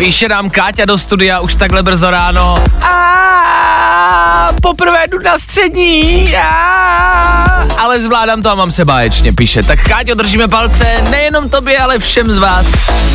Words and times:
Píše 0.00 0.28
nám 0.28 0.50
Káťa 0.50 0.84
do 0.84 0.98
studia 0.98 1.40
už 1.40 1.54
takhle 1.54 1.82
brzo 1.82 2.10
ráno. 2.10 2.64
A 2.82 4.48
poprvé 4.62 5.06
jdu 5.08 5.18
na 5.18 5.38
střední. 5.38 6.36
A, 6.36 7.66
ale 7.78 8.00
zvládám 8.00 8.42
to 8.42 8.50
a 8.50 8.54
mám 8.54 8.72
se 8.72 8.84
báječně, 8.84 9.32
píše. 9.32 9.62
Tak 9.62 9.80
Káťo, 9.88 10.14
držíme 10.14 10.48
palce 10.48 11.04
nejenom 11.10 11.48
tobě, 11.48 11.78
ale 11.78 11.98
všem 11.98 12.32
z 12.32 12.38
vás, 12.38 12.66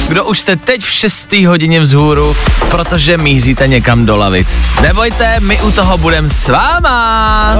kdo 0.07 0.25
už 0.25 0.39
jste 0.39 0.55
teď 0.55 0.81
v 0.81 0.91
6. 0.91 1.33
hodině 1.33 1.79
vzhůru, 1.79 2.35
protože 2.71 3.17
míříte 3.17 3.67
někam 3.67 4.05
do 4.05 4.17
lavic. 4.17 4.47
Nebojte, 4.81 5.39
my 5.39 5.61
u 5.61 5.71
toho 5.71 5.97
budeme 5.97 6.29
s 6.29 6.49
váma. 6.49 7.53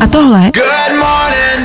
A 0.00 0.06
tohle 0.12 0.50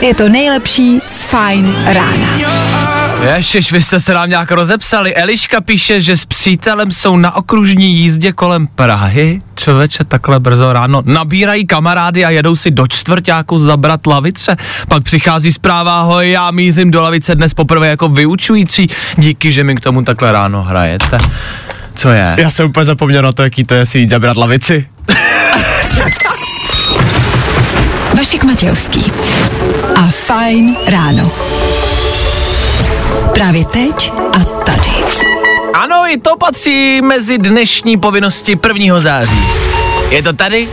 je 0.02 0.16
to 0.16 0.30
nejlepší 0.30 1.00
z 1.06 1.24
Fajn 1.24 1.76
rána. 1.86 2.95
Ježiš, 3.26 3.72
vy 3.72 3.82
jste 3.82 4.00
se 4.00 4.14
nám 4.14 4.30
nějak 4.30 4.52
rozepsali. 4.52 5.16
Eliška 5.16 5.62
píše, 5.62 6.02
že 6.02 6.18
s 6.18 6.26
přítelem 6.26 6.92
jsou 6.92 7.18
na 7.18 7.36
okružní 7.36 7.96
jízdě 7.96 8.32
kolem 8.32 8.68
Prahy. 8.68 9.42
Člověče, 9.56 10.04
takhle 10.04 10.40
brzo 10.40 10.74
ráno. 10.74 11.02
Nabírají 11.06 11.68
kamarády 11.68 12.26
a 12.26 12.30
jedou 12.30 12.56
si 12.56 12.72
do 12.72 12.88
čtvrtáku 12.88 13.60
zabrat 13.60 14.08
lavice. 14.08 14.58
Pak 14.88 15.04
přichází 15.04 15.52
zpráva, 15.52 16.00
ahoj, 16.00 16.32
já 16.32 16.52
mízím 16.52 16.92
do 16.92 17.02
lavice 17.02 17.36
dnes 17.36 17.54
poprvé 17.54 17.88
jako 17.88 18.10
vyučující. 18.10 18.88
Díky, 19.18 19.52
že 19.52 19.64
mi 19.64 19.76
k 19.76 19.80
tomu 19.80 20.04
takhle 20.04 20.32
ráno 20.32 20.64
hrajete. 20.64 21.18
Co 21.96 22.10
je? 22.10 22.36
Já 22.38 22.50
jsem 22.50 22.70
úplně 22.70 22.84
zapomněl 22.86 23.22
na 23.22 23.32
to, 23.32 23.44
jaký 23.44 23.64
to 23.64 23.74
je 23.74 23.86
si 23.86 24.00
jít 24.00 24.10
zabrat 24.10 24.38
lavici. 24.38 24.88
Vašek 28.18 28.44
Matějovský. 28.44 29.12
A 29.96 30.08
Fajn 30.08 30.76
ráno. 30.88 31.32
Právě 33.36 33.66
teď 33.66 34.12
a 34.34 34.40
tady. 34.40 34.90
Ano, 35.74 35.96
i 36.08 36.18
to 36.18 36.38
patří 36.38 37.02
mezi 37.02 37.38
dnešní 37.38 37.98
povinnosti 37.98 38.60
1. 38.68 39.00
září. 39.00 39.40
Je 40.10 40.24
to 40.24 40.34
tady, 40.34 40.70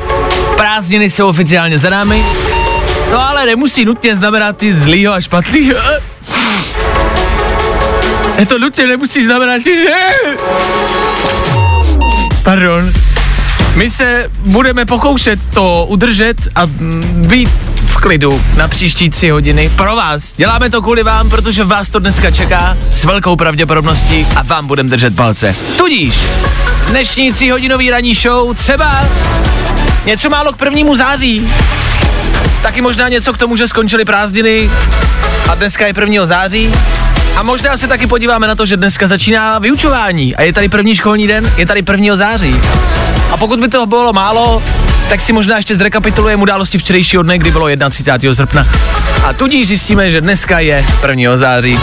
prázdniny 0.57 1.11
jsou 1.11 1.29
oficiálně 1.29 1.79
za 1.79 1.91
námi, 1.91 2.25
to 3.11 3.21
ale 3.21 3.47
nemusí 3.47 3.85
nutně 3.85 4.17
znamenat 4.17 4.57
ty 4.57 4.75
zlýho 4.75 5.13
a 5.13 5.21
špatnýho. 5.21 5.79
Je 8.39 8.47
to 8.47 8.59
nutně 8.59 8.87
nemusí 8.87 9.25
znamenat 9.25 9.63
ty... 9.63 9.87
Pardon. 12.43 12.93
My 13.75 13.91
se 13.91 14.31
budeme 14.37 14.85
pokoušet 14.85 15.39
to 15.55 15.87
udržet 15.89 16.37
a 16.55 16.67
mm, 16.67 17.25
být 17.29 17.82
klidu 18.03 18.45
na 18.57 18.69
příští 18.69 19.11
tři 19.11 19.31
hodiny 19.31 19.71
pro 19.77 19.97
vás. 19.97 20.33
Děláme 20.37 20.71
to 20.71 20.83
kvůli 20.83 21.03
vám, 21.03 21.31
protože 21.31 21.65
vás 21.65 21.89
to 21.89 21.99
dneska 21.99 22.31
čeká 22.31 22.77
s 22.95 23.05
velkou 23.05 23.37
pravděpodobností 23.37 24.27
a 24.37 24.43
vám 24.43 24.67
budeme 24.67 24.89
držet 24.89 25.17
palce. 25.17 25.57
Tudíž 25.77 26.15
dnešní 26.89 27.33
tříhodinový 27.33 27.91
ranní 27.91 28.15
show 28.15 28.55
třeba 28.55 29.09
něco 30.07 30.31
málo 30.31 30.53
k 30.53 30.57
prvnímu 30.57 30.97
září. 30.97 31.49
Taky 32.63 32.81
možná 32.81 33.09
něco 33.09 33.33
k 33.33 33.39
tomu, 33.39 33.57
že 33.57 33.69
skončily 33.69 34.05
prázdniny 34.05 34.71
a 35.49 35.55
dneska 35.55 35.87
je 35.87 35.95
1. 36.01 36.27
září. 36.27 36.73
A 37.37 37.43
možná 37.43 37.77
se 37.77 37.87
taky 37.89 38.07
podíváme 38.07 38.47
na 38.47 38.55
to, 38.55 38.67
že 38.67 38.77
dneska 38.77 39.07
začíná 39.07 39.59
vyučování 39.59 40.37
a 40.37 40.43
je 40.43 40.53
tady 40.53 40.69
první 40.69 40.97
školní 40.97 41.27
den, 41.27 41.53
je 41.57 41.67
tady 41.67 41.83
1. 41.91 42.17
září. 42.17 42.61
A 43.31 43.37
pokud 43.37 43.61
by 43.61 43.69
toho 43.69 43.87
bylo 43.87 44.13
málo, 44.13 44.63
tak 45.13 45.21
si 45.21 45.33
možná 45.33 45.57
ještě 45.57 45.77
zrekapitulujeme 45.77 46.43
události 46.43 46.79
včerejšího 46.79 47.23
dne, 47.23 47.39
kdy 47.39 47.51
bylo 47.51 47.67
31. 47.91 48.35
srpna. 48.35 48.69
A 49.25 49.33
tudíž 49.33 49.69
zjistíme, 49.69 50.11
že 50.11 50.21
dneska 50.21 50.59
je 50.59 50.85
1. 51.09 51.37
září. 51.37 51.79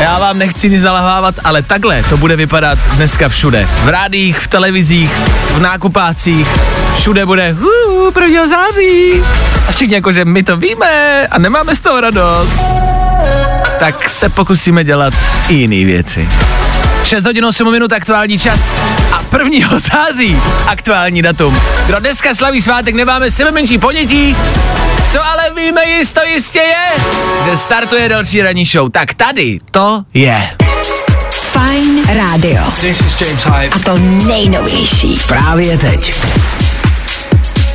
Já 0.00 0.18
vám 0.18 0.38
nechci 0.38 0.70
nic 0.70 0.82
zalahávat, 0.82 1.34
ale 1.44 1.62
takhle 1.62 2.02
to 2.02 2.16
bude 2.16 2.36
vypadat 2.36 2.78
dneska 2.94 3.28
všude. 3.28 3.68
V 3.84 3.88
rádích, 3.88 4.38
v 4.38 4.48
televizích, 4.48 5.10
v 5.54 5.60
nákupácích, 5.60 6.48
všude 6.96 7.26
bude 7.26 7.56
uh, 7.60 8.22
1. 8.24 8.48
září. 8.48 9.22
A 9.68 9.72
všichni 9.72 9.94
jako, 9.94 10.12
že 10.12 10.24
my 10.24 10.42
to 10.42 10.56
víme 10.56 11.26
a 11.30 11.38
nemáme 11.38 11.74
z 11.74 11.80
toho 11.80 12.00
radost. 12.00 12.60
Tak 13.78 14.08
se 14.08 14.28
pokusíme 14.28 14.84
dělat 14.84 15.14
i 15.48 15.54
jiné 15.54 15.84
věci. 15.84 16.28
6 17.04 17.24
hodin 17.24 17.44
8 17.44 17.70
minut 17.72 17.92
aktuální 17.92 18.38
čas 18.38 18.60
a 19.12 19.22
1. 19.38 19.78
září 19.92 20.36
aktuální 20.66 21.22
datum. 21.22 21.60
Kdo 21.86 22.00
dneska 22.00 22.34
slaví 22.34 22.60
svátek, 22.62 22.94
nemáme 22.94 23.30
sebe 23.30 23.50
menší 23.50 23.78
ponětí, 23.78 24.36
co 25.12 25.24
ale 25.26 25.50
víme 25.56 25.84
jisto 25.86 26.20
jistě 26.24 26.58
je, 26.58 27.02
že 27.50 27.58
startuje 27.58 28.08
další 28.08 28.42
ranní 28.42 28.64
show. 28.64 28.90
Tak 28.90 29.14
tady 29.14 29.58
to 29.70 30.02
je. 30.14 30.50
Fajn 31.32 32.04
rádio. 32.16 32.64
This 32.80 33.00
is 33.00 33.20
James 33.20 33.44
Hype. 33.44 33.76
A 33.76 33.78
to 33.78 33.98
nejnovější. 34.26 35.20
Právě 35.26 35.78
teď. 35.78 36.14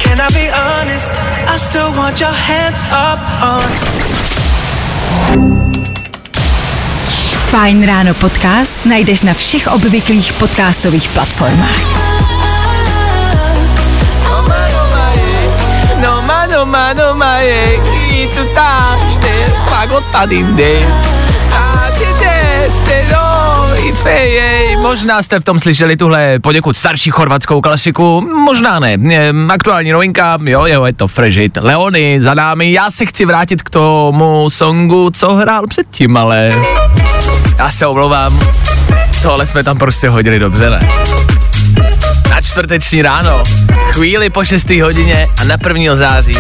Can 0.03 0.21
I 0.21 0.33
be 0.33 0.51
honest? 0.51 1.11
I 1.55 1.59
still 1.59 1.91
want 1.91 2.21
your 2.21 2.31
hands 2.31 2.83
up 2.83 3.19
on. 3.43 3.96
Fajn 7.57 7.81
ráno 7.89 8.13
podcast 8.13 8.85
najdeš 8.85 9.25
na 9.25 9.33
všech 9.33 9.65
obvyklých 9.73 10.37
podcastových 10.37 11.09
platformách. 11.09 11.85
No 15.97 16.21
ma, 16.21 16.45
no 16.45 16.69
ma, 16.69 16.93
no 16.93 17.17
i 17.41 18.29
tu. 18.29 18.45
A 20.13 20.25
i. 24.21 24.77
Možná 24.81 25.23
jste 25.23 25.39
v 25.39 25.43
tom 25.43 25.59
slyšeli 25.59 25.97
tuhle 25.97 26.39
poněkud 26.39 26.77
starší 26.77 27.11
chorvatskou 27.11 27.61
klasiku, 27.61 28.21
možná 28.21 28.79
ne. 28.79 28.97
Aktuální 29.49 29.91
novinka, 29.91 30.37
jo, 30.43 30.65
jo, 30.65 30.85
je 30.85 30.93
to 30.93 31.07
Frežit. 31.07 31.57
Leony 31.61 32.21
za 32.21 32.33
námi, 32.33 32.71
já 32.71 32.91
se 32.91 33.05
chci 33.05 33.25
vrátit 33.25 33.61
k 33.61 33.69
tomu 33.69 34.49
songu, 34.49 35.09
co 35.09 35.33
hrál 35.35 35.67
předtím, 35.67 36.17
ale 36.17 36.55
já 37.57 37.69
se 37.69 37.87
omlouvám, 37.87 38.39
tohle 39.21 39.47
jsme 39.47 39.63
tam 39.63 39.77
prostě 39.77 40.09
hodili 40.09 40.39
dobře, 40.39 40.69
ne? 40.69 40.89
Na 42.29 42.41
čtvrteční 42.41 43.01
ráno, 43.01 43.43
chvíli 43.91 44.29
po 44.29 44.45
6. 44.45 44.69
hodině 44.69 45.25
a 45.41 45.43
na 45.43 45.55
1. 45.67 45.95
září. 45.95 46.33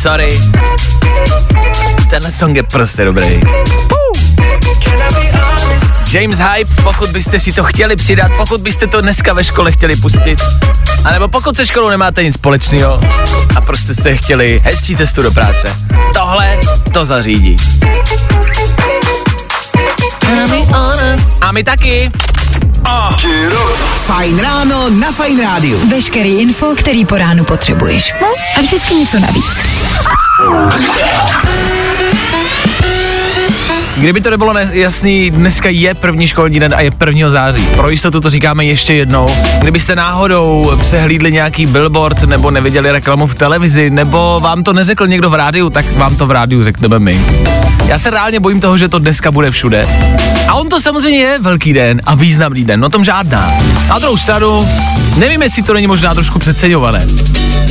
Sorry. 0.00 0.40
Tenhle 2.10 2.32
song 2.32 2.56
je 2.56 2.62
prostě 2.62 3.04
dobrý. 3.04 3.40
James 6.12 6.38
Hype, 6.38 6.82
pokud 6.82 7.10
byste 7.10 7.40
si 7.40 7.52
to 7.52 7.64
chtěli 7.64 7.96
přidat, 7.96 8.32
pokud 8.36 8.60
byste 8.60 8.86
to 8.86 9.00
dneska 9.00 9.32
ve 9.32 9.44
škole 9.44 9.72
chtěli 9.72 9.96
pustit, 9.96 10.42
anebo 11.04 11.28
pokud 11.28 11.56
se 11.56 11.66
školou 11.66 11.88
nemáte 11.88 12.24
nic 12.24 12.34
společného 12.34 13.00
a 13.56 13.60
prostě 13.60 13.94
jste 13.94 14.16
chtěli 14.16 14.60
hezčí 14.64 14.96
cestu 14.96 15.22
do 15.22 15.30
práce. 15.30 15.76
Tohle 16.14 16.58
to 16.92 17.06
zařídí. 17.06 17.56
A 21.40 21.52
my 21.52 21.64
taky. 21.64 22.10
Fajn 24.06 24.38
ráno 24.38 24.90
na 24.90 25.12
Fajn 25.12 25.40
rádiu. 25.40 25.88
Veškerý 25.90 26.40
info, 26.40 26.74
který 26.76 27.04
po 27.04 27.18
ránu 27.18 27.44
potřebuješ. 27.44 28.14
No? 28.20 28.26
A 28.56 28.60
vždycky 28.60 28.94
něco 28.94 29.18
navíc. 29.18 29.64
Kdyby 33.96 34.20
to 34.20 34.30
nebylo 34.30 34.52
ne- 34.52 34.70
jasný, 34.72 35.30
dneska 35.30 35.68
je 35.68 35.94
první 35.94 36.26
školní 36.26 36.60
den 36.60 36.74
a 36.74 36.80
je 36.80 36.90
1. 37.06 37.30
září. 37.30 37.66
Pro 37.66 37.90
jistotu 37.90 38.20
to 38.20 38.30
říkáme 38.30 38.64
ještě 38.64 38.94
jednou. 38.94 39.26
Kdybyste 39.58 39.94
náhodou 39.94 40.72
přehlídli 40.80 41.32
nějaký 41.32 41.66
billboard 41.66 42.22
nebo 42.22 42.50
neviděli 42.50 42.92
reklamu 42.92 43.26
v 43.26 43.34
televizi, 43.34 43.90
nebo 43.90 44.40
vám 44.42 44.62
to 44.62 44.72
neřekl 44.72 45.06
někdo 45.06 45.30
v 45.30 45.34
rádiu, 45.34 45.70
tak 45.70 45.92
vám 45.96 46.16
to 46.16 46.26
v 46.26 46.30
rádiu 46.30 46.62
řekneme 46.64 46.98
my. 46.98 47.20
Já 47.88 47.98
se 47.98 48.10
reálně 48.10 48.40
bojím 48.40 48.60
toho, 48.60 48.78
že 48.78 48.88
to 48.88 48.98
dneska 48.98 49.30
bude 49.30 49.50
všude. 49.50 49.82
A 50.48 50.54
on 50.54 50.68
to 50.68 50.80
samozřejmě 50.80 51.18
je 51.18 51.38
velký 51.38 51.72
den 51.72 52.02
a 52.04 52.14
významný 52.14 52.64
den, 52.64 52.80
no 52.80 52.88
tom 52.88 53.04
žádná. 53.04 53.52
Na 53.88 53.98
druhou 53.98 54.16
stranu, 54.16 54.68
Nevím, 55.18 55.42
jestli 55.42 55.62
to 55.62 55.72
není 55.74 55.86
možná 55.86 56.14
trošku 56.14 56.38
přeceňované. 56.38 57.06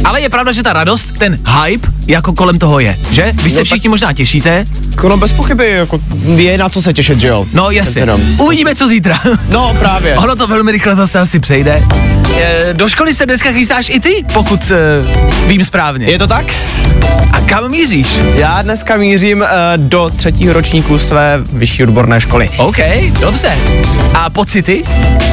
Ale 0.03 0.21
je 0.21 0.29
pravda, 0.29 0.51
že 0.51 0.63
ta 0.63 0.73
radost, 0.73 1.09
ten 1.17 1.39
hype, 1.63 1.87
jako 2.07 2.33
kolem 2.33 2.59
toho 2.59 2.79
je, 2.79 2.97
že? 3.11 3.33
Vy 3.43 3.51
se 3.51 3.59
No 3.59 3.65
všichni 3.65 3.89
možná 3.89 4.13
těšíte. 4.13 4.65
Kolo 4.95 5.17
bez 5.17 5.31
pochyby, 5.31 5.69
jako 5.69 5.99
je 6.35 6.57
na 6.57 6.69
co 6.69 6.81
se 6.81 6.93
těšit, 6.93 7.19
že 7.19 7.27
jo? 7.27 7.45
No 7.53 7.71
jasně. 7.71 8.01
jenom. 8.01 8.21
Uvidíme, 8.37 8.75
co 8.75 8.87
zítra. 8.87 9.19
No 9.49 9.75
právě. 9.79 10.15
Ono 10.17 10.35
to 10.35 10.47
velmi 10.47 10.71
rychle 10.71 10.95
zase 10.95 11.19
asi 11.19 11.39
přejde. 11.39 11.83
E, 12.37 12.73
do 12.73 12.89
školy 12.89 13.13
se 13.13 13.25
dneska 13.25 13.51
chystáš 13.51 13.89
i 13.89 13.99
ty, 13.99 14.25
pokud 14.33 14.71
e, 14.71 14.77
vím 15.47 15.65
správně. 15.65 16.05
Je 16.05 16.19
to 16.19 16.27
tak? 16.27 16.45
A 17.31 17.41
kam 17.41 17.71
míříš? 17.71 18.19
Já 18.35 18.61
dneska 18.61 18.97
mířím 18.97 19.41
uh, 19.41 19.47
do 19.77 20.11
třetího 20.15 20.53
ročníku 20.53 20.99
své 20.99 21.39
vyšší 21.53 21.83
odborné 21.83 22.21
školy. 22.21 22.49
OK, 22.57 22.77
dobře. 23.21 23.51
A 24.13 24.29
pocity? 24.29 24.83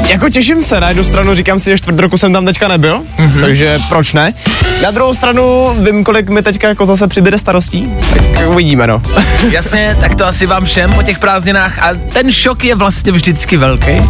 Jako 0.09 0.29
těším 0.29 0.63
se, 0.63 0.81
na 0.81 0.89
jednu 0.89 1.05
stranu 1.05 1.35
říkám 1.35 1.59
si, 1.59 1.71
že 1.71 1.79
čtvrt 1.79 1.97
roku 2.05 2.19
jsem 2.19 2.33
tam 2.33 2.45
teďka 2.45 2.69
nebyl, 2.69 3.03
mm-hmm. 3.19 3.41
takže 3.41 3.79
proč 3.89 4.13
ne? 4.13 4.35
Na 4.83 4.91
druhou 4.91 5.15
stranu 5.15 5.71
vím, 5.79 6.05
kolik 6.05 6.29
mi 6.29 6.43
teďka 6.43 6.69
jako 6.69 6.87
zase 6.87 7.09
přibyde 7.09 7.39
starostí, 7.39 7.93
tak 8.35 8.49
uvidíme 8.49 8.87
no. 8.87 9.03
Jasně, 9.51 9.97
tak 10.01 10.15
to 10.15 10.27
asi 10.27 10.47
vám 10.47 10.65
všem 10.65 10.93
po 10.93 11.03
těch 11.03 11.19
prázdninách 11.19 11.79
a 11.79 11.89
ten 12.13 12.33
šok 12.33 12.65
je 12.65 12.75
vlastně 12.75 13.13
vždycky 13.13 13.57
velký. 13.57 14.03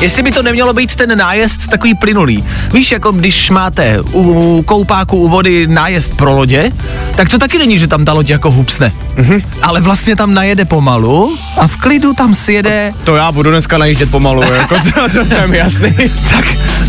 Jestli 0.00 0.22
by 0.22 0.30
to 0.30 0.42
nemělo 0.42 0.72
být 0.72 0.94
ten 0.94 1.18
nájezd 1.18 1.70
takový 1.70 1.94
plynulý. 1.94 2.44
Víš, 2.72 2.92
jako 2.92 3.12
když 3.12 3.50
máte 3.50 4.00
u 4.12 4.62
koupáku 4.66 5.16
u 5.16 5.28
vody 5.28 5.66
nájezd 5.66 6.16
pro 6.16 6.32
lodě, 6.32 6.72
tak 7.16 7.28
to 7.28 7.38
taky 7.38 7.58
není, 7.58 7.78
že 7.78 7.86
tam 7.86 8.04
ta 8.04 8.12
loď 8.12 8.28
jako 8.28 8.50
hupsne. 8.50 8.92
Mm-hmm. 9.16 9.42
Ale 9.62 9.80
vlastně 9.80 10.16
tam 10.16 10.34
najede 10.34 10.64
pomalu 10.64 11.38
a 11.58 11.68
v 11.68 11.76
klidu 11.76 12.14
tam 12.14 12.34
si 12.34 12.52
jede 12.52 12.92
To 13.04 13.16
já 13.16 13.32
budu 13.32 13.50
dneska 13.50 13.78
najíždět 13.78 14.10
pomalu, 14.10 14.42
jako 14.42 14.74
to, 14.74 15.08
to, 15.12 15.24
to 15.24 15.34
je 15.34 15.46
mi 15.46 15.56
jasný. 15.56 15.94
Tak, 16.30 16.44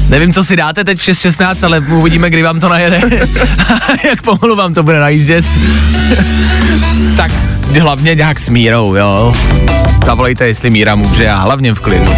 nevím, 0.10 0.34
co 0.34 0.44
si 0.44 0.53
dáte 0.56 0.84
teď 0.84 1.00
v 1.00 1.02
6.16, 1.02 1.66
ale 1.66 1.80
uvidíme, 1.80 2.30
kdy 2.30 2.44
vám 2.44 2.60
to 2.60 2.70
najede. 2.70 3.02
Jak 4.04 4.22
pomalu 4.22 4.56
vám 4.56 4.74
to 4.74 4.84
bude 4.84 5.00
najíždět. 5.00 5.46
tak 7.18 7.32
hlavně 7.80 8.16
nějak 8.16 8.40
s 8.40 8.50
mírou, 8.50 8.96
jo. 8.96 9.34
Zavolejte, 10.06 10.48
jestli 10.48 10.70
míra 10.70 10.96
může 10.96 11.30
a 11.30 11.36
hlavně 11.36 11.74
v 11.74 11.80
klidu. 11.80 12.16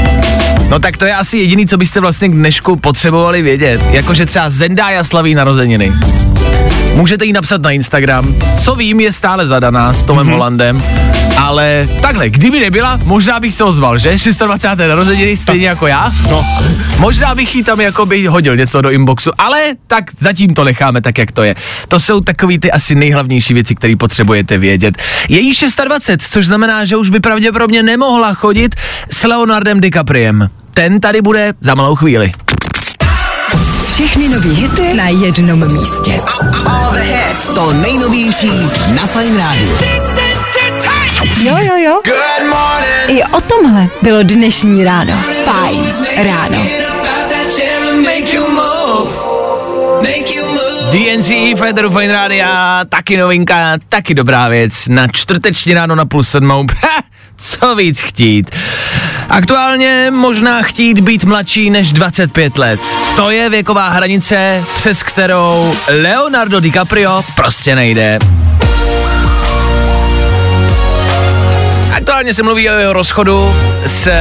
No 0.69 0.79
tak 0.79 0.97
to 0.97 1.05
je 1.05 1.15
asi 1.15 1.37
jediný, 1.37 1.67
co 1.67 1.77
byste 1.77 1.99
vlastně 1.99 2.29
k 2.29 2.33
dnešku 2.33 2.75
potřebovali 2.75 3.41
vědět. 3.41 3.81
Jakože 3.91 4.25
třeba 4.25 4.49
Zendaya 4.49 5.03
slaví 5.03 5.35
narozeniny. 5.35 5.91
Můžete 6.95 7.25
jí 7.25 7.33
napsat 7.33 7.61
na 7.61 7.71
Instagram. 7.71 8.35
Co 8.63 8.75
vím, 8.75 8.99
je 8.99 9.13
stále 9.13 9.47
zadaná 9.47 9.93
s 9.93 10.01
Tomem 10.01 10.27
mm-hmm. 10.27 10.31
Hollandem. 10.31 10.83
Ale 11.37 11.87
takhle, 12.01 12.29
kdyby 12.29 12.59
nebyla, 12.59 12.99
možná 13.03 13.39
bych 13.39 13.53
se 13.53 13.63
ozval, 13.63 13.97
že? 13.97 14.17
26. 14.45 14.87
narozeniny, 14.87 15.37
stejně 15.37 15.67
jako 15.67 15.87
já. 15.87 16.11
No, 16.29 16.45
Možná 16.99 17.35
bych 17.35 17.55
jí 17.55 17.63
tam 17.63 17.81
jakoby 17.81 18.25
hodil 18.25 18.55
něco 18.55 18.81
do 18.81 18.91
inboxu, 18.91 19.31
ale 19.37 19.61
tak 19.87 20.03
zatím 20.19 20.53
to 20.53 20.63
necháme 20.63 21.01
tak, 21.01 21.17
jak 21.17 21.31
to 21.31 21.43
je. 21.43 21.55
To 21.87 21.99
jsou 21.99 22.21
takový 22.21 22.59
ty 22.59 22.71
asi 22.71 22.95
nejhlavnější 22.95 23.53
věci, 23.53 23.75
které 23.75 23.95
potřebujete 23.95 24.57
vědět. 24.57 24.97
Je 25.29 25.39
jí 25.39 25.53
26, 25.85 26.33
což 26.33 26.45
znamená, 26.45 26.85
že 26.85 26.95
už 26.95 27.09
by 27.09 27.19
pravděpodobně 27.19 27.83
nemohla 27.83 28.33
chodit 28.33 28.75
s 29.09 29.23
Leonardem 29.23 29.79
DiCapriem. 29.79 30.49
Ten 30.73 30.99
tady 30.99 31.21
bude 31.21 31.53
za 31.61 31.75
malou 31.75 31.95
chvíli. 31.95 32.31
Všechny 33.95 34.29
nový 34.29 34.55
hity 34.55 34.93
na 34.93 35.07
jednom 35.07 35.73
místě. 35.73 36.19
to 37.53 37.73
nejnovější 37.73 38.51
na 38.95 39.07
Fine 39.07 39.37
Radio. 39.37 39.77
Jo, 41.41 41.57
jo, 41.61 41.77
jo. 41.77 42.01
I 43.07 43.23
o 43.23 43.41
tomhle 43.41 43.87
bylo 44.01 44.23
dnešní 44.23 44.83
ráno. 44.83 45.13
Fajn 45.43 45.93
ráno. 46.17 46.67
DNC, 50.91 51.59
Federu 51.59 51.91
Fine 51.91 52.13
Rádia, 52.13 52.81
taky 52.89 53.17
novinka, 53.17 53.77
taky 53.89 54.13
dobrá 54.13 54.47
věc. 54.47 54.87
Na 54.87 55.07
čtvrteční 55.07 55.73
ráno 55.73 55.95
na 55.95 56.05
půl 56.05 56.23
sedmou. 56.23 56.65
Co 57.37 57.75
víc 57.75 57.99
chtít. 57.99 58.51
Aktuálně 59.29 60.11
možná 60.11 60.61
chtít 60.61 60.99
být 60.99 61.23
mladší 61.23 61.69
než 61.69 61.91
25 61.91 62.57
let. 62.57 62.79
To 63.15 63.29
je 63.29 63.49
věková 63.49 63.89
hranice, 63.89 64.63
přes 64.75 65.03
kterou 65.03 65.73
Leonardo 65.87 66.59
DiCaprio 66.59 67.23
prostě 67.35 67.75
nejde. 67.75 68.19
Aktuálně 71.93 72.33
se 72.33 72.43
mluví 72.43 72.69
o 72.69 72.73
jeho 72.73 72.93
rozchodu 72.93 73.55
s 73.85 74.11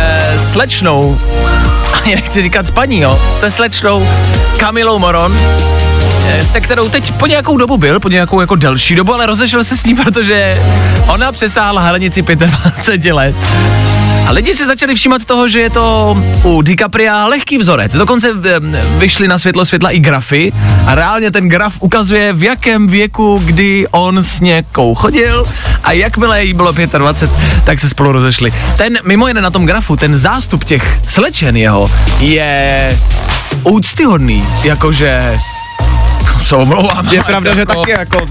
slečnou, 0.53 1.21
ani 1.93 2.15
nechci 2.15 2.43
říkat 2.43 2.67
s 2.67 2.71
paní, 2.71 3.01
jo, 3.01 3.21
se 3.41 3.51
slečnou 3.51 4.09
Kamilou 4.57 4.99
Moron, 4.99 5.39
se 6.53 6.61
kterou 6.61 6.89
teď 6.89 7.13
po 7.13 7.27
nějakou 7.27 7.57
dobu 7.57 7.77
byl, 7.77 8.01
po 8.01 8.09
nějakou 8.09 8.41
jako 8.41 8.57
delší 8.57 8.95
dobu, 8.95 9.15
ale 9.15 9.27
rozešel 9.27 9.65
se 9.65 9.77
s 9.77 9.85
ní, 9.85 9.95
protože 9.95 10.63
ona 11.07 11.33
přesáhla 11.33 11.83
hranici 11.83 12.23
25 12.23 13.13
let. 13.13 13.37
A 14.27 14.31
lidi 14.31 14.55
si 14.55 14.67
začali 14.67 14.95
všímat 14.95 15.25
toho, 15.25 15.49
že 15.49 15.61
je 15.61 15.71
to 15.71 16.17
u 16.43 16.63
DiCapria 16.63 17.27
lehký 17.27 17.59
vzorec. 17.59 17.93
Dokonce 17.93 18.29
eh, 18.45 18.61
vyšly 18.99 19.29
na 19.29 19.39
světlo 19.39 19.67
světla 19.67 19.91
i 19.91 19.99
grafy 19.99 20.53
a 20.87 20.95
reálně 20.95 21.31
ten 21.31 21.49
graf 21.49 21.75
ukazuje, 21.81 22.33
v 22.33 22.43
jakém 22.43 22.87
věku, 22.87 23.43
kdy 23.45 23.87
on 23.91 24.19
s 24.19 24.41
někou 24.41 24.95
chodil 24.95 25.45
a 25.85 25.93
jakmile 25.93 26.45
jí 26.45 26.53
bylo 26.53 26.73
25, 26.73 27.31
tak 27.65 27.81
se 27.81 27.89
spolu 27.89 28.13
rozešli. 28.13 28.53
Ten, 28.77 28.99
mimo 29.05 29.29
jiné 29.29 29.41
na 29.41 29.51
tom 29.51 29.67
grafu, 29.67 29.97
ten 29.97 30.19
zástup 30.19 30.65
těch 30.65 31.01
slečen 31.09 31.57
jeho 31.57 31.91
je 32.21 32.99
úctyhodný, 33.65 34.45
jakože 34.65 35.37
se 36.45 36.57
omlouvám. 36.57 37.09
Je 37.09 37.23
pravda, 37.23 37.55
že 37.55 37.61
jako- 37.61 37.75
taky 37.75 37.91
jako 37.91 38.19
uh, 38.23 38.29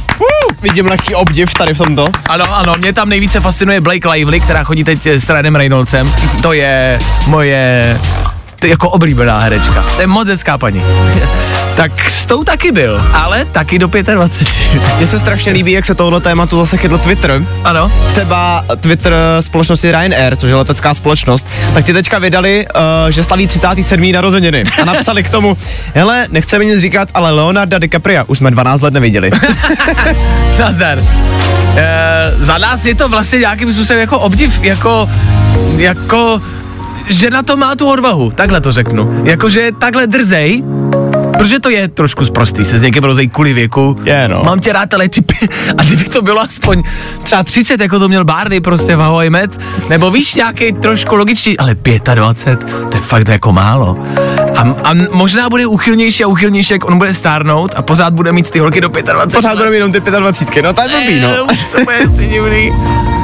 vidím 0.62 0.86
lehký 0.86 1.15
obdiv 1.15 1.54
tady 1.54 1.74
v 1.74 1.77
tomto. 1.77 2.06
Ano, 2.30 2.56
ano, 2.56 2.74
mě 2.77 2.94
tam 2.94 3.10
nejvíce 3.10 3.39
fascinuje 3.39 3.81
Blake 3.81 4.10
Lively, 4.10 4.39
která 4.39 4.63
chodí 4.63 4.83
teď 4.83 5.06
s 5.06 5.30
Ryanem 5.30 5.56
Reynoldsem. 5.56 6.13
To 6.42 6.54
je 6.54 7.00
moje 7.27 8.00
to 8.60 8.68
je 8.68 8.71
jako 8.71 8.89
oblíbená 8.89 9.39
herečka. 9.39 9.83
To 9.95 10.01
je 10.01 10.07
moc 10.07 10.27
hezká 10.27 10.57
paní. 10.57 10.83
Tak 11.75 12.10
s 12.10 12.25
tou 12.25 12.44
taky 12.44 12.72
byl, 12.72 13.04
ale 13.14 13.46
taky 13.46 13.80
do 13.80 13.88
25. 13.88 14.98
Mně 14.98 15.08
se 15.08 15.20
strašně 15.20 15.52
líbí, 15.52 15.72
jak 15.72 15.86
se 15.86 15.96
tohle 15.96 16.22
tématu 16.22 16.58
zase 16.58 16.78
chytl 16.78 16.98
Twitter. 16.98 17.44
ano. 17.64 17.92
Třeba 18.08 18.66
Twitter 18.81 19.14
společnosti 19.40 19.92
Ryanair, 19.92 20.36
což 20.36 20.50
je 20.50 20.56
letecká 20.56 20.94
společnost, 20.94 21.48
tak 21.74 21.86
ti 21.86 21.94
teďka 21.94 22.20
vydali, 22.20 22.66
uh, 22.75 22.81
že 23.12 23.24
slaví 23.24 23.48
37. 23.48 24.12
narozeniny 24.12 24.64
a 24.81 24.86
napsali 24.86 25.24
k 25.24 25.30
tomu, 25.30 25.58
hele, 25.94 26.28
nechceme 26.30 26.66
nic 26.66 26.80
říkat, 26.80 27.10
ale 27.14 27.31
Leonarda 27.31 27.78
DiCapria 27.78 28.24
už 28.28 28.38
jsme 28.38 28.52
12 28.52 28.81
let 28.81 28.94
neviděli. 28.94 29.31
Nazdar. 30.60 31.00
E, 31.76 32.31
za 32.38 32.58
nás 32.58 32.86
je 32.86 32.96
to 32.96 33.10
vlastně 33.10 33.40
nějakým 33.40 33.74
způsobem 33.74 34.00
jako 34.00 34.19
obdiv, 34.19 34.64
jako, 34.64 35.10
jako, 35.78 36.42
že 37.10 37.30
na 37.30 37.44
to 37.44 37.58
má 37.58 37.76
tu 37.76 37.90
odvahu, 37.90 38.31
takhle 38.31 38.62
to 38.62 38.72
řeknu. 38.72 39.22
Jakože 39.24 39.72
takhle 39.80 40.07
drzej, 40.07 40.64
Protože 41.37 41.59
to 41.59 41.69
je 41.69 41.87
trošku 41.87 42.25
zprostý 42.25 42.66
se 42.66 42.78
s 42.78 42.81
někým 42.81 43.04
rozejít 43.04 43.33
kvůli 43.33 43.54
věku. 43.54 43.97
Je, 44.04 44.28
no. 44.28 44.42
Mám 44.44 44.59
tě 44.59 44.73
rád, 44.73 44.94
ale 44.94 45.09
typy. 45.09 45.35
A 45.78 45.83
kdyby 45.83 46.04
to 46.04 46.21
bylo 46.21 46.42
aspoň 46.42 46.83
třeba 47.23 47.44
30, 47.44 47.81
jako 47.81 47.99
to 47.99 48.07
měl 48.07 48.25
Barney 48.25 48.59
prostě 48.59 48.95
v 48.95 49.02
I 49.23 49.30
Met, 49.30 49.59
nebo 49.90 50.11
víš, 50.11 50.35
nějaký 50.35 50.73
trošku 50.73 51.16
logičtější, 51.16 51.57
ale 51.57 51.75
25, 52.16 52.59
to 52.90 52.97
je 52.97 53.02
fakt 53.02 53.28
jako 53.28 53.52
málo. 53.52 53.97
A, 54.56 54.61
a 54.83 54.94
možná 55.11 55.49
bude 55.49 55.66
uchylnější 55.68 56.23
a 56.23 56.28
uchylnější, 56.28 56.73
jak 56.73 56.85
on 56.85 56.97
bude 56.97 57.13
stárnout 57.13 57.71
a 57.75 57.81
pořád 57.81 58.13
bude 58.13 58.31
mít 58.31 58.52
ty 58.52 58.59
holky 58.59 58.81
do 58.81 58.87
25. 58.87 59.33
Pořád 59.33 59.57
budeme 59.57 59.75
jenom 59.75 59.92
ty 59.92 59.99
25, 59.99 60.61
no 60.61 60.73
to 60.73 60.81
je 60.81 60.87
blbý, 60.87 61.19
no. 61.19 61.30
Eh, 61.30 61.42
Už 61.42 61.59
to 61.71 61.83
bude 61.83 61.97
asi 61.97 62.28
divný. 62.28 62.73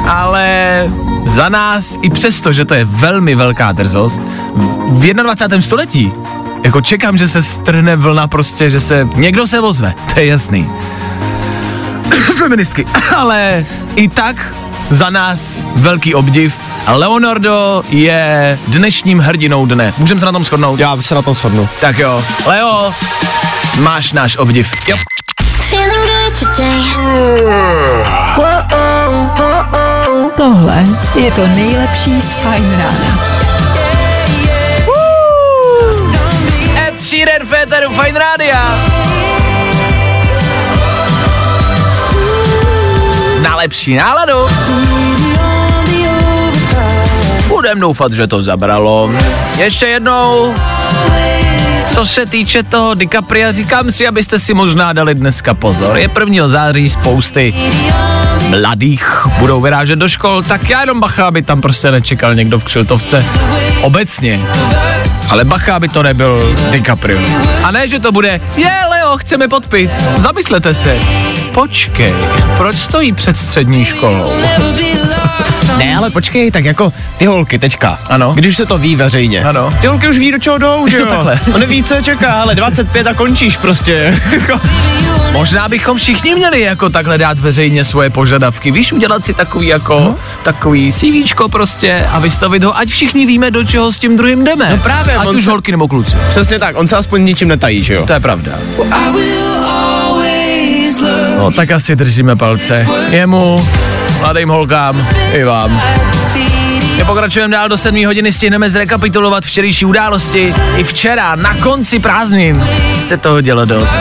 Ale 0.08 0.84
za 1.26 1.48
nás, 1.48 1.98
i 2.02 2.10
přesto, 2.10 2.52
že 2.52 2.64
to 2.64 2.74
je 2.74 2.84
velmi 2.84 3.34
velká 3.34 3.72
drzost, 3.72 4.20
v 4.88 5.12
21. 5.12 5.62
století, 5.62 6.12
jako 6.62 6.80
čekám, 6.80 7.18
že 7.18 7.28
se 7.28 7.42
strhne 7.42 7.96
vlna 7.96 8.26
prostě, 8.26 8.70
že 8.70 8.80
se, 8.80 9.08
někdo 9.14 9.46
se 9.46 9.60
ozve, 9.60 9.94
to 10.14 10.20
je 10.20 10.26
jasný. 10.26 10.70
Feministky. 12.38 12.86
Ale 13.16 13.66
i 13.96 14.08
tak 14.08 14.54
za 14.90 15.10
nás 15.10 15.64
velký 15.74 16.14
obdiv. 16.14 16.56
Leonardo 16.86 17.82
je 17.88 18.58
dnešním 18.68 19.18
hrdinou 19.18 19.66
dne. 19.66 19.92
Můžeme 19.98 20.20
se 20.20 20.26
na 20.26 20.32
tom 20.32 20.44
shodnout? 20.44 20.80
Já 20.80 21.02
se 21.02 21.14
na 21.14 21.22
tom 21.22 21.34
shodnu. 21.34 21.68
Tak 21.80 21.98
jo. 21.98 22.24
Leo, 22.46 22.94
máš 23.80 24.12
náš 24.12 24.36
obdiv. 24.36 24.70
Jo. 24.88 24.96
Feeling 25.56 26.06
good 26.06 26.38
today. 26.38 26.80
Tohle 30.36 30.84
je 31.14 31.30
to 31.30 31.46
nejlepší 31.46 32.20
z 32.20 32.32
Fajn 32.32 32.70
rána. 32.70 33.29
Sheeran, 37.10 37.46
Féteru, 37.46 37.90
Fine 37.90 38.18
Rádia. 38.18 38.62
Na 43.42 43.56
lepší 43.56 43.94
náladu. 43.94 44.48
Budem 47.48 47.80
doufat, 47.80 48.12
že 48.12 48.26
to 48.26 48.42
zabralo. 48.42 49.10
Ještě 49.56 49.86
jednou. 49.86 50.54
co 51.94 52.06
se 52.06 52.26
týče 52.26 52.62
toho 52.62 52.94
DiCapria, 52.94 53.52
říkám 53.52 53.90
si, 53.90 54.06
abyste 54.06 54.38
si 54.38 54.54
možná 54.54 54.92
dali 54.92 55.14
dneska 55.14 55.54
pozor. 55.54 55.98
Je 55.98 56.08
1. 56.20 56.48
září, 56.48 56.88
spousty 56.88 57.54
mladých 58.50 59.26
budou 59.38 59.60
vyrážet 59.60 59.98
do 59.98 60.08
škol, 60.08 60.42
tak 60.42 60.70
já 60.70 60.80
jenom 60.80 61.00
bacha, 61.00 61.26
aby 61.26 61.42
tam 61.42 61.60
prostě 61.60 61.90
nečekal 61.90 62.34
někdo 62.34 62.58
v 62.58 62.64
křiltovce. 62.64 63.24
Obecně. 63.80 64.40
Ale 65.28 65.44
bacha, 65.44 65.74
aby 65.74 65.88
to 65.88 66.02
nebyl 66.02 66.56
DiCaprio. 66.70 67.20
A 67.64 67.70
ne, 67.70 67.88
že 67.88 68.00
to 68.00 68.12
bude, 68.12 68.40
je 68.56 68.72
Leo, 68.90 69.18
chceme 69.18 69.48
podpis. 69.48 69.90
Zamyslete 70.18 70.74
se. 70.74 70.98
Počkej, 71.54 72.14
proč 72.56 72.76
stojí 72.76 73.12
před 73.12 73.38
střední 73.38 73.84
školou? 73.84 74.32
Ne, 75.78 75.96
ale 75.96 76.10
počkej, 76.10 76.50
tak 76.50 76.64
jako 76.64 76.92
ty 77.16 77.26
holky 77.26 77.58
teďka. 77.58 77.98
Ano. 78.08 78.32
Když 78.34 78.56
se 78.56 78.66
to 78.66 78.78
ví 78.78 78.96
veřejně. 78.96 79.44
Ano. 79.44 79.74
Ty 79.80 79.86
holky 79.86 80.08
už 80.08 80.18
ví, 80.18 80.32
do 80.32 80.38
čeho 80.38 80.58
jdou, 80.58 80.86
že 80.88 80.98
jo? 81.00 81.06
Takhle. 81.06 81.40
On 81.54 81.60
neví, 81.60 81.82
co 81.84 81.94
je 81.94 82.02
čeká, 82.02 82.32
ale 82.32 82.54
25 82.54 83.06
a 83.06 83.14
končíš 83.14 83.56
prostě. 83.56 84.22
Možná 85.32 85.68
bychom 85.68 85.98
všichni 85.98 86.34
měli 86.34 86.60
jako 86.60 86.90
takhle 86.90 87.18
dát 87.18 87.38
veřejně 87.38 87.84
svoje 87.84 88.10
požadavky. 88.10 88.70
Víš, 88.70 88.92
udělat 88.92 89.24
si 89.24 89.34
takový 89.34 89.66
jako, 89.66 90.00
no. 90.00 90.16
takový 90.42 90.92
CVčko 90.92 91.48
prostě 91.48 92.06
a 92.12 92.18
vystavit 92.18 92.64
ho, 92.64 92.78
ať 92.78 92.88
všichni 92.88 93.26
víme, 93.26 93.50
do 93.50 93.64
čeho 93.64 93.92
s 93.92 93.98
tím 93.98 94.16
druhým 94.16 94.44
jdeme. 94.44 94.68
No 94.70 94.76
právě, 94.78 95.14
Ať 95.16 95.26
on 95.26 95.36
už 95.36 95.44
se- 95.44 95.50
holky 95.50 95.70
nebo 95.70 95.88
kluci. 95.88 96.16
Přesně 96.30 96.58
tak, 96.58 96.76
on 96.78 96.88
se 96.88 96.96
aspoň 96.96 97.24
ničím 97.24 97.48
netají, 97.48 97.84
že 97.84 97.94
jo? 97.94 98.06
To 98.06 98.12
je 98.12 98.20
pravda. 98.20 98.52
No 101.38 101.50
tak 101.50 101.70
asi 101.70 101.96
držíme 101.96 102.36
palce. 102.36 102.86
Jemu, 103.10 103.66
mladým 104.20 104.48
holkám, 104.48 105.06
i 105.32 105.44
vám. 105.44 105.82
My 106.96 107.04
pokračujeme 107.04 107.56
dál 107.56 107.68
do 107.68 107.78
7 107.78 108.06
hodiny, 108.06 108.32
stihneme 108.32 108.70
zrekapitulovat 108.70 109.44
včerejší 109.44 109.84
události. 109.84 110.52
I 110.76 110.84
včera, 110.84 111.34
na 111.34 111.54
konci 111.54 111.98
prázdnin, 111.98 112.64
se 113.06 113.16
toho 113.16 113.40
dělo 113.40 113.64
dost. 113.64 113.94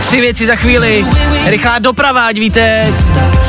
Tři 0.00 0.20
věci 0.20 0.46
za 0.46 0.56
chvíli, 0.56 1.06
rychlá 1.46 1.78
doprava, 1.78 2.26
ať 2.26 2.38
víte, 2.38 2.86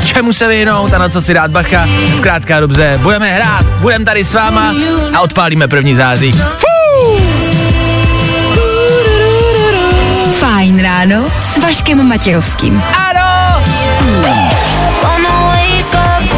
čemu 0.04 0.32
se 0.32 0.48
vyhnout 0.48 0.94
a 0.94 0.98
na 0.98 1.08
co 1.08 1.20
si 1.20 1.34
dát 1.34 1.50
bacha. 1.50 1.88
Zkrátka 2.16 2.60
dobře, 2.60 2.98
budeme 3.02 3.30
hrát, 3.30 3.66
budeme 3.66 4.04
tady 4.04 4.24
s 4.24 4.34
váma 4.34 4.74
a 5.14 5.20
odpálíme 5.20 5.68
první 5.68 5.96
září. 5.96 6.34
Fajn 10.38 10.82
ráno 10.82 11.24
s 11.40 11.58
Vaškem 11.58 12.08
Matějovským. 12.08 12.82
Ano! 13.08 13.11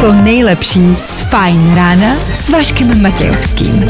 To 0.01 0.13
nejlepší 0.13 0.95
z 1.05 1.21
Fajn 1.21 1.75
rána 1.75 2.15
s 2.35 2.49
Vaškem 2.49 3.01
Matějovským. 3.01 3.87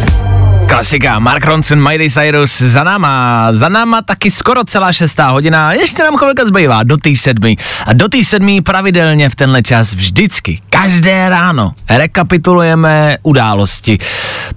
Klasika, 0.70 1.20
Mark 1.20 1.46
Ronson, 1.46 1.84
Miley 1.84 2.10
Cyrus 2.10 2.62
za 2.62 2.84
náma, 2.84 3.48
za 3.54 3.70
náma 3.70 4.02
taky 4.02 4.32
skoro 4.32 4.64
celá 4.64 4.94
šestá 4.94 5.30
hodina, 5.30 5.74
ještě 5.74 6.04
nám 6.04 6.18
chvilka 6.18 6.46
zbývá 6.46 6.84
do 6.84 6.98
té 6.98 7.16
sedmi. 7.16 7.58
A 7.86 7.94
do 7.94 8.10
té 8.10 8.24
sedmi 8.24 8.62
pravidelně 8.62 9.30
v 9.30 9.36
tenhle 9.36 9.64
čas 9.64 9.94
vždycky, 9.94 10.62
každé 10.70 11.30
ráno, 11.30 11.74
rekapitulujeme 11.90 13.18
události. 13.24 13.98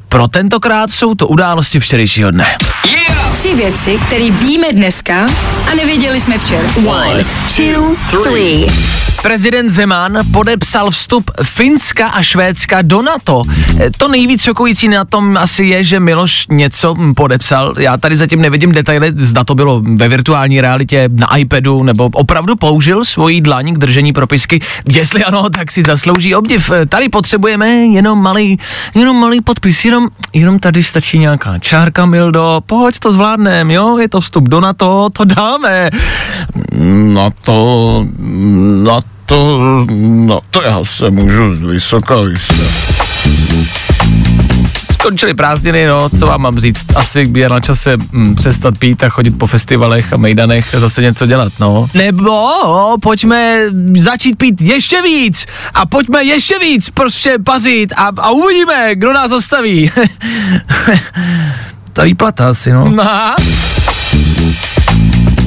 Pro 0.08 0.28
tentokrát 0.28 0.90
jsou 0.90 1.14
to 1.14 1.28
události 1.28 1.80
včerejšího 1.80 2.30
dne. 2.30 2.56
Tři 3.38 3.54
věci, 3.54 3.98
které 4.06 4.30
víme 4.30 4.66
dneska 4.72 5.26
a 5.72 5.74
nevěděli 5.76 6.20
jsme 6.20 6.38
včera. 6.38 6.68
One, 6.86 7.24
two, 7.56 7.96
three. 8.22 8.66
Prezident 9.22 9.70
Zeman 9.70 10.18
podepsal 10.32 10.90
vstup 10.90 11.30
Finska 11.42 12.08
a 12.08 12.22
Švédska 12.22 12.82
do 12.82 13.02
NATO. 13.02 13.42
E, 13.80 13.90
To 13.90 14.08
nejvíc 14.08 14.42
šokující 14.42 14.88
na 14.88 15.04
tom 15.04 15.36
asi 15.36 15.64
je, 15.64 15.84
že 15.84 16.00
Miloš 16.00 16.46
něco 16.50 16.94
podepsal. 17.16 17.74
Já 17.78 17.96
tady 17.96 18.16
zatím 18.16 18.42
nevidím 18.42 18.72
detaily, 18.72 19.12
zda 19.16 19.44
to 19.44 19.54
bylo 19.54 19.82
ve 19.84 20.08
virtuální 20.08 20.60
realitě, 20.60 21.08
na 21.12 21.36
iPadu, 21.36 21.82
nebo 21.82 22.10
opravdu 22.12 22.56
použil 22.56 23.04
svoji 23.04 23.40
dlaň 23.40 23.74
k 23.74 23.78
držení 23.78 24.12
propisky. 24.12 24.60
Jestli 24.88 25.24
ano, 25.24 25.50
tak 25.50 25.72
si 25.72 25.82
zaslouží 25.82 26.34
obdiv. 26.34 26.70
E, 26.70 26.86
Tady 26.86 27.08
potřebujeme 27.08 27.68
jenom 27.68 28.22
malý, 28.22 28.58
jenom 28.94 29.16
malý 29.20 29.40
podpis, 29.40 29.84
jenom, 29.84 30.08
jenom 30.32 30.58
tady 30.58 30.82
stačí 30.82 31.18
nějaká 31.18 31.58
čárka, 31.58 32.06
Mildo, 32.06 32.60
pojď 32.66 32.98
to 32.98 33.12
zvládnem, 33.28 33.70
jo, 33.70 33.98
je 33.98 34.08
to 34.08 34.20
vstup 34.20 34.48
do 34.48 34.60
NATO, 34.60 35.08
to 35.12 35.24
dáme. 35.24 35.90
Na 37.14 37.30
to, 37.44 38.06
na 38.84 39.00
to, 39.26 39.60
na 40.00 40.38
to 40.50 40.62
já 40.62 40.84
se 40.84 41.10
můžu 41.10 41.54
z 41.54 41.60
vysoka 41.60 42.14
vysvět. 42.20 42.72
Skončily 44.92 45.34
prázdniny, 45.34 45.86
no, 45.86 46.08
co 46.18 46.26
vám 46.26 46.40
mám 46.40 46.58
říct, 46.58 46.84
asi 46.94 47.30
je 47.34 47.48
na 47.48 47.60
čase 47.60 47.96
mm, 47.96 48.34
přestat 48.34 48.78
pít 48.78 49.04
a 49.04 49.08
chodit 49.08 49.30
po 49.30 49.46
festivalech 49.46 50.12
a 50.12 50.16
mejdanech 50.16 50.74
a 50.74 50.80
zase 50.80 51.02
něco 51.02 51.26
dělat, 51.26 51.52
no. 51.60 51.88
Nebo 51.94 52.48
pojďme 53.02 53.60
začít 53.96 54.38
pít 54.38 54.60
ještě 54.60 55.02
víc 55.02 55.46
a 55.74 55.86
pojďme 55.86 56.24
ještě 56.24 56.58
víc 56.58 56.90
prostě 56.90 57.36
pazit 57.44 57.92
a, 57.96 58.10
a 58.16 58.30
uvidíme, 58.30 58.94
kdo 58.94 59.12
nás 59.12 59.30
zastaví. 59.30 59.90
Ta 61.98 62.04
výplata 62.04 62.48
asi, 62.48 62.72
no. 62.72 62.94
Aha. 63.00 63.36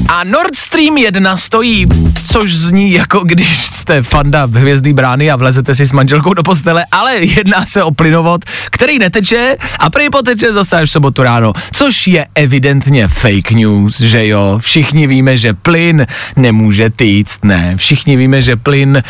A 0.08 0.24
Nord 0.24 0.56
Stream 0.56 0.98
1 0.98 1.38
stojí, 1.38 1.88
což 2.24 2.56
zní 2.56 2.92
jako 2.92 3.20
když 3.20 3.66
jste 3.66 4.04
fanda 4.04 4.46
hvězdný 4.46 4.94
brány 4.94 5.32
a 5.32 5.36
vlezete 5.36 5.76
si 5.76 5.86
s 5.86 5.92
manželkou 5.92 6.34
do 6.34 6.44
postele, 6.44 6.86
ale 6.92 7.16
jedná 7.16 7.66
se 7.66 7.84
o 7.84 7.92
plynovod, 7.92 8.46
který 8.72 9.00
neteče 9.00 9.58
a 9.80 9.90
prý 9.90 10.10
poteče 10.10 10.54
zase 10.54 10.78
až 10.78 10.90
v 10.90 10.92
sobotu 10.92 11.24
ráno, 11.24 11.54
což 11.74 12.08
je 12.08 12.26
evidentně 12.36 13.08
fake 13.08 13.52
news, 13.52 14.00
že 14.00 14.28
jo? 14.28 14.60
Všichni 14.60 15.08
víme, 15.08 15.38
že 15.38 15.54
plyn 15.54 16.08
nemůže 16.36 16.90
týct, 16.90 17.46
ne? 17.46 17.78
Všichni 17.78 18.16
víme, 18.16 18.42
že 18.42 18.56
plyn... 18.56 19.04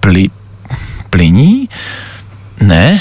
Pli... 0.00 0.30
Plyní? 1.10 1.68
Ne? 2.60 3.00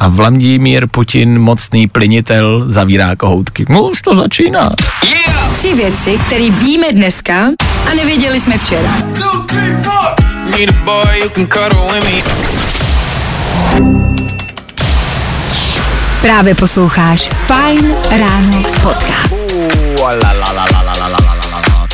A 0.00 0.08
Vladimír 0.08 0.86
Putin, 0.86 1.38
mocný 1.38 1.88
plinitel, 1.88 2.64
zavírá 2.68 3.16
kohoutky. 3.16 3.66
No 3.68 3.82
už 3.82 4.02
to 4.02 4.16
začíná. 4.16 4.70
Tři 5.52 5.74
věci, 5.74 6.18
které 6.26 6.50
víme 6.50 6.92
dneska 6.92 7.34
a 7.90 7.94
nevěděli 7.94 8.40
jsme 8.40 8.58
včera. 8.58 8.90
me 10.50 10.66
the 10.66 10.72
boy 10.84 11.18
you 11.20 11.28
can 11.28 11.46
cuddle 11.46 12.00
with 12.00 12.04
me. 12.04 12.32
Právě 16.22 16.54
posloucháš 16.54 17.28
Fajn 17.46 17.94
ráno 18.10 18.62
podcast. 18.82 19.54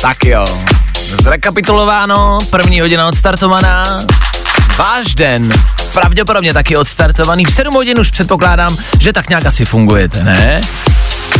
Tak 0.01 0.25
jo, 0.25 0.45
zrekapitulováno, 1.23 2.37
první 2.49 2.81
hodina 2.81 3.07
odstartovaná, 3.07 3.83
váš 4.77 5.15
den, 5.15 5.49
pravděpodobně 5.99 6.53
taky 6.53 6.77
odstartovaný, 6.77 7.45
v 7.45 7.53
7 7.53 7.73
hodin 7.73 7.99
už 7.99 8.11
předpokládám, 8.11 8.77
že 8.99 9.13
tak 9.13 9.29
nějak 9.29 9.45
asi 9.45 9.65
fungujete, 9.65 10.23
ne? 10.23 10.61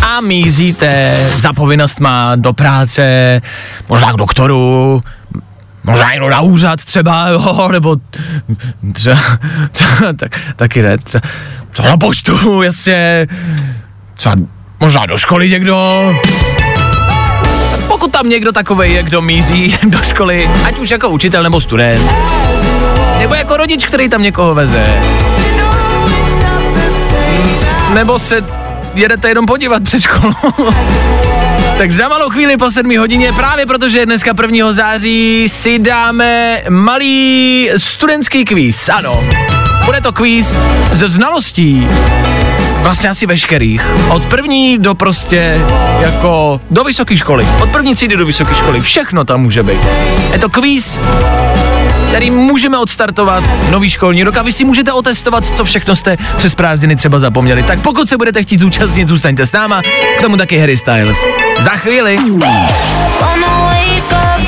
A 0.02 0.22
mízíte 0.22 1.18
za 1.36 1.54
povinnostma 1.54 2.36
do 2.36 2.54
práce, 2.54 3.42
možná 3.90 4.14
k 4.14 4.16
doktoru, 4.16 5.04
možná 5.84 6.14
jenom 6.14 6.30
na 6.30 6.42
úřad 6.42 6.86
třeba, 6.86 7.28
jo, 7.28 7.68
nebo 7.72 7.96
třeba, 8.94 9.20
třeba 9.72 10.14
tak, 10.14 10.40
taky 10.56 10.82
ne, 10.82 10.98
třeba, 10.98 11.28
třeba 11.72 11.90
na 11.90 11.98
poštu, 11.98 12.62
jasně, 12.62 13.28
třeba 14.14 14.36
možná 14.80 15.06
do 15.06 15.18
školy 15.18 15.50
někdo, 15.50 16.14
pokud 17.98 18.12
tam 18.12 18.30
někdo 18.30 18.51
takovej 18.51 18.94
je, 18.94 19.04
kdo 19.04 19.22
míří 19.22 19.77
do 19.84 19.98
školy, 20.01 20.50
ať 20.66 20.80
už 20.80 20.89
jako 20.89 21.10
učitel 21.10 21.44
nebo 21.44 21.62
student, 21.62 22.12
nebo 23.20 23.36
jako 23.36 23.58
rodič, 23.58 23.86
který 23.86 24.10
tam 24.10 24.24
někoho 24.24 24.56
veze, 24.56 25.01
nebo 27.94 28.20
se 28.20 28.46
jedete 28.94 29.30
jenom 29.30 29.46
podívat 29.46 29.84
před 29.84 30.01
školou. 30.01 30.34
tak 31.77 31.92
za 31.92 32.10
malou 32.10 32.30
chvíli 32.30 32.58
po 32.58 32.72
7 32.72 32.98
hodině, 32.98 33.34
právě 33.34 33.66
protože 33.66 34.06
dneska 34.06 34.32
1. 34.42 34.74
září, 34.74 35.46
si 35.50 35.80
dáme 35.80 36.62
malý 36.70 37.70
studentský 37.77 38.46
kvíz. 38.46 38.89
Ano, 38.89 39.24
bude 39.86 40.01
to 40.01 40.12
kvíz 40.12 40.60
ze 40.94 41.10
znalostí 41.10 41.88
vlastně 42.88 43.10
asi 43.10 43.25
veškerých. 43.25 43.82
Od 44.10 44.25
první 44.25 44.77
do 44.77 44.96
prostě 44.96 45.62
jako 46.00 46.62
do 46.72 46.84
vysoké 46.84 47.17
školy. 47.17 47.48
Od 47.62 47.70
první 47.70 47.96
třídy 47.96 48.15
do 48.15 48.25
vysoké 48.25 48.56
školy. 48.56 48.82
Všechno 48.82 49.25
tam 49.25 49.41
může 49.41 49.63
být. 49.63 49.88
Je 50.32 50.39
to 50.39 50.50
kvíz, 50.50 51.00
který 52.10 52.32
můžeme 52.32 52.77
odstartovat 52.77 53.44
nový 53.72 53.89
školní 53.89 54.24
rok 54.24 54.38
a 54.38 54.41
vy 54.41 54.51
si 54.51 54.65
můžete 54.65 54.91
otestovat, 54.91 55.46
co 55.46 55.65
všechno 55.65 55.96
jste 55.96 56.17
přes 56.38 56.56
prázdniny 56.56 56.96
třeba 56.96 57.20
zapomněli. 57.20 57.63
Tak 57.63 57.82
pokud 57.82 58.10
se 58.10 58.17
budete 58.17 58.44
chtít 58.44 58.60
zúčastnit, 58.60 59.08
zůstaňte 59.08 59.48
s 59.48 59.51
náma. 59.51 59.82
K 60.17 60.22
tomu 60.22 60.38
taky 60.38 60.60
Harry 60.60 60.77
Styles. 60.77 61.17
Za 61.60 61.70
chvíli. 61.70 62.17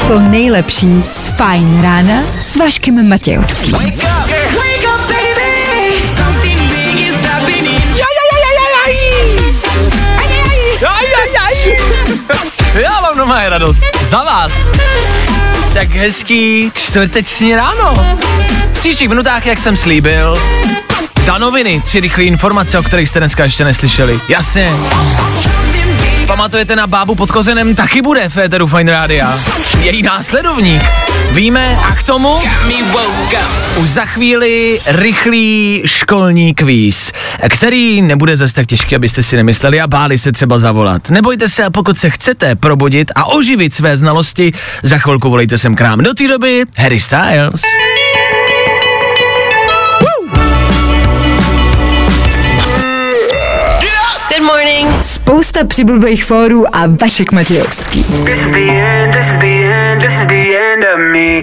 To 0.08 0.20
nejlepší 0.20 1.04
z 1.12 1.30
Fajn 1.30 1.82
rána 1.82 2.22
s 2.42 2.58
Vaškem 2.58 3.10
Matějovským. 3.10 3.78
Má 13.26 13.50
radost. 13.50 13.84
Za 14.08 14.24
vás. 14.24 14.52
Tak 15.74 15.90
hezký 15.90 16.72
čtvrteční 16.76 17.56
ráno. 17.56 17.94
V 18.74 18.80
příštích 18.80 19.10
minutách, 19.10 19.46
jak 19.46 19.60
jsem 19.60 19.78
slíbil, 19.78 20.36
danoviny, 21.26 21.82
tři 21.86 22.00
rychlé 22.00 22.24
informace, 22.24 22.80
o 22.80 22.84
kterých 22.84 23.10
jste 23.10 23.20
dneska 23.20 23.44
ještě 23.44 23.64
neslyšeli. 23.64 24.20
Jasně. 24.30 24.74
Pamatujete 26.28 26.76
na 26.76 26.88
bábu 26.88 27.16
pod 27.16 27.32
kozenem, 27.32 27.76
taky 27.76 28.02
bude 28.02 28.30
Féteru 28.30 28.68
Fine 28.68 28.92
Rádia. 28.92 29.40
Její 29.80 30.02
následovník. 30.02 30.84
Víme 31.34 31.78
a 31.84 31.96
k 31.96 32.04
tomu 32.04 32.40
už 33.78 33.90
za 33.90 34.06
chvíli 34.06 34.80
rychlý 34.88 35.82
školní 35.86 36.54
kvíz, 36.54 37.12
který 37.50 38.02
nebude 38.02 38.38
zase 38.38 38.54
tak 38.54 38.68
těžký, 38.68 38.96
abyste 38.96 39.24
si 39.24 39.36
nemysleli 39.36 39.82
a 39.82 39.88
báli 39.88 40.18
se 40.18 40.32
třeba 40.32 40.60
zavolat. 40.60 41.10
Nebojte 41.10 41.50
se 41.50 41.64
a 41.64 41.70
pokud 41.70 42.00
se 42.00 42.10
chcete 42.10 42.56
probudit 42.56 43.12
a 43.16 43.26
oživit 43.26 43.74
své 43.74 43.98
znalosti, 43.98 44.52
za 44.84 44.98
chvilku 44.98 45.30
volejte 45.30 45.58
sem 45.58 45.76
k 45.76 45.82
nám. 45.82 46.00
Do 46.00 46.14
té 46.14 46.28
doby 46.28 46.64
Harry 46.78 47.00
Styles. 47.00 47.62
Good 54.40 54.48
morning. 54.48 55.04
Spousta 55.04 55.66
přibulbých 55.66 56.26
fórů 56.26 56.76
a 56.76 56.88
Vašek 57.02 57.32
Matějovský. 57.32 58.06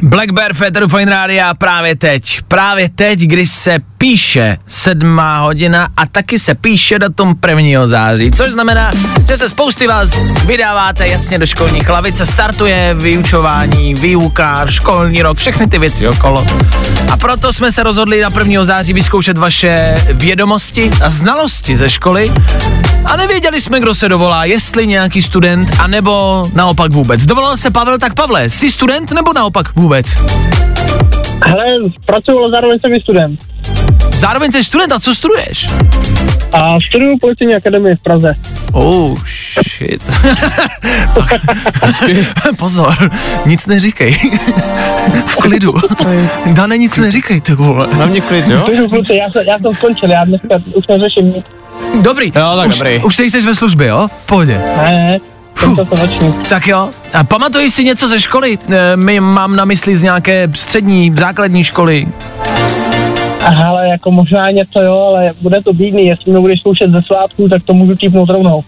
Black 0.02 0.30
Bear 0.32 0.54
Féteru 0.54 0.88
Fine 0.88 1.10
Rádia 1.10 1.54
právě 1.54 1.96
teď. 1.96 2.38
Právě 2.48 2.88
teď, 2.88 3.18
kdy 3.18 3.46
se 3.46 3.78
píše 4.06 4.58
sedmá 4.66 5.38
hodina 5.38 5.88
a 5.96 6.06
taky 6.06 6.38
se 6.38 6.54
píše 6.54 6.98
datum 6.98 7.34
1. 7.48 7.86
září, 7.86 8.30
což 8.30 8.52
znamená, 8.52 8.90
že 9.28 9.36
se 9.36 9.48
spousty 9.48 9.86
vás 9.86 10.10
vydáváte 10.46 11.08
jasně 11.08 11.38
do 11.38 11.46
školních 11.46 11.88
lavic 11.88 12.20
a 12.20 12.26
startuje 12.26 12.94
vyučování, 12.94 13.94
výuka, 13.94 14.66
školní 14.66 15.22
rok, 15.22 15.38
všechny 15.38 15.66
ty 15.66 15.78
věci 15.78 16.08
okolo. 16.08 16.46
A 17.12 17.16
proto 17.16 17.52
jsme 17.52 17.72
se 17.72 17.82
rozhodli 17.82 18.20
na 18.20 18.28
1. 18.38 18.64
září 18.64 18.92
vyzkoušet 18.92 19.38
vaše 19.38 19.94
vědomosti 20.12 20.90
a 21.04 21.10
znalosti 21.10 21.76
ze 21.76 21.90
školy 21.90 22.32
a 23.04 23.16
nevěděli 23.16 23.60
jsme, 23.60 23.80
kdo 23.80 23.94
se 23.94 24.08
dovolá, 24.08 24.44
jestli 24.44 24.86
nějaký 24.86 25.22
student, 25.22 25.70
anebo 25.78 26.44
naopak 26.54 26.92
vůbec. 26.92 27.26
Dovolal 27.26 27.56
se 27.56 27.70
Pavel, 27.70 27.98
tak 27.98 28.14
Pavle, 28.14 28.50
jsi 28.50 28.70
student 28.70 29.12
nebo 29.12 29.32
naopak 29.32 29.74
vůbec? 29.74 30.06
Hele, 31.46 31.64
pracuji, 32.06 32.38
ale 32.38 32.50
zároveň 32.50 32.78
jsem 32.80 32.94
i 32.94 33.00
student. 33.00 33.55
Zároveň 34.16 34.52
jsi 34.52 34.64
student 34.64 34.92
a 34.92 35.00
co 35.00 35.14
studuješ? 35.14 35.68
A 36.52 36.74
studuju 36.88 37.18
policejní 37.18 37.54
akademii 37.54 37.96
v 37.96 38.00
Praze. 38.02 38.34
Oh, 38.72 39.18
shit. 39.76 40.02
Pozor, 42.56 43.10
nic 43.46 43.66
neříkej. 43.66 44.18
v 45.26 45.36
klidu. 45.36 45.74
Dane, 46.46 46.78
nic 46.78 46.96
neříkej, 46.96 47.40
ty 47.40 47.54
vole. 47.54 47.88
Na 47.98 48.06
mě 48.06 48.20
klid, 48.20 48.48
jo? 48.48 48.60
Studuju 48.60 49.02
já, 49.12 49.30
jsem, 49.30 49.42
já 49.48 49.58
jsem 49.58 49.74
skončil, 49.74 50.10
já 50.10 50.24
dneska 50.24 50.54
už 50.74 50.86
neřeším 50.86 51.34
nic. 51.34 51.46
Dobrý. 52.00 52.26
Jo, 52.26 52.56
tak 52.56 52.68
už, 52.68 52.78
dobrý. 52.78 53.02
Už 53.04 53.18
nejsi 53.18 53.40
ve 53.40 53.54
službě, 53.54 53.86
jo? 53.86 54.08
V 54.22 54.26
pohodě. 54.26 54.60
Ne, 54.76 54.92
ne. 54.92 55.18
Tak 56.48 56.66
jo. 56.66 56.90
A 57.12 57.24
pamatuješ 57.24 57.72
si 57.72 57.84
něco 57.84 58.08
ze 58.08 58.20
školy? 58.20 58.58
E, 58.68 58.96
my 58.96 59.20
mám 59.20 59.56
na 59.56 59.64
mysli 59.64 59.96
z 59.96 60.02
nějaké 60.02 60.48
střední, 60.54 61.14
základní 61.18 61.64
školy. 61.64 62.06
A 63.46 63.50
hele, 63.50 63.88
jako 63.88 64.10
možná 64.10 64.50
něco 64.50 64.82
jo, 64.82 65.06
ale 65.08 65.32
bude 65.40 65.62
to 65.62 65.72
bídný, 65.72 66.06
jestli 66.06 66.30
mě 66.30 66.40
budeš 66.40 66.60
zkoušet 66.60 66.90
ze 66.90 67.02
svátku, 67.02 67.48
tak 67.48 67.62
to 67.62 67.74
můžu 67.74 67.96
típnout 67.96 68.28
rovnou. 68.28 68.64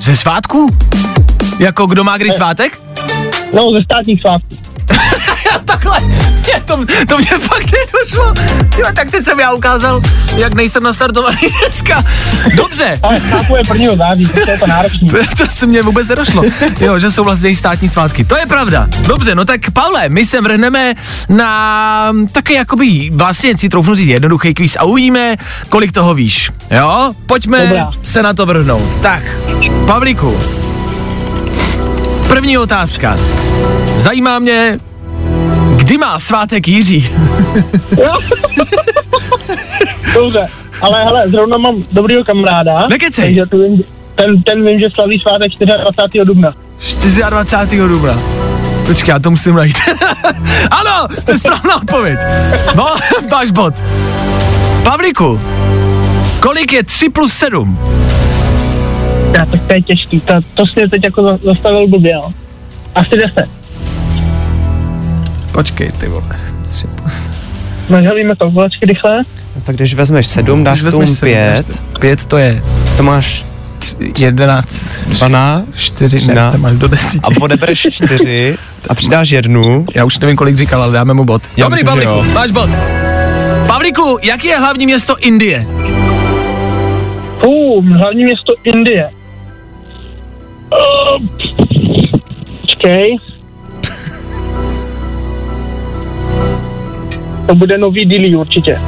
Ze 0.00 0.16
svátku? 0.16 0.66
Jako 1.58 1.86
kdo 1.86 2.04
má 2.04 2.16
kdy 2.16 2.32
svátek? 2.32 2.80
No, 3.54 3.70
ze 3.70 3.80
státních 3.80 4.20
svátků. 4.20 4.56
Takhle, 5.64 5.98
to, 6.64 6.76
to 7.08 7.18
mě 7.18 7.26
fakt 7.26 7.66
nedošlo. 7.72 8.34
Jo, 8.78 8.84
tak 8.94 9.10
teď 9.10 9.24
jsem 9.24 9.40
já 9.40 9.52
ukázal, 9.52 10.00
jak 10.36 10.54
nejsem 10.54 10.82
nastartovaný 10.82 11.38
dneska. 11.64 12.04
Dobře, 12.56 12.98
Ale 13.02 13.20
chápu 13.20 13.56
je 13.56 13.62
1. 13.74 13.96
září, 13.96 14.26
takže 14.26 14.50
je 14.50 14.58
to 14.58 14.66
náročný. 14.66 15.08
to 15.38 15.46
se 15.50 15.66
mě 15.66 15.82
vůbec 15.82 16.08
nedošlo. 16.08 16.42
Jo, 16.80 16.98
že 16.98 17.10
jsou 17.10 17.24
vlastně 17.24 17.50
i 17.50 17.56
státní 17.56 17.88
svátky. 17.88 18.24
To 18.24 18.36
je 18.36 18.46
pravda. 18.46 18.86
Dobře, 19.06 19.34
no 19.34 19.44
tak 19.44 19.70
Pavle, 19.70 20.08
my 20.08 20.24
se 20.26 20.40
vrhneme 20.40 20.94
na 21.28 22.12
taky 22.32 22.54
jakoby 22.54 23.10
vlastně 23.14 23.58
si 23.58 23.68
troufnu 23.68 23.94
říct 23.94 24.08
jednoduchý 24.08 24.54
kvíz 24.54 24.76
a 24.76 24.84
uvidíme, 24.84 25.36
kolik 25.68 25.92
toho 25.92 26.14
víš. 26.14 26.50
Jo, 26.70 27.12
pojďme 27.26 27.66
Dobrá. 27.66 27.90
se 28.02 28.22
na 28.22 28.34
to 28.34 28.46
vrhnout. 28.46 28.96
Tak, 29.02 29.22
Pavlíku, 29.86 30.38
první 32.28 32.58
otázka. 32.58 33.16
Zajímá 33.96 34.38
mě, 34.38 34.78
kdy 35.92 35.98
má 35.98 36.18
svátek 36.18 36.68
Jiří? 36.68 37.10
Dobře, 40.14 40.48
ale 40.80 41.04
hele, 41.04 41.28
zrovna 41.28 41.58
mám 41.58 41.84
dobrýho 41.92 42.24
kamaráda. 42.24 42.86
Nekecej. 42.90 43.24
Takže 43.24 43.46
to 43.50 43.58
vím, 43.58 43.84
ten, 44.14 44.42
ten 44.42 44.66
vím, 44.66 44.80
že 44.80 44.86
slaví 44.94 45.18
svátek 45.18 45.52
24. 45.58 46.24
dubna. 46.24 46.54
24. 47.30 47.78
dubna. 47.88 48.18
Počkej, 48.86 49.12
já 49.12 49.18
to 49.18 49.30
musím 49.30 49.54
najít. 49.54 49.76
ano, 50.70 51.08
to 51.24 51.30
je 51.30 51.38
správná 51.38 51.76
odpověď. 51.76 52.18
No, 52.76 52.94
máš 53.30 53.50
bod. 53.50 53.74
Pavlíku, 54.84 55.40
kolik 56.40 56.72
je 56.72 56.84
3 56.84 57.08
plus 57.08 57.32
7? 57.32 57.78
Já, 59.32 59.46
tak 59.46 59.60
to 59.66 59.74
je 59.74 59.82
těžký, 59.82 60.20
to, 60.20 60.34
to 60.54 60.66
si 60.66 60.88
teď 60.90 61.04
jako 61.04 61.22
za- 61.28 61.38
zastavil 61.44 61.88
blbě, 61.88 62.12
jo. 62.12 62.32
Asi 62.94 63.16
10. 63.16 63.61
Počkej, 65.52 65.92
ty 65.92 66.08
vole. 66.08 66.40
3 66.68 66.86
plus... 66.86 67.12
Nažalíme 67.90 68.36
kalkulačky 68.36 68.86
rychle. 68.86 69.18
No, 69.56 69.62
tak 69.64 69.76
když 69.76 69.94
vezmeš 69.94 70.26
7, 70.26 70.64
dáš 70.64 70.82
k 70.82 70.90
tomu 70.90 71.14
5, 71.20 71.80
5 72.00 72.24
to 72.24 72.38
je 72.38 72.62
to 72.96 73.02
máš 73.02 73.44
11, 74.20 74.86
12 75.06 75.64
4, 75.76 76.16
ne, 76.16 76.20
13 76.20 76.52
to 76.52 76.58
máš 76.58 76.78
do 76.78 76.88
10. 76.88 77.20
a 77.24 77.28
odebereš 77.40 77.80
4 77.90 78.58
a 78.88 78.94
přidáš 78.94 79.30
jednu. 79.30 79.86
Já 79.94 80.04
už 80.04 80.18
nevím, 80.18 80.36
kolik 80.36 80.56
říkal, 80.56 80.82
ale 80.82 80.92
dáme 80.92 81.14
mu 81.14 81.24
bod. 81.24 81.42
Já 81.56 81.64
Dobrý, 81.64 81.84
myslím, 81.84 82.02
Pavlíku, 82.02 82.34
máš 82.34 82.50
bod. 82.50 82.70
Pavlíku, 83.66 84.18
jaký 84.22 84.48
je 84.48 84.58
hlavní 84.58 84.86
město 84.86 85.16
Indie? 85.18 85.66
Uh, 87.46 87.86
hlavní 87.86 88.24
město 88.24 88.52
Indie. 88.64 89.10
Uh, 90.72 91.26
počkej. 92.60 93.18
To 97.46 97.54
bude 97.54 97.78
nový 97.78 98.06
Dili 98.06 98.36
určitě. 98.36 98.80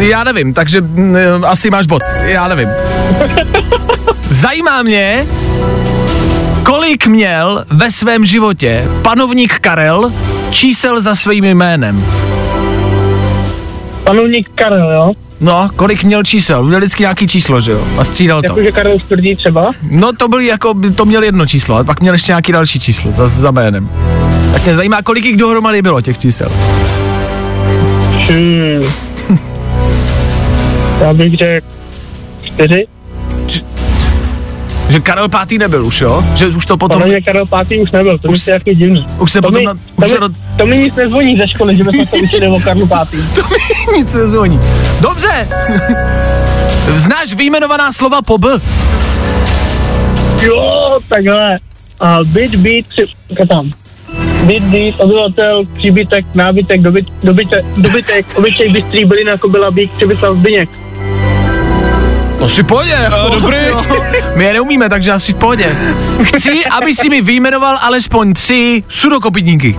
Já 0.00 0.24
nevím, 0.24 0.54
takže 0.54 0.80
mm, 0.80 1.16
asi 1.46 1.70
máš 1.70 1.86
bod. 1.86 2.02
Já 2.24 2.48
nevím. 2.48 2.68
Zajímá 4.30 4.82
mě, 4.82 5.26
kolik 6.62 7.06
měl 7.06 7.64
ve 7.70 7.90
svém 7.90 8.26
životě 8.26 8.84
panovník 9.02 9.58
Karel 9.58 10.12
čísel 10.50 11.00
za 11.00 11.14
svým 11.14 11.44
jménem. 11.44 12.04
Panovník 14.04 14.48
Karel, 14.54 14.92
jo? 14.92 15.12
No, 15.40 15.70
kolik 15.76 16.04
měl 16.04 16.22
čísel? 16.22 16.64
Měl 16.64 16.78
vždycky 16.80 17.02
nějaký 17.02 17.28
číslo, 17.28 17.60
že 17.60 17.72
jo? 17.72 17.84
A 17.98 18.04
střídal 18.04 18.42
to. 18.42 18.52
Jakože 18.52 18.72
Karel 18.72 18.98
čtvrtý 18.98 19.36
třeba. 19.36 19.70
No 19.90 20.12
to 20.12 20.28
byl 20.28 20.40
jako, 20.40 20.74
to 20.96 21.04
měl 21.04 21.22
jedno 21.22 21.46
číslo, 21.46 21.74
ale 21.74 21.84
pak 21.84 22.00
měl 22.00 22.14
ještě 22.14 22.32
nějaký 22.32 22.52
další 22.52 22.80
číslo 22.80 23.12
za, 23.12 23.28
za 23.28 23.50
jménem. 23.50 23.90
Tak 24.52 24.64
mě 24.64 24.76
zajímá, 24.76 25.02
kolik 25.02 25.24
jich 25.24 25.36
dohromady 25.36 25.82
bylo 25.82 26.00
těch 26.00 26.18
čísel. 26.18 26.48
Hmm. 28.28 28.84
Já 31.00 31.14
bych 31.14 31.34
řekl 31.36 31.66
čtyři. 32.42 32.86
Že 34.88 35.00
Karel 35.00 35.28
pátý 35.28 35.58
nebyl 35.58 35.86
už, 35.86 36.00
jo? 36.00 36.24
Že 36.34 36.46
už 36.46 36.66
to 36.66 36.76
potom... 36.76 37.00
Panovník 37.00 37.24
Karel 37.24 37.46
pátý 37.46 37.80
už 37.80 37.90
nebyl, 37.90 38.18
to 38.18 38.28
Už- 38.28 38.46
je 38.46 38.52
jaký 38.54 38.74
divný. 38.74 39.06
Už 39.18 39.32
se 39.32 39.40
To 39.40 39.48
potom... 39.48 39.60
mi, 39.60 39.66
Na, 39.66 39.74
to, 39.74 39.80
už 39.96 40.04
mi, 40.04 40.08
se 40.10 40.18
do, 40.18 40.28
to 40.58 40.66
mi 40.66 40.76
nic 40.78 40.94
nezvoní 40.94 41.36
ze 41.36 41.48
školy, 41.48 41.76
že 41.76 41.84
bychom 41.84 42.06
se 42.06 42.16
učili 42.16 42.48
o 42.48 42.60
Karlu 42.60 42.86
pátý. 42.86 43.16
to 43.34 43.40
mi 43.42 43.98
nic 43.98 44.14
nezvoní. 44.14 44.60
Dobře. 45.00 45.48
Znáš 46.96 47.32
výjmenovaná 47.34 47.92
slova 47.92 48.22
po 48.22 48.38
B? 48.38 48.48
Jo, 50.42 50.98
takhle. 51.08 51.58
A 52.00 52.18
byt, 52.24 52.54
byt, 52.54 52.86
při... 52.88 53.04
tam. 53.48 53.70
Byt, 54.44 54.94
obyvatel, 54.98 55.64
příbytek, 55.76 56.26
nábytek, 56.34 56.80
dobyt, 56.80 57.06
dobytek, 57.22 57.64
dobytek, 57.76 58.26
obyčej, 58.38 58.68
bystrý, 58.72 59.04
bylina, 59.04 59.36
kobila, 59.38 59.70
bík, 59.70 59.92
Přibyslav, 59.92 60.36
Zbyněk. 60.36 60.68
No 62.40 62.48
si 62.48 62.62
v 62.62 62.66
pohodě. 62.66 62.98
Jo, 63.10 63.30
dobrý. 63.40 63.56
My 64.36 64.44
je 64.44 64.52
neumíme, 64.52 64.88
takže 64.88 65.12
asi 65.12 65.32
v 65.32 65.36
pohodě. 65.36 65.76
Chci, 66.22 66.64
aby 66.64 66.94
si 66.94 67.08
mi 67.08 67.20
vyjmenoval 67.20 67.78
alespoň 67.82 68.32
tři 68.32 68.84
sudokopitníky. 68.88 69.76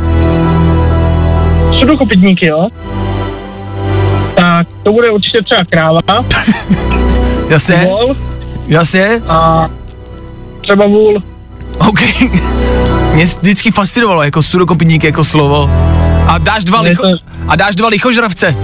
Sudokopitníky, 1.79 2.49
jo? 2.49 2.67
Tak 4.35 4.67
to 4.83 4.91
bude 4.91 5.11
určitě 5.11 5.41
třeba 5.41 5.61
kráva, 5.69 5.99
Jasně? 7.49 7.75
vol 7.75 8.15
Jasně? 8.67 9.21
a 9.27 9.69
třeba 10.61 10.87
vůl. 10.87 11.23
OK. 11.77 11.99
Mě 13.13 13.25
vždycky 13.25 13.71
fascinovalo 13.71 14.23
jako 14.23 14.43
sudokopník 14.43 15.03
jako 15.03 15.23
slovo. 15.23 15.69
A 16.27 16.37
dáš 16.37 16.63
dva, 16.63 16.81
licho, 16.81 17.03
a 17.47 17.55
dáš 17.55 17.75
dva 17.75 17.87
lichožravce. 17.87 18.55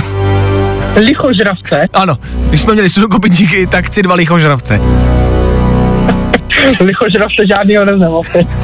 Lichožravce. 0.96 1.86
Ano, 1.94 2.16
když 2.48 2.60
jsme 2.60 2.72
měli 2.72 2.88
sudokopníky, 2.88 3.66
tak 3.66 3.84
chci 3.84 4.02
dva 4.02 4.14
lichožravce. 4.14 4.80
Lichožravce 6.80 7.46
žádnýho 7.48 7.84
neznám. 7.84 8.12
asi. 8.16 8.46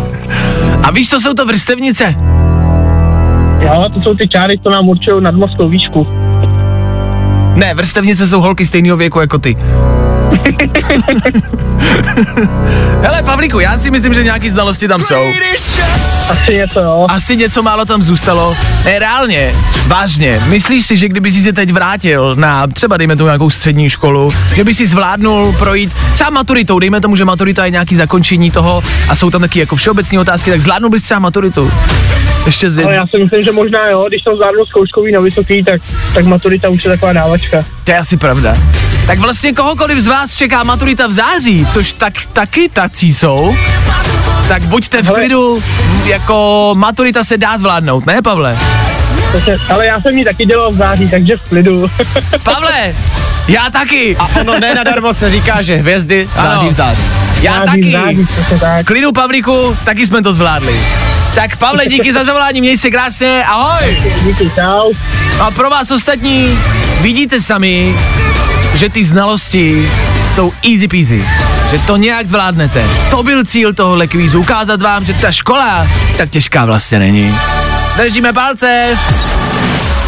A 0.82 0.90
víš, 0.90 1.10
co 1.10 1.20
jsou 1.20 1.34
to 1.34 1.46
vrstevnice? 1.46 2.14
Jo, 3.60 3.84
to 3.94 4.00
jsou 4.00 4.14
ty 4.14 4.28
čáry, 4.28 4.58
co 4.62 4.70
nám 4.70 4.88
určují 4.88 5.22
nadmořskou 5.22 5.68
výšku. 5.68 6.06
Ne, 7.54 7.74
vrstevnice 7.74 8.26
jsou 8.26 8.40
holky 8.40 8.66
stejného 8.66 8.96
věku 8.96 9.20
jako 9.20 9.38
ty. 9.38 9.56
Hele, 13.02 13.22
Pavlíku, 13.22 13.60
já 13.60 13.78
si 13.78 13.90
myslím, 13.90 14.14
že 14.14 14.24
nějaký 14.24 14.50
znalosti 14.50 14.88
tam 14.88 15.00
jsou. 15.00 15.22
Asi 16.30 16.56
něco, 16.56 16.80
jo. 16.80 17.06
Asi 17.08 17.36
něco 17.36 17.62
málo 17.62 17.84
tam 17.84 18.02
zůstalo. 18.02 18.56
Ne, 18.84 18.98
reálně, 18.98 19.54
vážně, 19.86 20.42
myslíš 20.46 20.86
si, 20.86 20.96
že 20.96 21.08
kdyby 21.08 21.32
si 21.32 21.42
se 21.42 21.52
teď 21.52 21.72
vrátil 21.72 22.36
na 22.36 22.66
třeba 22.66 22.96
dejme 22.96 23.16
tomu 23.16 23.26
nějakou 23.26 23.50
střední 23.50 23.88
školu, 23.88 24.30
že 24.54 24.64
by 24.64 24.74
si 24.74 24.86
zvládnul 24.86 25.54
projít 25.58 25.92
třeba 26.12 26.30
maturitou, 26.30 26.78
dejme 26.78 27.00
tomu, 27.00 27.16
že 27.16 27.24
maturita 27.24 27.64
je 27.64 27.70
nějaký 27.70 27.96
zakončení 27.96 28.50
toho 28.50 28.82
a 29.08 29.14
jsou 29.14 29.30
tam 29.30 29.40
taky 29.40 29.58
jako 29.58 29.76
všeobecné 29.76 30.20
otázky, 30.20 30.50
tak 30.50 30.60
zvládnul 30.60 30.90
bys 30.90 31.02
třeba 31.02 31.20
maturitu. 31.20 31.70
Ještě 32.46 32.70
z 32.70 32.84
Ale 32.84 32.94
já 32.94 33.06
si 33.06 33.18
myslím, 33.18 33.42
že 33.42 33.52
možná 33.52 33.88
jo, 33.88 34.04
když 34.08 34.22
jsem 34.22 34.36
zvládl 34.36 34.66
zkouškový 34.66 35.12
na 35.12 35.20
vysoký, 35.20 35.64
tak, 35.64 35.80
tak 36.14 36.24
maturita 36.24 36.68
už 36.68 36.84
je 36.84 36.90
taková 36.90 37.12
dávačka. 37.12 37.64
To 37.84 37.90
je 37.90 37.98
asi 37.98 38.16
pravda. 38.16 38.54
Tak 39.10 39.18
vlastně 39.18 39.52
kohokoliv 39.52 39.98
z 39.98 40.06
vás 40.06 40.34
čeká 40.34 40.62
maturita 40.62 41.06
v 41.06 41.12
září, 41.12 41.66
což 41.72 41.92
tak 41.92 42.12
taky 42.32 42.68
tací 42.68 43.14
jsou, 43.14 43.56
tak 44.48 44.62
buďte 44.62 45.02
v 45.02 45.10
klidu, 45.12 45.62
jako 46.04 46.70
maturita 46.74 47.24
se 47.24 47.36
dá 47.36 47.58
zvládnout, 47.58 48.06
ne 48.06 48.22
Pavle? 48.22 48.58
Ale 49.68 49.86
já 49.86 50.00
jsem 50.00 50.18
ji 50.18 50.24
taky 50.24 50.46
dělal 50.46 50.70
v 50.70 50.76
září, 50.76 51.10
takže 51.10 51.36
v 51.36 51.48
klidu. 51.48 51.90
Pavle, 52.42 52.94
já 53.48 53.70
taky. 53.70 54.16
A 54.16 54.28
ono 54.40 54.60
ne 54.60 54.74
nadarmo 54.74 55.14
se 55.14 55.30
říká, 55.30 55.62
že 55.62 55.76
hvězdy 55.76 56.28
září 56.36 56.68
v 56.68 56.72
září. 56.72 57.02
Já 57.40 57.54
Září, 57.54 57.66
taky. 57.66 57.92
září, 57.92 58.26
tak. 58.60 58.82
V 58.82 58.86
klidu, 58.86 59.12
Pavlíku, 59.12 59.76
taky 59.84 60.06
jsme 60.06 60.22
to 60.22 60.34
zvládli. 60.34 60.80
Tak 61.34 61.56
Pavle, 61.56 61.86
díky 61.86 62.12
za 62.12 62.24
zavolání, 62.24 62.60
měj 62.60 62.76
se 62.76 62.90
krásně, 62.90 63.44
ahoj. 63.46 64.02
Díky, 64.24 64.50
čau. 64.54 64.92
A 65.40 65.50
pro 65.50 65.70
vás 65.70 65.90
ostatní, 65.90 66.58
vidíte 67.00 67.40
sami, 67.40 67.94
že 68.80 68.88
ty 68.88 69.04
znalosti 69.04 69.90
jsou 70.34 70.52
easy 70.72 70.88
peasy. 70.88 71.24
Že 71.70 71.78
to 71.78 71.96
nějak 71.96 72.26
zvládnete. 72.26 72.84
To 73.10 73.22
byl 73.22 73.44
cíl 73.44 73.72
tohohle 73.72 74.06
kvízu, 74.06 74.40
ukázat 74.40 74.82
vám, 74.82 75.04
že 75.04 75.14
ta 75.14 75.32
škola 75.32 75.86
tak 76.16 76.30
těžká 76.30 76.64
vlastně 76.64 76.98
není. 76.98 77.36
Držíme 77.96 78.32
palce. 78.32 78.98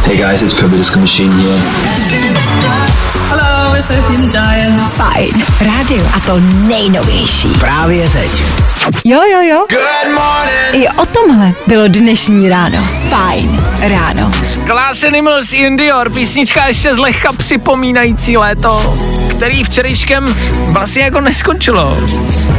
Hey 0.07 0.17
guys, 0.17 0.43
it's 0.43 0.77
Disco 0.77 0.99
Machine 0.99 1.43
here. 1.43 1.61
Hello, 3.29 3.62
Fajn 4.87 5.45
rádio 5.61 6.05
a 6.17 6.21
to 6.21 6.41
nejnovější. 6.41 7.49
Právě 7.49 8.09
teď. 8.11 8.43
Jo, 9.05 9.21
jo, 9.33 9.41
jo. 9.43 9.67
I 10.73 10.89
o 10.89 11.07
tomhle 11.07 11.53
bylo 11.67 11.89
dnešní 11.89 12.49
ráno. 12.49 12.87
Fajn 13.11 13.65
ráno. 13.81 14.31
Glass 14.67 15.05
Animals 15.05 15.53
in 15.53 15.77
Dior, 15.77 16.11
písnička 16.11 16.67
ještě 16.67 16.95
zlehka 16.95 17.33
připomínající 17.33 18.37
léto, 18.37 18.95
který 19.43 19.65
včerejškem 19.65 20.37
vlastně 20.69 21.03
jako 21.03 21.21
neskončilo. 21.21 21.99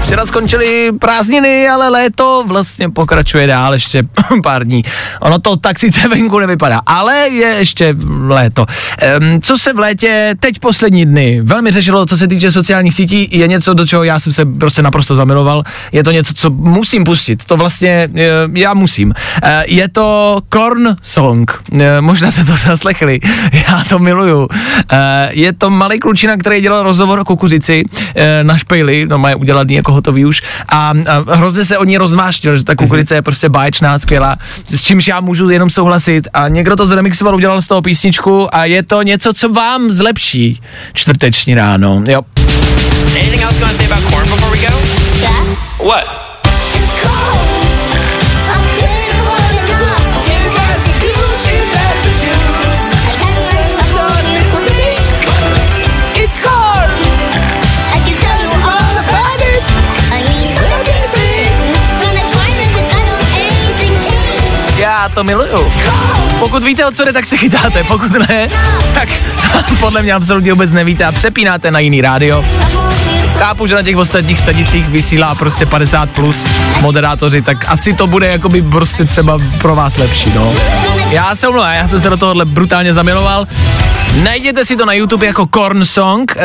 Včera 0.06 0.26
skončily 0.26 0.92
prázdniny, 1.00 1.70
ale 1.70 1.90
léto 1.90 2.44
vlastně 2.48 2.90
pokračuje 2.90 3.48
dál 3.48 3.74
ještě 3.74 4.04
pár 4.44 4.64
dní. 4.68 4.84
Ono 5.20 5.40
to 5.40 5.58
tak 5.58 5.80
sice 5.80 6.08
venku 6.10 6.40
nevypadá, 6.40 6.82
ale 6.86 7.18
je 7.18 7.48
ještě 7.48 7.96
léto. 8.28 8.66
Ehm, 9.00 9.42
co 9.42 9.58
se 9.58 9.74
v 9.74 9.80
létě 9.80 10.36
teď 10.40 10.60
poslední 10.60 11.06
dny 11.06 11.42
velmi 11.44 11.72
řešilo, 11.72 12.06
co 12.06 12.18
se 12.18 12.28
týče 12.28 12.52
sociálních 12.52 12.94
sítí, 12.94 13.28
je 13.32 13.48
něco, 13.48 13.74
do 13.74 13.88
čeho 13.88 14.04
já 14.04 14.20
jsem 14.20 14.34
se 14.34 14.46
prostě 14.46 14.82
naprosto 14.82 15.16
zamiloval. 15.16 15.64
Je 15.92 16.04
to 16.04 16.12
něco, 16.12 16.34
co 16.34 16.50
musím 16.50 17.04
pustit. 17.04 17.46
To 17.46 17.58
vlastně 17.58 18.10
eh, 18.16 18.30
já 18.54 18.74
musím. 18.74 19.14
Eh, 19.44 19.64
Je 19.68 19.90
to 19.90 20.42
Korn 20.50 20.96
Song. 21.02 21.52
Eh, 21.80 22.02
Možná 22.02 22.32
jste 22.32 22.44
to 22.46 22.56
zaslechli. 22.68 23.20
Já 23.54 23.84
to 23.90 24.00
miluju. 24.00 24.48
Eh, 24.92 25.30
Je 25.32 25.54
to 25.54 25.70
malý 25.70 26.00
klučina, 26.00 26.38
který 26.38 26.62
dělal 26.62 26.73
rozhovor 26.82 27.20
o 27.20 27.26
kukuřici 27.26 27.84
eh, 28.16 28.44
na 28.44 28.58
špejli, 28.58 29.06
no 29.10 29.18
mají 29.18 29.36
udělaný 29.36 29.74
jako 29.74 29.94
hotový 29.94 30.26
už 30.26 30.42
a, 30.70 30.94
a 31.08 31.36
hrozně 31.36 31.66
se 31.66 31.78
o 31.78 31.84
ní 31.84 31.98
rozvášnil, 31.98 32.58
že 32.58 32.64
ta 32.64 32.76
kukurice 32.76 33.16
je 33.16 33.22
prostě 33.22 33.50
báječná, 33.50 34.00
skvělá, 34.00 34.36
s 34.68 34.82
čímž 34.82 35.08
já 35.08 35.20
můžu 35.20 35.50
jenom 35.50 35.70
souhlasit 35.70 36.28
a 36.34 36.48
někdo 36.48 36.76
to 36.76 36.88
zremixoval, 36.88 37.36
udělal 37.36 37.62
z 37.62 37.68
toho 37.68 37.82
písničku 37.82 38.56
a 38.56 38.66
je 38.66 38.84
to 38.84 39.02
něco, 39.02 39.34
co 39.34 39.50
vám 39.50 39.92
zlepší 39.92 40.62
čtvrteční 40.94 41.56
ráno, 41.56 42.04
jo. 42.08 42.22
Anything 43.16 43.42
else 43.42 43.60
you 43.60 43.66
want 43.66 43.78
to 43.78 43.84
say 43.84 43.86
about 43.86 44.04
corn 44.12 44.30
before 44.30 44.52
we 44.52 44.58
go? 44.58 44.74
Yeah. 45.22 45.88
What? 45.88 46.33
To 65.14 65.24
miluju. 65.24 65.72
Pokud 66.40 66.64
víte, 66.64 66.86
o 66.86 66.92
co 66.92 67.06
jde, 67.06 67.14
tak 67.14 67.26
se 67.26 67.38
chytáte, 67.38 67.84
pokud 67.84 68.12
ne, 68.12 68.48
tak 68.94 69.10
podle 69.80 70.02
mě 70.02 70.14
absolutně 70.14 70.54
vůbec 70.54 70.72
nevíte 70.72 71.06
a 71.06 71.12
přepínáte 71.12 71.72
na 71.72 71.80
jiný 71.80 72.02
rádio. 72.02 72.44
Chápu, 73.38 73.68
že 73.68 73.76
na 73.76 73.82
těch 73.82 73.98
ostatních 73.98 74.40
stanicích 74.40 74.90
vysílá 74.90 75.36
prostě 75.36 75.66
50 75.66 76.10
plus 76.10 76.46
moderátoři, 76.82 77.42
tak 77.42 77.66
asi 77.68 77.94
to 77.94 78.08
bude 78.08 78.28
jakoby 78.28 78.62
prostě 78.62 79.06
třeba 79.06 79.38
pro 79.62 79.76
vás 79.76 79.98
lepší, 79.98 80.32
no. 80.36 80.54
Já 81.10 81.36
se 81.36 81.48
omlouvám, 81.48 81.74
já 81.74 81.88
jsem 81.88 82.02
se 82.02 82.10
do 82.10 82.18
tohohle 82.18 82.46
brutálně 82.46 82.94
zamiloval. 82.94 83.48
Najděte 84.24 84.66
si 84.66 84.76
to 84.76 84.86
na 84.86 84.94
YouTube 84.94 85.26
jako 85.26 85.48
Korn 85.48 85.86
Song, 85.86 86.36
uh, 86.36 86.42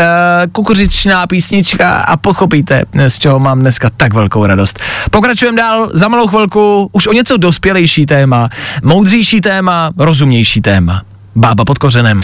kukuřičná 0.53 1.27
písnička 1.27 1.97
a 1.99 2.17
pochopíte, 2.17 2.83
z 3.09 3.19
čeho 3.19 3.39
mám 3.39 3.61
dneska 3.61 3.91
tak 3.97 4.15
velkou 4.15 4.47
radost. 4.47 4.81
Pokračujeme 5.11 5.57
dál, 5.57 5.91
za 5.93 6.09
malou 6.09 6.27
chvilku 6.27 6.91
už 6.93 7.07
o 7.07 7.13
něco 7.13 7.37
dospělejší 7.37 8.07
téma, 8.07 8.49
moudřejší 8.83 9.41
téma, 9.41 9.91
rozumnější 9.99 10.61
téma. 10.61 11.03
Bába 11.37 11.65
pod 11.65 11.79
kořenem. 11.79 12.23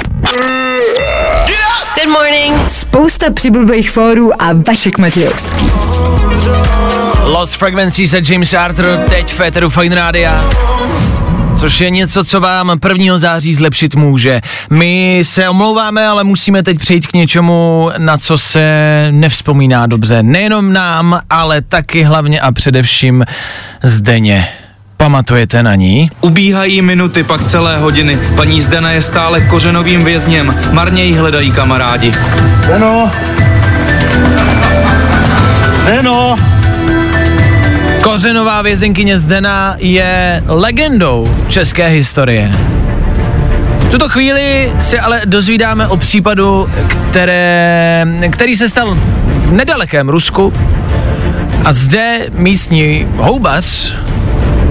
Good 1.74 2.12
morning. 2.12 2.68
Spousta 2.70 3.30
přibulbých 3.30 3.90
fórů 3.90 4.42
a 4.42 4.52
Vašek 4.66 4.98
Matějovský. 4.98 5.66
Lost 7.24 7.56
Frequencies 7.56 8.14
a 8.14 8.16
James 8.28 8.54
Arthur 8.54 8.98
teď 9.10 9.32
v 9.32 9.36
Féteru 9.36 9.70
Fine 9.70 9.96
Rádia. 9.96 10.44
Což 11.58 11.80
je 11.80 11.90
něco, 11.90 12.24
co 12.24 12.40
vám 12.40 12.78
1. 12.88 13.18
září 13.18 13.54
zlepšit 13.54 13.94
může. 13.94 14.40
My 14.70 15.20
se 15.22 15.48
omlouváme, 15.48 16.06
ale 16.06 16.24
musíme 16.24 16.62
teď 16.62 16.78
přejít 16.78 17.06
k 17.06 17.12
něčemu, 17.12 17.90
na 17.98 18.18
co 18.18 18.38
se 18.38 18.62
nevzpomíná 19.10 19.86
dobře. 19.86 20.22
Nejenom 20.22 20.72
nám, 20.72 21.20
ale 21.30 21.62
taky 21.62 22.02
hlavně 22.02 22.40
a 22.40 22.52
především 22.52 23.24
Zdeně. 23.82 24.48
Pamatujete 25.04 25.62
na 25.62 25.74
ní? 25.74 26.10
Ubíhají 26.20 26.82
minuty, 26.82 27.24
pak 27.24 27.44
celé 27.44 27.78
hodiny. 27.78 28.18
Paní 28.36 28.60
Zdena 28.60 28.90
je 28.90 29.02
stále 29.02 29.40
kořenovým 29.40 30.04
vězněm. 30.04 30.54
Marně 30.72 31.04
jí 31.04 31.14
hledají 31.14 31.52
kamarádi. 31.52 32.12
Ano. 32.74 33.10
Ano. 35.98 36.36
Kořenová 38.02 38.62
vězenkyně 38.62 39.18
Zdena 39.18 39.74
je 39.78 40.42
legendou 40.46 41.36
české 41.48 41.88
historie. 41.88 42.52
V 43.78 43.90
tuto 43.90 44.08
chvíli 44.08 44.72
se 44.80 45.00
ale 45.00 45.22
dozvídáme 45.24 45.88
o 45.88 45.96
případu, 45.96 46.68
které, 47.10 48.06
který 48.30 48.56
se 48.56 48.68
stal 48.68 48.94
v 49.24 49.52
nedalekém 49.52 50.08
Rusku 50.08 50.52
a 51.64 51.72
zde 51.72 52.26
místní 52.32 53.06
houbař, 53.16 53.94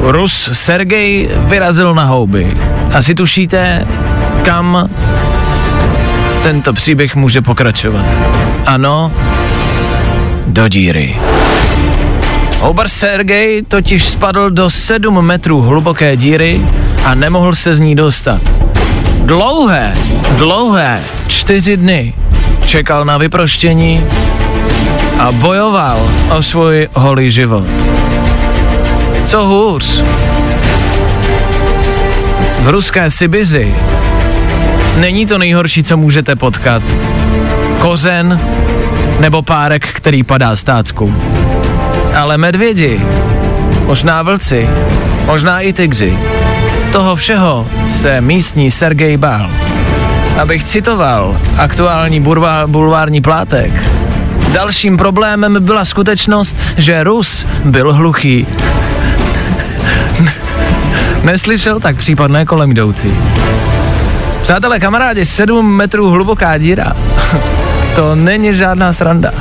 Rus 0.04 0.50
Sergej, 0.54 1.30
vyrazil 1.48 1.96
na 1.96 2.04
houby. 2.04 2.58
Asi 2.94 3.16
tušíte, 3.16 3.88
kam 4.44 4.90
tento 6.44 6.74
příběh 6.74 7.16
může 7.16 7.42
pokračovat. 7.42 8.06
Ano, 8.66 9.12
do 10.48 10.68
díry. 10.68 11.16
Houbar 12.60 12.88
Sergej 12.88 13.62
totiž 13.68 14.06
spadl 14.06 14.50
do 14.50 14.70
7 14.70 15.26
metrů 15.26 15.62
hluboké 15.62 16.18
díry 16.18 16.62
a 17.04 17.16
nemohl 17.16 17.56
se 17.56 17.74
z 17.74 17.80
ní 17.80 17.96
dostat. 17.96 18.42
Dlouhé, 19.26 19.94
dlouhé 20.38 21.02
čtyři 21.28 21.78
dny 21.78 22.14
čekal 22.66 23.06
na 23.06 23.18
vyproštění 23.18 24.04
a 25.20 25.32
bojoval 25.32 26.10
o 26.38 26.44
svůj 26.44 26.88
holý 26.94 27.32
život. 27.32 27.64
Co 29.24 29.46
hůř? 29.46 30.02
V 32.62 32.70
ruské 32.70 33.12
Sibiři 33.12 33.76
není 34.98 35.26
to 35.26 35.38
nejhorší, 35.38 35.84
co 35.84 35.98
můžete 35.98 36.36
potkat. 36.36 36.84
Kořen 37.80 38.40
nebo 39.20 39.42
párek, 39.42 39.88
který 39.88 40.24
padá 40.24 40.56
stácku. 40.56 41.16
Ale 42.16 42.38
medvědi, 42.38 43.02
možná 43.86 44.22
vlci, 44.22 44.70
možná 45.26 45.60
i 45.60 45.74
tygři. 45.74 46.18
Toho 46.92 47.16
všeho 47.16 47.68
se 47.90 48.22
místní 48.22 48.72
Sergej 48.72 49.18
bál. 49.18 49.50
Abych 50.42 50.64
citoval 50.64 51.38
aktuální 51.58 52.20
burva, 52.20 52.68
bulvární 52.68 53.22
plátek, 53.22 53.72
dalším 54.54 54.98
problémem 54.98 55.58
byla 55.60 55.86
skutečnost, 55.86 56.58
že 56.78 57.04
Rus 57.04 57.46
byl 57.66 57.94
hluchý. 57.94 58.48
Neslyšel 61.24 61.80
tak 61.80 61.98
případné 61.98 62.46
kolem 62.46 62.72
jdoucí. 62.72 63.14
Přátelé, 64.42 64.80
kamarádi, 64.80 65.26
7 65.26 65.76
metrů 65.76 66.10
hluboká 66.10 66.58
díra. 66.58 66.94
To 67.96 68.16
není 68.16 68.54
žádná 68.54 68.94
sranda. 68.94 69.32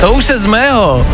To 0.00 0.12
už 0.12 0.24
se 0.24 0.38
z 0.38 0.46
mého 0.46 1.06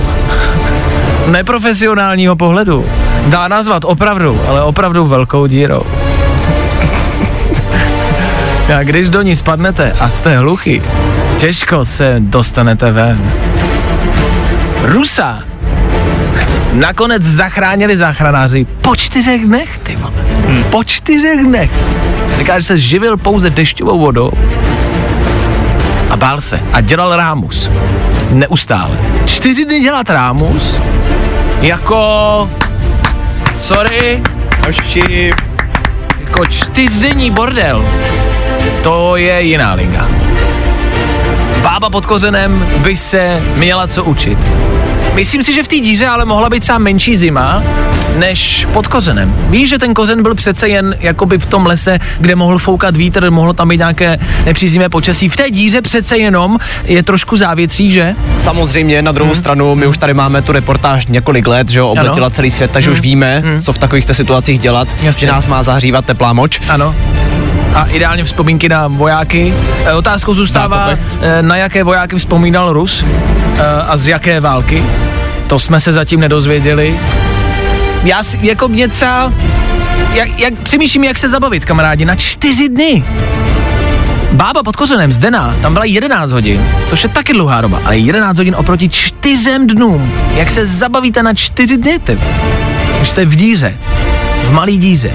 neprofesionálního 1.26 2.36
pohledu 2.36 2.86
dá 3.26 3.48
nazvat 3.48 3.84
opravdu, 3.84 4.40
ale 4.48 4.62
opravdu 4.62 5.06
velkou 5.06 5.46
dírou. 5.46 5.82
A 8.78 8.82
když 8.82 9.08
do 9.08 9.22
ní 9.22 9.36
spadnete 9.36 9.92
a 10.00 10.08
jste 10.08 10.38
hluchý, 10.38 10.82
těžko 11.36 11.84
se 11.84 12.16
dostanete 12.18 12.92
ven. 12.92 13.32
Rusa 14.82 15.42
nakonec 16.76 17.22
zachránili 17.22 17.96
záchranáři 17.96 18.66
po 18.80 18.96
čtyřech 18.96 19.44
dnech, 19.44 19.78
ty 19.78 19.96
vole. 19.96 20.12
Hmm. 20.46 20.64
Po 20.64 20.84
čtyřech 20.84 21.40
dnech. 21.40 21.70
Říká, 22.38 22.58
že 22.58 22.64
se 22.66 22.78
živil 22.78 23.16
pouze 23.16 23.50
dešťovou 23.50 23.98
vodou 23.98 24.32
a 26.10 26.16
bál 26.16 26.40
se 26.40 26.60
a 26.72 26.80
dělal 26.80 27.16
rámus. 27.16 27.70
Neustále. 28.30 28.98
Čtyři 29.26 29.64
dny 29.64 29.80
dělat 29.80 30.10
rámus 30.10 30.80
jako... 31.60 32.50
Sorry. 33.58 34.22
Hoši. 34.66 35.30
Jako 36.20 36.46
čtyřdenní 36.46 37.30
bordel. 37.30 37.84
To 38.82 39.16
je 39.16 39.42
jiná 39.42 39.74
liga. 39.74 40.08
Bába 41.62 41.90
pod 41.90 42.06
kořenem 42.06 42.66
by 42.78 42.96
se 42.96 43.42
měla 43.56 43.86
co 43.86 44.04
učit. 44.04 44.38
Myslím 45.16 45.42
si, 45.42 45.52
že 45.52 45.62
v 45.62 45.68
té 45.68 45.76
díře 45.76 46.06
ale 46.06 46.24
mohla 46.24 46.50
být 46.50 46.60
třeba 46.60 46.78
menší 46.78 47.16
zima, 47.16 47.62
než 48.18 48.66
pod 48.72 48.86
kořenem. 48.88 49.34
Víš, 49.50 49.70
že 49.70 49.78
ten 49.78 49.94
kořen 49.94 50.22
byl 50.22 50.34
přece 50.34 50.68
jen 50.68 50.96
jakoby 51.00 51.38
v 51.38 51.46
tom 51.46 51.66
lese, 51.66 51.98
kde 52.18 52.34
mohl 52.36 52.58
foukat 52.58 52.96
vítr, 52.96 53.30
mohlo 53.30 53.52
tam 53.52 53.68
být 53.68 53.76
nějaké 53.78 54.18
nepříznivé 54.44 54.88
počasí. 54.88 55.28
V 55.28 55.36
té 55.36 55.50
díře 55.50 55.82
přece 55.82 56.18
jenom 56.18 56.58
je 56.84 57.02
trošku 57.02 57.36
závětří, 57.36 57.92
že? 57.92 58.14
Samozřejmě, 58.36 59.02
na 59.02 59.12
druhou 59.12 59.30
hmm. 59.32 59.40
stranu, 59.40 59.74
my 59.74 59.86
už 59.86 59.98
tady 59.98 60.14
máme 60.14 60.42
tu 60.42 60.52
reportáž 60.52 61.06
několik 61.06 61.46
let, 61.46 61.68
že 61.68 61.78
jo, 61.78 61.94
Ano. 61.98 62.30
celý 62.30 62.50
svět, 62.50 62.70
takže 62.70 62.88
Hmm. 62.90 62.92
už 62.92 63.00
víme, 63.00 63.42
Hmm. 63.44 63.60
co 63.62 63.72
v 63.72 63.78
takovýchto 63.78 64.14
situacích 64.14 64.58
dělat, 64.58 64.88
Jasně. 65.02 65.20
že 65.20 65.32
nás 65.32 65.46
má 65.46 65.62
zahřívat 65.62 66.04
teplá 66.04 66.32
moč. 66.32 66.60
Ano. 66.68 66.94
A 67.76 67.84
ideálně 67.84 68.24
vzpomínky 68.24 68.68
na 68.68 68.88
vojáky. 68.88 69.54
E, 69.84 69.92
otázkou 69.92 70.34
zůstává, 70.34 70.90
e, 71.20 71.42
na 71.42 71.56
jaké 71.56 71.84
vojáky 71.84 72.16
vzpomínal 72.16 72.72
Rus 72.72 73.04
e, 73.04 73.82
a 73.82 73.96
z 73.96 74.06
jaké 74.06 74.40
války. 74.40 74.84
To 75.46 75.58
jsme 75.58 75.80
se 75.80 75.92
zatím 75.92 76.20
nedozvěděli. 76.20 77.00
Já 78.04 78.22
jako 78.40 78.68
mě 78.68 78.88
třeba, 78.88 79.32
jak, 80.14 80.38
jak 80.38 80.54
přemýšlím, 80.54 81.04
jak 81.04 81.18
se 81.18 81.28
zabavit, 81.28 81.64
kamarádi, 81.64 82.04
na 82.04 82.16
čtyři 82.16 82.68
dny. 82.68 83.04
Bába 84.32 84.62
pod 84.62 84.76
kořenem 84.76 85.12
z 85.12 85.18
Dena, 85.18 85.54
tam 85.62 85.72
byla 85.72 85.84
11 85.84 86.30
hodin, 86.30 86.68
což 86.88 87.02
je 87.02 87.08
taky 87.08 87.32
dlouhá 87.32 87.60
doba, 87.60 87.80
ale 87.84 87.98
11 87.98 88.38
hodin 88.38 88.54
oproti 88.58 88.88
čtyřem 88.88 89.66
dnům. 89.66 90.12
Jak 90.34 90.50
se 90.50 90.66
zabavíte 90.66 91.22
na 91.22 91.34
čtyři 91.34 91.76
dny, 91.76 91.98
ty? 91.98 92.18
Když 92.96 93.08
jste 93.08 93.24
v 93.24 93.36
díře, 93.36 93.76
v 94.44 94.52
malý 94.52 94.78
díře. 94.78 95.10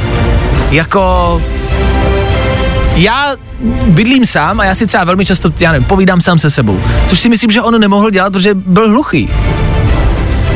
Jako, 0.71 1.41
já 3.01 3.35
bydlím 3.87 4.25
sám 4.25 4.59
a 4.59 4.65
já 4.65 4.75
si 4.75 4.87
třeba 4.87 5.03
velmi 5.03 5.25
často, 5.25 5.51
já 5.59 5.71
nevím, 5.71 5.87
povídám 5.87 6.21
sám 6.21 6.39
se 6.39 6.51
sebou. 6.51 6.79
Což 7.07 7.19
si 7.19 7.29
myslím, 7.29 7.51
že 7.51 7.61
on 7.61 7.79
nemohl 7.79 8.11
dělat, 8.11 8.33
protože 8.33 8.53
byl 8.53 8.89
hluchý. 8.89 9.29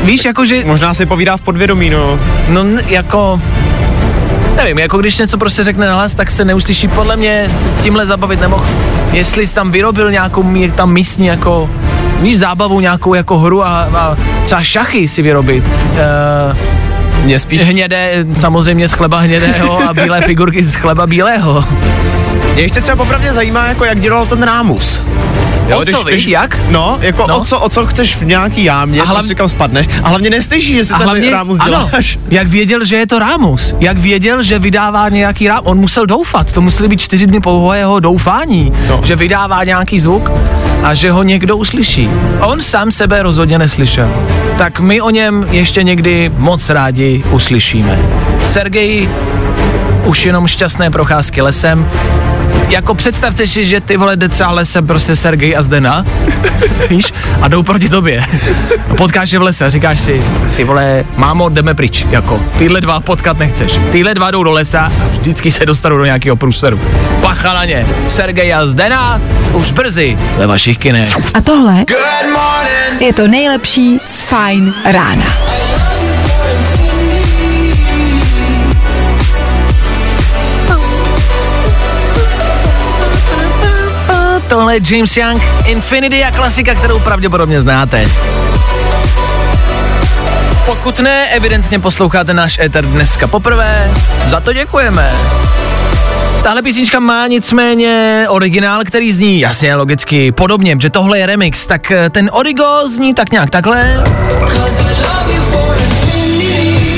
Víš, 0.04 0.24
jakože... 0.24 0.64
Možná 0.64 0.94
si 0.94 1.06
povídá 1.06 1.36
v 1.36 1.40
podvědomí, 1.40 1.90
no. 1.90 2.18
No, 2.48 2.64
jako... 2.86 3.40
Nevím, 4.56 4.78
jako 4.78 4.98
když 4.98 5.18
něco 5.18 5.38
prostě 5.38 5.64
řekne 5.64 5.86
nahlas, 5.86 6.14
tak 6.14 6.30
se 6.30 6.44
neuslyší. 6.44 6.88
Podle 6.88 7.16
mě 7.16 7.50
tímhle 7.82 8.06
zabavit 8.06 8.40
nemohl. 8.40 8.66
Jestli 9.12 9.46
jsi 9.46 9.54
tam 9.54 9.70
vyrobil 9.70 10.10
nějakou 10.10 10.44
tam 10.74 10.92
místní 10.92 11.26
jako 11.26 11.70
víš, 12.20 12.38
zábavu, 12.38 12.80
nějakou 12.80 13.14
jako 13.14 13.38
hru 13.38 13.64
a, 13.66 13.88
a 13.94 14.16
třeba 14.44 14.62
šachy 14.62 15.08
si 15.08 15.22
vyrobit. 15.22 15.64
Uh, 15.64 17.24
Mě 17.24 17.38
spíš... 17.38 17.60
hnědé, 17.62 18.24
samozřejmě 18.34 18.88
z 18.88 18.92
chleba 18.92 19.18
hnědého 19.18 19.88
a 19.88 19.94
bílé 19.94 20.20
figurky 20.20 20.64
z 20.64 20.74
chleba 20.74 21.06
bílého. 21.06 21.64
Mě 22.56 22.62
ještě 22.64 22.80
třeba 22.80 22.96
popravdě 22.96 23.32
zajímá, 23.32 23.66
jako 23.66 23.84
jak 23.84 24.00
dělal 24.00 24.26
ten 24.26 24.42
rámus. 24.42 25.02
O 25.76 25.84
co, 25.84 26.04
víš, 26.04 26.26
jak? 26.26 26.58
No, 26.68 26.98
jako 27.00 27.24
No. 27.28 27.36
O, 27.38 27.44
co, 27.44 27.60
o 27.60 27.68
co 27.68 27.86
chceš 27.86 28.16
v 28.16 28.22
nějaký 28.24 28.64
jámě, 28.64 29.00
A 29.00 29.04
hlavně- 29.04 29.18
prostě 29.18 29.34
kam 29.34 29.48
spadneš. 29.48 29.86
A 30.02 30.08
hlavně 30.08 30.30
neslyšíš, 30.30 30.76
že 30.76 30.84
si 30.84 30.92
ten 30.92 31.02
hlavně, 31.02 31.30
rámus 31.30 31.58
ano, 31.60 31.88
děláš. 31.90 32.18
jak 32.30 32.46
věděl, 32.48 32.84
že 32.84 32.96
je 32.96 33.06
to 33.06 33.18
Rámus, 33.18 33.74
jak 33.80 33.98
věděl, 33.98 34.42
že 34.42 34.58
vydává 34.58 35.08
nějaký 35.08 35.48
rám, 35.48 35.60
on 35.64 35.78
musel 35.78 36.06
doufat, 36.06 36.52
to 36.52 36.60
museli 36.60 36.88
být 36.88 37.00
čtyři 37.00 37.26
dny 37.26 37.40
pouhého 37.40 38.00
doufání. 38.00 38.72
No. 38.88 39.00
že 39.04 39.16
vydává 39.16 39.64
nějaký 39.64 40.00
zvuk 40.00 40.30
a 40.82 40.94
že 40.94 41.10
ho 41.10 41.22
někdo 41.22 41.56
uslyší. 41.56 42.10
On 42.40 42.60
sám 42.60 42.90
sebe 42.90 43.22
rozhodně 43.22 43.58
neslyšel. 43.58 44.08
Tak 44.58 44.80
my 44.80 45.00
o 45.00 45.10
něm 45.10 45.46
ještě 45.50 45.82
někdy 45.82 46.32
moc 46.36 46.68
rádi 46.70 47.24
uslyšíme. 47.30 47.98
Sergej 48.46 49.08
už 50.04 50.26
jenom 50.26 50.46
šťastné 50.46 50.90
procházky 50.90 51.42
lesem, 51.42 51.88
jako 52.68 52.94
představte 52.94 53.46
si, 53.46 53.64
že 53.64 53.80
ty 53.80 53.96
vole 53.96 54.16
jde 54.16 54.28
třeba 54.28 54.52
lesem 54.52 54.86
prostě 54.86 55.16
Sergej 55.16 55.56
a 55.56 55.62
Zdena, 55.62 56.06
víš, 56.90 57.12
a 57.42 57.48
jdou 57.48 57.62
proti 57.62 57.88
tobě. 57.88 58.24
Potkáš 58.96 59.30
je 59.30 59.38
v 59.38 59.42
lese 59.42 59.64
a 59.64 59.70
říkáš 59.70 60.00
si, 60.00 60.22
ty 60.56 60.64
vole, 60.64 61.04
mámo, 61.16 61.48
jdeme 61.48 61.74
pryč, 61.74 62.06
jako, 62.10 62.42
tyhle 62.58 62.80
dva 62.80 63.00
potkat 63.00 63.38
nechceš. 63.38 63.78
Tyhle 63.92 64.14
dva 64.14 64.30
jdou 64.30 64.42
do 64.42 64.50
lesa 64.50 64.92
a 65.04 65.06
vždycky 65.08 65.52
se 65.52 65.66
dostanou 65.66 65.98
do 65.98 66.04
nějakého 66.04 66.36
průseru. 66.36 66.80
Pacha 67.20 67.54
na 67.54 67.64
ně, 67.64 67.86
Sergej 68.06 68.54
a 68.54 68.66
Zdena, 68.66 69.20
už 69.52 69.70
brzy 69.70 70.18
ve 70.36 70.46
vašich 70.46 70.78
kinech. 70.78 71.16
A 71.34 71.40
tohle 71.40 71.84
je 73.00 73.12
to 73.12 73.28
nejlepší 73.28 73.98
z 74.04 74.20
Fine 74.20 74.72
rána. 74.84 75.26
Tohle 84.48 84.76
je 84.76 84.80
James 84.90 85.16
Young, 85.16 85.42
Infinity 85.64 86.24
a 86.24 86.30
klasika, 86.30 86.74
kterou 86.74 86.98
pravděpodobně 86.98 87.60
znáte. 87.60 88.10
Pokud 90.66 91.00
ne, 91.00 91.28
evidentně 91.28 91.78
posloucháte 91.78 92.34
náš 92.34 92.58
éter 92.58 92.86
dneska 92.86 93.26
poprvé, 93.26 93.90
za 94.26 94.40
to 94.40 94.52
děkujeme. 94.52 95.12
Tahle 96.42 96.62
písnička 96.62 97.00
má 97.00 97.26
nicméně 97.26 98.24
originál, 98.28 98.80
který 98.84 99.12
zní 99.12 99.40
jasně, 99.40 99.74
logicky 99.74 100.32
podobně, 100.32 100.76
že 100.80 100.90
tohle 100.90 101.18
je 101.18 101.26
remix, 101.26 101.66
tak 101.66 101.90
eh, 101.90 102.10
ten 102.10 102.30
origo 102.32 102.88
zní 102.88 103.14
tak 103.14 103.32
nějak 103.32 103.50
takhle. 103.50 104.04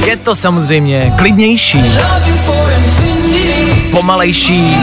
Je 0.06 0.16
to 0.16 0.34
samozřejmě 0.34 1.14
klidnější, 1.16 1.82
pomalejší, 3.90 4.76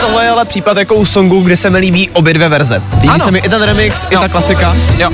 Tohle 0.00 0.24
je 0.24 0.30
ale 0.30 0.44
případ 0.44 0.76
jako 0.76 0.94
u 0.94 1.06
songu, 1.06 1.40
kde 1.40 1.56
se 1.56 1.70
mi 1.70 1.78
líbí 1.78 2.08
obě 2.12 2.34
dvě 2.34 2.48
verze. 2.48 2.82
Líbí 2.94 3.08
Ano. 3.08 3.24
se 3.24 3.30
mi 3.30 3.38
i 3.38 3.48
ten 3.48 3.62
remix, 3.62 4.04
i 4.10 4.14
Jo. 4.14 4.20
ta 4.20 4.28
klasika. 4.28 4.76
jo. 4.98 5.10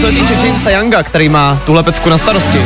Co 0.00 0.06
týče 0.08 0.46
Jamesa 0.46 0.70
Younga, 0.70 1.02
který 1.02 1.28
má 1.28 1.58
tuhle 1.66 1.82
pecku 1.82 2.08
na 2.10 2.18
starosti, 2.18 2.58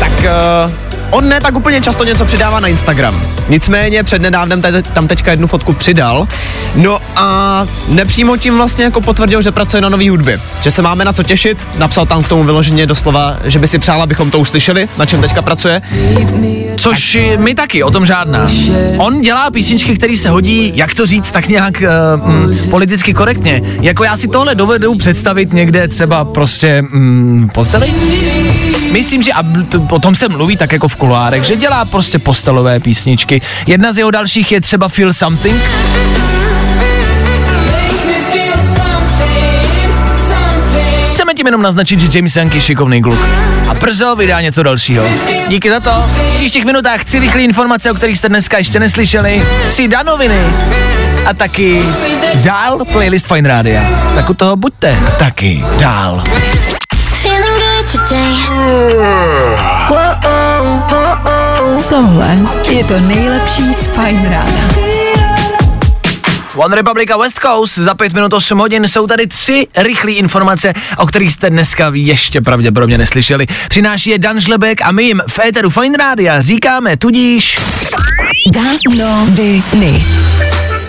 tak 0.00 0.10
uh, 0.12 0.72
On 1.14 1.28
ne 1.28 1.40
tak 1.40 1.56
úplně 1.56 1.80
často 1.80 2.04
něco 2.04 2.24
přidává 2.24 2.60
na 2.60 2.68
Instagram. 2.68 3.22
Nicméně 3.48 4.04
před 4.04 4.22
nedávnem 4.22 4.62
tady, 4.62 4.82
tam 4.82 5.08
teďka 5.08 5.30
jednu 5.30 5.46
fotku 5.46 5.72
přidal. 5.72 6.28
No 6.74 6.98
a 7.16 7.66
nepřímo 7.88 8.36
tím 8.36 8.56
vlastně 8.56 8.84
jako 8.84 9.00
potvrdil, 9.00 9.42
že 9.42 9.52
pracuje 9.52 9.80
na 9.80 9.88
nový 9.88 10.08
hudbě. 10.08 10.40
Že 10.60 10.70
se 10.70 10.82
máme 10.82 11.04
na 11.04 11.12
co 11.12 11.22
těšit. 11.22 11.66
Napsal 11.78 12.06
tam 12.06 12.22
k 12.22 12.28
tomu 12.28 12.44
vyloženě 12.44 12.86
doslova, 12.86 13.38
že 13.44 13.58
by 13.58 13.68
si 13.68 13.78
přál, 13.78 14.02
abychom 14.02 14.30
to 14.30 14.38
uslyšeli, 14.38 14.88
na 14.98 15.06
čem 15.06 15.20
teďka 15.20 15.42
pracuje. 15.42 15.82
Což 16.76 17.18
my 17.36 17.54
taky, 17.54 17.82
o 17.82 17.90
tom 17.90 18.06
žádná. 18.06 18.46
On 18.98 19.20
dělá 19.20 19.50
písničky, 19.50 19.96
které 19.96 20.16
se 20.16 20.28
hodí, 20.28 20.72
jak 20.74 20.94
to 20.94 21.06
říct, 21.06 21.30
tak 21.30 21.48
nějak 21.48 21.82
uh, 22.20 22.28
mm, 22.28 22.70
politicky 22.70 23.14
korektně. 23.14 23.62
Jako 23.80 24.04
já 24.04 24.16
si 24.16 24.28
tohle 24.28 24.54
dovedu 24.54 24.94
představit 24.94 25.52
někde 25.52 25.88
třeba 25.88 26.24
prostě 26.24 26.82
mm, 26.82 27.50
posteli. 27.54 27.94
Myslím, 28.94 29.22
že 29.22 29.32
a 29.32 29.42
o 29.90 29.98
tom 29.98 30.14
se 30.14 30.28
mluví 30.28 30.56
tak 30.56 30.72
jako 30.72 30.88
v 30.88 30.96
kuloárech, 30.96 31.42
že 31.42 31.56
dělá 31.56 31.84
prostě 31.84 32.18
postelové 32.18 32.80
písničky. 32.80 33.40
Jedna 33.66 33.92
z 33.92 33.98
jeho 33.98 34.10
dalších 34.10 34.52
je 34.52 34.60
třeba 34.60 34.88
Feel 34.88 35.12
Something. 35.12 35.62
Chceme 41.12 41.34
tím 41.34 41.46
jenom 41.46 41.62
naznačit, 41.62 42.00
že 42.00 42.18
James 42.18 42.36
Young 42.36 42.54
je 42.54 42.60
šikovný 42.60 43.02
kluk. 43.02 43.18
A 43.68 43.74
brzo 43.74 44.16
vydá 44.16 44.40
něco 44.40 44.62
dalšího. 44.62 45.04
Díky 45.48 45.70
za 45.70 45.80
to. 45.80 45.90
V 45.90 46.34
příštích 46.34 46.64
minutách 46.64 47.00
chci 47.00 47.18
rychlé 47.18 47.42
informace, 47.42 47.90
o 47.90 47.94
kterých 47.94 48.18
jste 48.18 48.28
dneska 48.28 48.58
ještě 48.58 48.80
neslyšeli. 48.80 49.42
Chci 49.68 49.88
danoviny. 49.88 50.40
A 51.26 51.34
taky 51.34 51.82
dál 52.44 52.84
playlist 52.92 53.26
Fine 53.26 53.48
Rádia. 53.48 53.82
Tak 54.14 54.30
u 54.30 54.34
toho 54.34 54.56
buďte 54.56 54.98
taky 55.18 55.64
dál. 55.78 56.22
Tohle 61.88 62.38
je 62.70 62.84
to 62.84 63.00
nejlepší 63.00 63.74
z 63.74 63.86
Fajn 63.86 64.22
rána. 64.30 64.68
One 66.56 66.76
Republic 66.76 67.10
a 67.10 67.16
West 67.16 67.38
Coast 67.38 67.78
za 67.78 67.94
5 67.94 68.12
minut 68.12 68.32
8 68.32 68.58
hodin 68.58 68.88
jsou 68.88 69.06
tady 69.06 69.26
tři 69.26 69.66
rychlé 69.76 70.12
informace, 70.12 70.72
o 70.96 71.06
kterých 71.06 71.32
jste 71.32 71.50
dneska 71.50 71.90
ještě 71.94 72.40
pravděpodobně 72.40 72.98
neslyšeli. 72.98 73.46
Přináší 73.68 74.10
je 74.10 74.18
Dan 74.18 74.40
Žlebek 74.40 74.82
a 74.82 74.92
my 74.92 75.02
jim 75.02 75.22
v 75.28 75.38
éteru 75.38 75.70
Fine 75.70 75.98
Rádia 75.98 76.42
říkáme 76.42 76.96
tudíž... 76.96 77.58
Danoviny. 78.52 80.04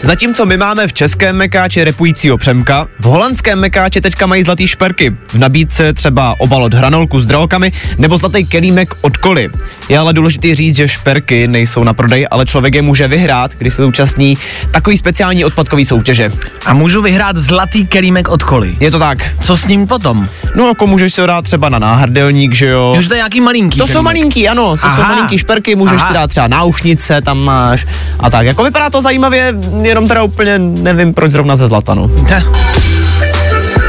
Zatímco 0.06 0.46
my 0.46 0.58
máme 0.58 0.88
v 0.88 0.94
českém 0.94 1.36
mekáči 1.36 1.84
repujícího 1.84 2.38
Přemka, 2.38 2.88
v 3.00 3.04
holandském 3.06 3.60
mekáči 3.60 4.02
teďka 4.02 4.26
mají 4.26 4.44
zlatý 4.44 4.68
šperky. 4.68 5.16
V 5.28 5.38
nabídce 5.38 5.94
třeba 5.94 6.36
obal 6.40 6.64
od 6.64 6.74
hranolku 6.74 7.20
s 7.20 7.26
drolkami 7.26 7.72
nebo 7.98 8.18
zlatý 8.18 8.46
kelímek 8.46 8.94
od 9.02 9.18
koli. 9.18 9.50
Je 9.90 9.98
ale 9.98 10.14
důležité 10.14 10.56
říct, 10.56 10.76
že 10.76 10.88
šperky 10.88 11.48
nejsou 11.48 11.84
na 11.84 11.94
prodej, 11.94 12.28
ale 12.32 12.46
člověk 12.46 12.76
je 12.76 12.82
může 12.82 13.08
vyhrát, 13.08 13.52
když 13.58 13.74
se 13.74 13.82
zúčastní 13.82 14.38
takový 14.72 14.98
speciální 14.98 15.46
odpadkový 15.46 15.86
soutěže. 15.86 16.32
A 16.66 16.74
můžu 16.74 17.02
vyhrát 17.02 17.38
zlatý 17.38 17.88
kelímek 17.88 18.28
od 18.30 18.44
koly. 18.44 18.76
Je 18.80 18.92
to 18.92 19.00
tak. 19.00 19.18
Co 19.42 19.58
s 19.58 19.68
ním 19.68 19.88
potom? 19.88 20.30
No 20.56 20.68
jako 20.68 20.88
můžeš 20.88 21.14
si 21.14 21.22
ho 21.22 21.28
dát 21.28 21.46
třeba 21.46 21.70
na 21.70 21.80
náhrdelník, 21.80 22.54
že 22.56 22.70
jo. 22.70 22.96
Už 23.00 23.08
to 23.08 23.14
je 23.14 23.18
nějaký 23.18 23.42
malinký 23.42 23.80
To 23.80 23.88
jsou 23.88 23.94
kelímek. 23.94 24.06
malinký, 24.06 24.50
ano, 24.50 24.78
to 24.78 24.86
Aha. 24.86 24.96
jsou 24.96 25.10
malinký 25.10 25.38
šperky, 25.38 25.76
můžeš 25.76 26.00
Aha. 26.00 26.08
si 26.08 26.14
dát 26.14 26.30
třeba 26.30 26.48
náušnice, 26.48 27.22
tam 27.22 27.40
máš 27.40 27.88
a 28.20 28.30
tak. 28.30 28.46
Jako 28.46 28.64
vypadá 28.64 28.90
to 28.90 29.02
zajímavě, 29.02 29.54
jenom 29.96 30.08
teda 30.08 30.24
úplně 30.24 30.60
nevím, 30.60 31.14
proč 31.14 31.32
zrovna 31.32 31.56
ze 31.56 31.68
zlata, 31.68 31.94
no. 31.94 32.12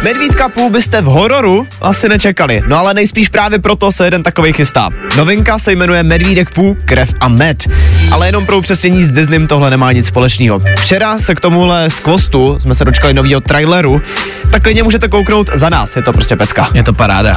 Medvídka 0.04 0.48
půl 0.48 0.70
byste 0.70 1.02
v 1.02 1.04
hororu 1.04 1.66
asi 1.80 2.08
nečekali, 2.08 2.62
no 2.66 2.78
ale 2.78 2.94
nejspíš 2.94 3.28
právě 3.28 3.58
proto 3.58 3.92
se 3.92 4.04
jeden 4.04 4.22
takový 4.22 4.52
chystá. 4.52 4.90
Novinka 5.16 5.58
se 5.58 5.72
jmenuje 5.72 6.02
Medvídek 6.02 6.50
půl, 6.50 6.76
krev 6.84 7.14
a 7.20 7.28
med. 7.28 7.64
Ale 8.12 8.28
jenom 8.28 8.46
pro 8.46 8.58
upřesnění 8.58 9.04
s 9.04 9.10
Disneym 9.10 9.46
tohle 9.46 9.70
nemá 9.70 9.92
nic 9.92 10.06
společného. 10.06 10.60
Včera 10.80 11.18
se 11.18 11.34
k 11.34 11.40
tomuhle 11.40 11.90
skvostu 11.90 12.56
jsme 12.60 12.74
se 12.74 12.84
dočkali 12.84 13.14
nového 13.14 13.40
traileru, 13.40 14.02
tak 14.50 14.62
klidně 14.62 14.82
můžete 14.82 15.08
kouknout 15.08 15.50
za 15.54 15.68
nás, 15.68 15.96
je 15.96 16.02
to 16.02 16.12
prostě 16.12 16.36
pecka. 16.36 16.68
Je 16.74 16.82
to 16.82 16.92
paráda. 16.92 17.36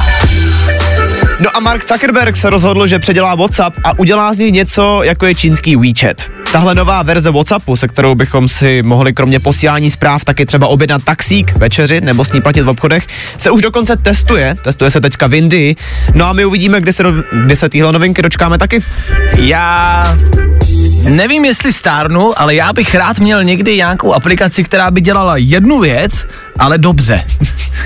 No 1.40 1.56
a 1.56 1.60
Mark 1.60 1.88
Zuckerberg 1.88 2.36
se 2.36 2.50
rozhodl, 2.50 2.86
že 2.86 2.98
předělá 2.98 3.34
WhatsApp 3.34 3.76
a 3.84 3.98
udělá 3.98 4.32
z 4.32 4.38
něj 4.38 4.52
něco, 4.52 5.00
jako 5.02 5.26
je 5.26 5.34
čínský 5.34 5.76
WeChat. 5.76 6.39
Tahle 6.52 6.74
nová 6.74 7.02
verze 7.02 7.30
WhatsAppu, 7.30 7.76
se 7.76 7.88
kterou 7.88 8.14
bychom 8.14 8.48
si 8.48 8.82
mohli 8.82 9.12
kromě 9.12 9.40
posílání 9.40 9.90
zpráv 9.90 10.24
taky 10.24 10.46
třeba 10.46 10.66
objednat 10.66 11.04
taxík, 11.04 11.56
večeři 11.56 12.00
nebo 12.00 12.24
s 12.24 12.32
ní 12.32 12.40
platit 12.40 12.62
v 12.62 12.68
obchodech, 12.68 13.06
se 13.38 13.50
už 13.50 13.62
dokonce 13.62 13.96
testuje. 13.96 14.56
Testuje 14.64 14.90
se 14.90 15.00
teďka 15.00 15.26
v 15.26 15.34
Indii. 15.34 15.76
No 16.14 16.26
a 16.26 16.32
my 16.32 16.44
uvidíme, 16.44 16.80
kdy 16.80 16.92
se, 16.92 17.02
do, 17.02 17.12
kdy 17.44 17.56
se 17.56 17.68
týhle 17.68 17.92
novinky 17.92 18.22
dočkáme 18.22 18.58
taky. 18.58 18.84
Já 19.36 20.04
nevím, 21.08 21.44
jestli 21.44 21.72
stárnu, 21.72 22.40
ale 22.40 22.54
já 22.54 22.72
bych 22.72 22.94
rád 22.94 23.18
měl 23.18 23.44
někdy 23.44 23.76
nějakou 23.76 24.12
aplikaci, 24.12 24.64
která 24.64 24.90
by 24.90 25.00
dělala 25.00 25.36
jednu 25.36 25.80
věc, 25.80 26.26
ale 26.60 26.78
dobře. 26.78 27.24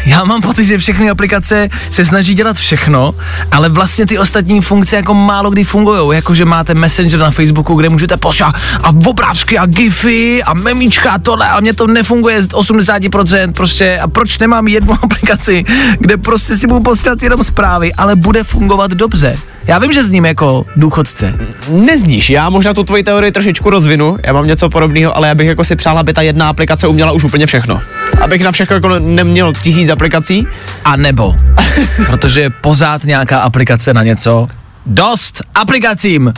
Já 0.07 0.25
mám 0.25 0.41
pocit, 0.41 0.65
že 0.65 0.79
všechny 0.79 1.11
aplikace 1.11 1.69
se 1.91 2.05
snaží 2.05 2.35
dělat 2.35 2.57
všechno, 2.57 3.15
ale 3.53 3.69
vlastně 3.69 4.07
ty 4.07 4.19
ostatní 4.19 4.61
funkce 4.61 4.97
jako 4.97 5.15
málo 5.15 5.51
kdy 5.51 5.65
fungují. 5.65 6.17
Jakože 6.17 6.45
máte 6.45 6.75
Messenger 6.75 7.21
na 7.21 7.31
Facebooku, 7.31 7.75
kde 7.75 7.89
můžete 7.89 8.17
poslat 8.17 8.55
a 8.83 8.89
obrázky 8.89 9.59
a 9.59 9.67
gify 9.67 10.43
a 10.43 10.55
memíčka 10.55 11.11
a 11.11 11.19
tohle 11.19 11.49
a 11.49 11.61
mně 11.61 11.73
to 11.73 11.87
nefunguje 11.87 12.43
z 12.43 12.49
80% 12.49 13.53
prostě 13.53 13.99
a 13.99 14.09
proč 14.09 14.39
nemám 14.39 14.69
jednu 14.69 14.95
aplikaci, 15.03 15.65
kde 15.99 16.17
prostě 16.17 16.57
si 16.57 16.67
budu 16.67 16.81
posílat 16.81 17.23
jenom 17.23 17.45
zprávy, 17.45 17.95
ale 17.95 18.17
bude 18.17 18.45
fungovat 18.45 18.91
dobře. 18.91 19.35
Já 19.67 19.79
vím, 19.79 19.93
že 19.93 20.03
s 20.03 20.11
ním 20.11 20.25
jako 20.25 20.63
důchodce. 20.77 21.35
Nezníš, 21.69 22.31
já 22.31 22.51
možná 22.51 22.75
tu 22.75 22.85
tvoji 22.85 23.03
teorii 23.03 23.33
trošičku 23.33 23.71
rozvinu, 23.71 24.17
já 24.27 24.33
mám 24.33 24.47
něco 24.47 24.71
podobného, 24.71 25.17
ale 25.17 25.29
já 25.29 25.35
bych 25.35 25.47
jako 25.47 25.65
si 25.65 25.77
přál, 25.77 25.99
aby 25.99 26.13
ta 26.13 26.23
jedna 26.23 26.49
aplikace 26.49 26.87
uměla 26.87 27.13
už 27.13 27.25
úplně 27.25 27.47
všechno. 27.47 27.81
Abych 28.21 28.45
na 28.45 28.53
všechno 28.53 28.64
jako 28.71 28.99
neměl 28.99 29.53
tisíc 29.53 29.91
aplikací. 29.91 30.47
A 30.85 30.97
nebo, 30.97 31.35
protože 32.07 32.41
je 32.41 32.51
pořád 32.51 33.05
nějaká 33.05 33.41
aplikace 33.41 33.95
na 33.95 34.03
něco. 34.03 34.49
Dost 34.87 35.43
aplikacím! 35.55 36.33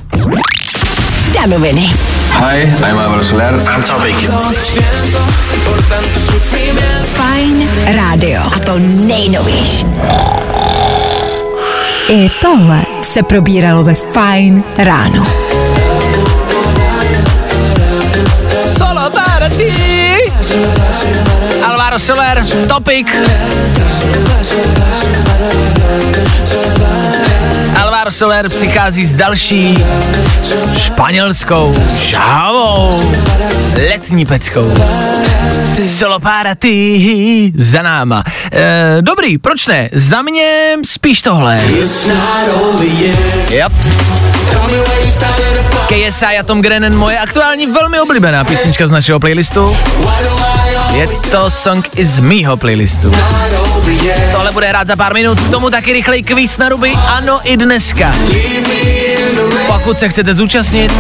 Danoviny. 1.35 1.93
Hi, 2.39 2.63
I'm 2.63 2.99
Álvaro 2.99 3.25
Soler. 3.25 3.55
I'm 3.55 3.83
Topic. 3.83 4.29
Fajn 7.05 7.69
rádio. 7.87 8.43
A 8.57 8.59
to 8.59 8.79
nejnovější. 8.79 9.87
I 12.09 12.31
tohle 12.41 12.83
se 13.03 13.23
probíralo 13.23 13.85
ve 13.85 13.95
Fajn 13.95 14.63
ráno. 14.79 15.27
Solo 18.79 19.11
para 19.11 19.49
ti! 19.49 19.96
Alvaro 21.65 21.99
Soler, 21.99 22.43
Topic. 22.69 23.07
Alvaro 27.83 28.11
Soler 28.11 28.49
přichází 28.49 29.07
s 29.07 29.13
další 29.13 29.85
španělskou 30.79 31.75
žávou 31.99 33.13
letní 33.91 34.27
peckou. 34.27 34.75
Solo 35.99 36.21
para 36.21 36.55
ti 36.55 37.53
za 37.57 37.83
náma. 37.83 38.25
E, 38.53 38.97
dobrý, 39.01 39.39
proč 39.39 39.67
ne? 39.67 39.89
Za 39.93 40.23
mě 40.23 40.77
spíš 40.85 41.23
tohle. 41.23 41.61
Yep. 43.51 43.73
KSI 45.87 46.39
a 46.41 46.43
Tom 46.43 46.63
Grennan, 46.63 46.97
moje 46.97 47.19
aktuální 47.19 47.67
velmi 47.67 48.01
oblíbená 48.01 48.45
písnička 48.45 48.87
z 48.87 48.91
našeho 48.91 49.21
playlistu. 49.21 49.77
Je 50.93 51.09
to 51.31 51.51
song 51.51 51.89
i 51.97 52.05
z 52.05 52.19
mýho 52.19 52.57
playlistu. 52.57 53.13
Tohle 54.33 54.53
bude 54.53 54.69
hrát 54.69 54.87
za 54.87 54.97
pár 54.97 55.15
minut, 55.15 55.41
k 55.41 55.51
tomu 55.51 55.71
taky 55.71 55.93
rychlej 55.93 56.23
kvíz 56.23 56.59
na 56.59 56.69
ruby, 56.69 56.93
ano 57.07 57.41
i 57.45 57.57
dneska. 57.67 58.13
Pokud 59.67 59.99
se 59.99 60.09
chcete 60.09 60.35
zúčastnit, 60.35 60.93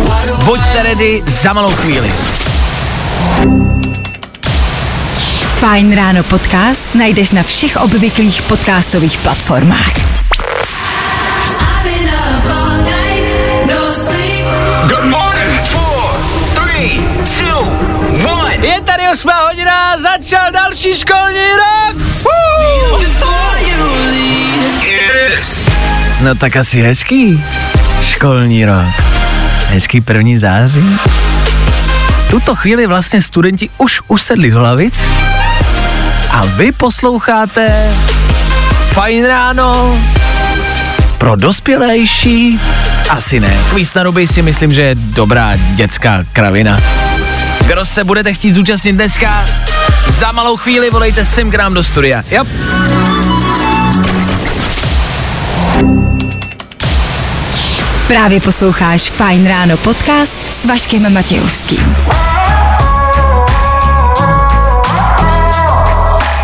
buďte 0.45 0.83
ready 0.83 1.23
za 1.27 1.53
malou 1.53 1.71
chvíli. 1.71 2.13
Fajn 5.59 5.95
ráno 5.95 6.23
podcast 6.23 6.95
najdeš 6.95 7.33
na 7.33 7.43
všech 7.43 7.77
obvyklých 7.77 8.43
podcastových 8.43 9.19
platformách. 9.19 9.93
Good 14.89 15.07
morning. 15.07 15.55
Four, 15.71 16.11
three, 16.55 16.99
two, 17.39 17.63
one. 18.27 18.67
Je 18.67 18.81
tady 18.81 19.03
8 19.13 19.31
hodina, 19.49 19.97
začal 19.99 20.51
další 20.53 20.97
školní 20.97 21.47
rok! 21.63 21.97
It 24.83 25.39
is. 25.39 25.66
No 26.27 26.35
tak 26.35 26.57
asi 26.57 26.83
hezký 26.83 27.45
školní 28.03 28.65
rok. 28.65 28.87
Hezký 29.68 30.01
první 30.01 30.39
září. 30.39 30.99
Tuto 32.31 32.55
chvíli 32.55 32.87
vlastně 32.87 33.22
studenti 33.22 33.70
už 33.79 34.01
usedli 34.09 34.51
do 34.51 34.61
lavic 34.61 34.95
a 36.31 36.45
vy 36.47 36.72
posloucháte 36.72 37.95
Fajn 38.91 39.24
ráno 39.24 39.99
pro 41.18 41.37
dospělejší 41.37 42.61
Asi 43.09 43.41
ne. 43.41 43.57
Kvíz 43.70 43.95
na 43.95 44.03
ruby 44.03 44.29
si 44.29 44.43
myslím, 44.43 44.72
že 44.72 44.83
je 44.83 44.95
dobrá 44.95 45.53
dětská 45.57 46.24
kravina. 46.33 46.81
Kdo 47.66 47.85
se 47.85 48.05
budete 48.05 48.35
chtít 48.35 48.53
zúčastnit 48.53 48.93
dneska? 48.93 49.45
Za 50.11 50.33
malou 50.33 50.57
chvíli 50.57 50.91
volejte 50.91 51.24
sem 51.24 51.51
k 51.51 51.55
nám 51.55 51.74
do 51.74 51.85
studia. 51.85 52.22
Jo? 52.31 52.45
Právě 58.09 58.41
posloucháš 58.41 59.11
Fajn 59.11 59.47
ráno 59.47 59.77
podcast 59.77 60.53
s 60.53 60.67
Vaškem 60.67 61.13
Matějovským. 61.15 61.97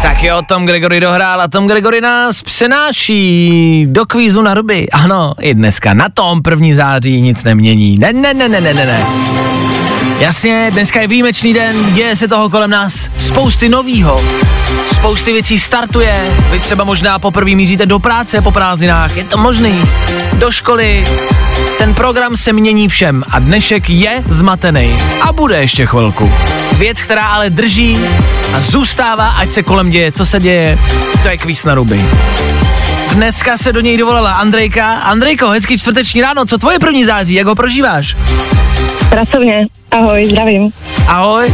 Tak 0.03 0.23
jo, 0.23 0.43
Tom 0.49 0.67
Gregory 0.67 1.01
dohrál 1.01 1.41
a 1.41 1.49
Tom 1.49 1.69
Gregory 1.69 2.01
nás 2.01 2.43
přenáší 2.43 3.87
do 3.89 4.07
kvízu 4.07 4.43
na 4.43 4.55
ruby. 4.55 4.91
Ano, 4.91 5.35
i 5.41 5.55
dneska 5.55 5.95
na 5.95 6.09
tom 6.09 6.43
první 6.43 6.75
září 6.75 7.21
nic 7.21 7.45
nemění. 7.45 7.99
Ne, 7.99 8.13
ne, 8.13 8.35
ne, 8.35 8.49
ne, 8.49 8.61
ne, 8.61 8.75
ne, 8.75 8.87
ne. 8.87 9.03
Jasně, 10.23 10.70
dneska 10.73 11.01
je 11.01 11.09
výjimečný 11.09 11.55
den, 11.55 11.95
děje 11.95 12.16
se 12.16 12.29
toho 12.29 12.51
kolem 12.51 12.70
nás 12.70 13.09
spousty 13.18 13.68
novýho. 13.68 14.25
Spousty 14.95 15.33
věcí 15.33 15.59
startuje, 15.59 16.25
vy 16.51 16.61
třeba 16.61 16.85
možná 16.85 17.18
poprvé 17.18 17.55
míříte 17.55 17.87
do 17.87 17.99
práce 17.99 18.41
po 18.41 18.51
prázdninách, 18.51 19.16
je 19.16 19.25
to 19.25 19.39
možný. 19.39 19.83
Do 20.33 20.51
školy, 20.51 21.05
ten 21.79 21.95
program 21.95 22.37
se 22.37 22.53
mění 22.53 22.89
všem 22.89 23.25
a 23.31 23.39
dnešek 23.39 23.91
je 23.91 24.23
zmatený 24.29 24.99
a 25.20 25.33
bude 25.33 25.61
ještě 25.61 25.87
chvilku. 25.87 26.33
Věc, 26.79 27.03
která 27.03 27.27
ale 27.27 27.51
drží 27.51 27.99
a 28.55 28.61
zůstává, 28.61 29.29
ať 29.29 29.53
se 29.53 29.62
kolem 29.62 29.91
děje, 29.91 30.12
co 30.12 30.27
se 30.27 30.41
děje, 30.41 30.79
to 31.23 31.29
je 31.29 31.39
kvíz 31.39 31.64
na 31.64 31.75
ruby. 31.75 32.05
Dneska 33.14 33.59
se 33.59 33.73
do 33.73 33.81
něj 33.81 33.97
dovolala 33.97 34.33
Andrejka. 34.33 34.95
Andrejko, 34.95 35.49
hezký 35.49 35.79
čtvrteční 35.79 36.23
ráno, 36.23 36.45
co 36.45 36.59
tvoje 36.59 36.79
první 36.79 37.05
září, 37.05 37.35
jak 37.35 37.47
ho 37.47 37.55
prožíváš? 37.55 38.16
Pracovně. 39.11 39.66
Ahoj, 39.93 40.24
zdravím. 40.24 40.70
Ahoj. 41.09 41.53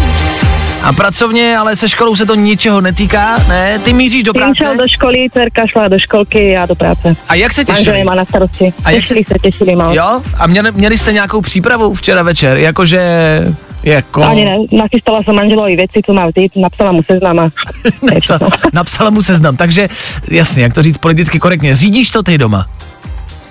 A 0.82 0.92
pracovně, 0.92 1.58
ale 1.58 1.76
se 1.76 1.88
školou 1.88 2.16
se 2.16 2.26
to 2.26 2.34
ničeho 2.34 2.80
netýká, 2.80 3.38
ne? 3.48 3.78
Ty 3.78 3.92
míříš 3.92 4.22
do 4.22 4.32
práce? 4.32 4.54
šel 4.56 4.76
do 4.76 4.84
školy, 4.96 5.26
dcerka 5.32 5.66
šla 5.66 5.88
do 5.88 5.98
školky, 5.98 6.50
já 6.50 6.66
do 6.66 6.74
práce. 6.74 7.16
A 7.28 7.34
jak 7.34 7.52
se 7.52 7.64
těšili? 7.64 7.98
je 7.98 8.04
má 8.04 8.14
na 8.14 8.24
starosti. 8.24 8.72
A 8.84 8.90
jak 8.90 9.02
těšili 9.02 9.24
se, 9.24 9.34
těšili 9.42 9.76
mal. 9.76 9.94
Jo? 9.94 10.22
A 10.38 10.46
měli, 10.46 10.72
měli 10.72 10.98
jste 10.98 11.12
nějakou 11.12 11.40
přípravu 11.40 11.94
včera 11.94 12.22
večer? 12.22 12.56
Jakože... 12.56 13.42
Jako... 13.82 14.22
Ani 14.22 14.44
ne, 14.44 14.56
nachystala 14.72 15.22
jsem 15.22 15.34
manželovi 15.34 15.76
věci, 15.76 16.00
co 16.06 16.12
má 16.12 16.26
vzít, 16.26 16.52
napsala 16.56 16.92
mu 16.92 17.02
seznam 17.02 17.38
a 17.38 17.50
všechno. 18.20 18.48
Napsala 18.72 19.10
mu 19.10 19.22
seznam, 19.22 19.56
takže 19.56 19.88
jasně, 20.30 20.62
jak 20.62 20.74
to 20.74 20.82
říct 20.82 20.98
politicky 20.98 21.38
korektně, 21.38 21.76
řídíš 21.76 22.10
to 22.10 22.22
ty 22.22 22.38
doma? 22.38 22.66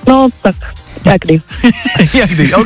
No, 0.08 0.26
tak, 0.42 0.56
jak 1.08 1.22
kdy. 1.22 1.42
Jak 2.14 2.30
kdy, 2.30 2.54
OK. 2.54 2.66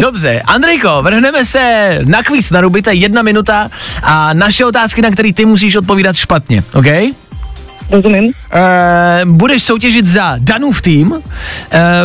Dobře, 0.00 0.42
Andrejko, 0.44 1.02
vrhneme 1.02 1.44
se 1.44 1.98
na 2.04 2.22
kvíz 2.22 2.50
na 2.50 2.60
ruby, 2.60 2.82
to 2.82 2.90
je 2.90 2.96
jedna 2.96 3.22
minuta 3.22 3.70
a 4.02 4.32
naše 4.32 4.64
otázky, 4.64 5.02
na 5.02 5.10
které 5.10 5.32
ty 5.32 5.44
musíš 5.44 5.76
odpovídat 5.76 6.16
špatně, 6.16 6.62
OK? 6.74 6.86
Rozumím. 7.90 8.24
Uh, 8.24 9.32
budeš 9.32 9.62
soutěžit 9.62 10.06
za 10.06 10.34
Danův 10.38 10.82
tým. 10.82 11.12
Uh, 11.12 11.20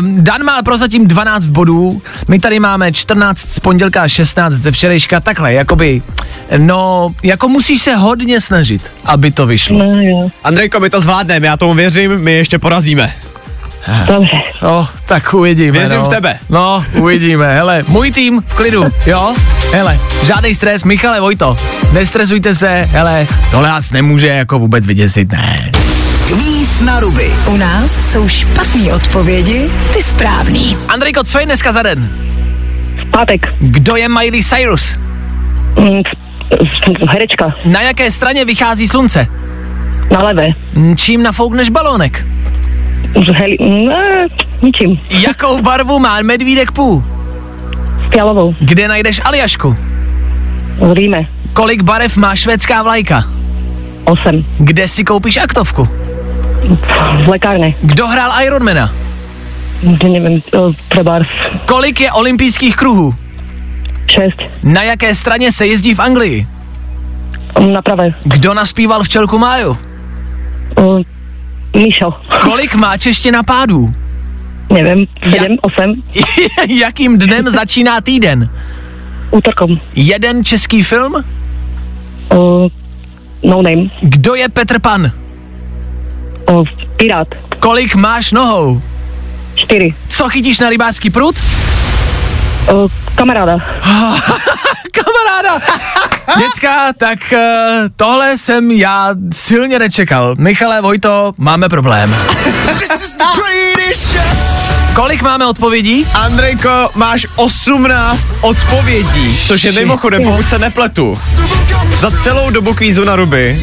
Dan 0.02 0.43
má 0.43 0.64
prozatím 0.64 1.08
12 1.08 1.47
bodů, 1.47 2.02
my 2.28 2.39
tady 2.39 2.60
máme 2.60 2.91
14 2.91 3.39
z 3.39 3.60
pondělka 3.60 4.02
a 4.02 4.08
16 4.08 4.54
ze 4.54 4.72
včerejška, 4.72 5.20
takhle, 5.20 5.54
jakoby, 5.54 6.02
no, 6.58 7.10
jako 7.24 7.47
musíš 7.47 7.82
se 7.82 7.95
hodně 7.95 8.41
snažit, 8.41 8.91
aby 9.06 9.32
to 9.32 9.45
vyšlo. 9.47 9.78
No 9.80 10.02
jo, 10.02 10.28
Andrejko, 10.43 10.80
my 10.80 10.89
to 10.89 11.00
zvládneme, 11.00 11.47
já 11.47 11.58
tomu 11.58 11.74
věřím, 11.74 12.18
my 12.18 12.32
ještě 12.32 12.60
porazíme. 12.60 13.14
Dobře. 14.07 14.31
No, 14.61 14.87
tak 15.05 15.33
uvidíme. 15.33 15.71
Věřím 15.71 15.97
no. 15.97 16.05
v 16.05 16.09
tebe. 16.09 16.39
No, 16.49 16.85
uvidíme. 16.93 17.55
Hele, 17.55 17.83
můj 17.87 18.11
tým 18.11 18.41
v 18.47 18.53
klidu, 18.53 18.85
jo? 19.05 19.33
Hele, 19.73 19.99
žádný 20.23 20.55
stres, 20.55 20.83
Michale 20.83 21.19
Vojto, 21.19 21.55
nestresujte 21.93 22.55
se, 22.55 22.87
hele, 22.91 23.27
tohle 23.51 23.69
nás 23.69 23.91
nemůže 23.91 24.27
jako 24.27 24.59
vůbec 24.59 24.85
vyděsit, 24.85 25.31
ne. 25.31 25.71
Kvíz 26.27 26.81
na 26.81 26.99
ruby. 26.99 27.31
U 27.47 27.57
nás 27.57 28.11
jsou 28.11 28.27
špatné 28.27 28.93
odpovědi, 28.93 29.69
ty 29.93 30.01
správný. 30.01 30.77
Andrejko, 30.87 31.23
co 31.23 31.39
je 31.39 31.45
dneska 31.45 31.71
za 31.71 31.81
den? 31.81 32.09
Pátek. 33.11 33.53
Kdo 33.59 33.95
je 33.95 34.09
Miley 34.09 34.43
Cyrus? 34.43 34.95
Mm, 35.79 36.01
herečka. 37.09 37.45
Na 37.65 37.81
jaké 37.81 38.11
straně 38.11 38.45
vychází 38.45 38.87
slunce? 38.87 39.27
Na 40.11 40.23
levé. 40.23 40.47
Čím 40.95 41.23
nafoukneš 41.23 41.69
balónek? 41.69 42.25
Heli, 43.34 43.58
ne, 43.88 44.28
ničím. 44.64 45.00
Jakou 45.10 45.62
barvu 45.62 46.00
má 46.00 46.22
medvídek 46.22 46.72
pů? 46.72 47.04
Fialovou. 48.14 48.56
Kde 48.60 48.88
najdeš 48.88 49.22
Aljašku? 49.24 49.76
V 50.80 50.93
Ríme. 50.93 51.22
Kolik 51.54 51.82
barev 51.84 52.18
má 52.18 52.36
švédská 52.36 52.84
vlajka? 52.84 53.24
Osm. 54.04 54.39
Kde 54.60 54.88
si 54.88 55.04
koupíš 55.04 55.38
aktovku? 55.38 55.88
V 57.26 57.28
lékárně. 57.28 57.74
Kdo 57.82 58.08
hrál 58.08 58.43
Ironmana? 58.43 58.91
Nevím, 60.04 60.41
o, 60.58 60.74
trebárs. 60.88 61.28
Kolik 61.66 62.02
je 62.02 62.12
olympijských 62.12 62.76
kruhů? 62.76 63.16
Šest. 64.08 64.38
Na 64.64 64.84
jaké 64.84 65.16
straně 65.16 65.52
se 65.52 65.68
jezdí 65.68 65.95
v 65.95 66.00
Anglii? 66.00 66.45
Na 67.72 67.82
pravé. 67.82 68.06
Kdo 68.24 68.54
naspíval 68.54 69.04
včelku 69.04 69.38
Máju? 69.38 69.78
Míšo. 71.76 72.13
Kolik 72.41 72.76
má 72.76 72.97
čeština 72.97 73.43
pádů? 73.43 73.93
Nevím, 74.70 75.07
sedm, 75.24 75.57
osm. 75.61 76.01
Jakým 76.67 77.17
dnem 77.17 77.49
začíná 77.49 78.01
týden? 78.01 78.49
Útorkom. 79.32 79.80
Jeden 79.95 80.45
český 80.45 80.84
film? 80.84 81.15
O, 82.32 82.67
no 83.43 83.61
name. 83.61 83.89
Kdo 84.01 84.36
je 84.36 84.49
Petr 84.49 84.80
Pan? 84.80 85.11
O, 86.47 86.63
pirát. 86.97 87.28
Kolik 87.59 87.95
máš 87.95 88.32
nohou? 88.32 88.82
Čtyři. 89.55 89.93
Co 90.09 90.30
chytíš 90.30 90.59
na 90.59 90.70
rybácký 90.70 91.09
prut? 91.09 91.36
O, 92.74 92.88
kamaráda. 93.20 93.57
Kamaráda! 94.91 95.65
Děcka, 96.38 96.93
tak 96.97 97.20
uh, 97.34 97.39
tohle 97.95 98.38
jsem 98.38 98.72
já 98.72 99.09
silně 99.34 99.80
nečekal. 99.80 100.36
Michale, 100.38 100.82
Vojto, 100.82 101.34
máme 101.38 101.70
problém. 101.70 102.15
Kolik 104.93 105.22
máme 105.22 105.45
odpovědí? 105.45 106.07
Andrejko, 106.13 106.89
máš 106.95 107.28
18 107.36 108.28
odpovědí, 108.41 109.39
což 109.47 109.63
je 109.63 109.72
mimochodem, 109.72 110.24
pokud 110.24 110.49
se 110.49 110.59
nepletu. 110.59 111.20
Za 111.97 112.11
celou 112.11 112.49
dobu 112.49 112.74
kvízu 112.74 113.05
na 113.05 113.15
ruby. 113.15 113.61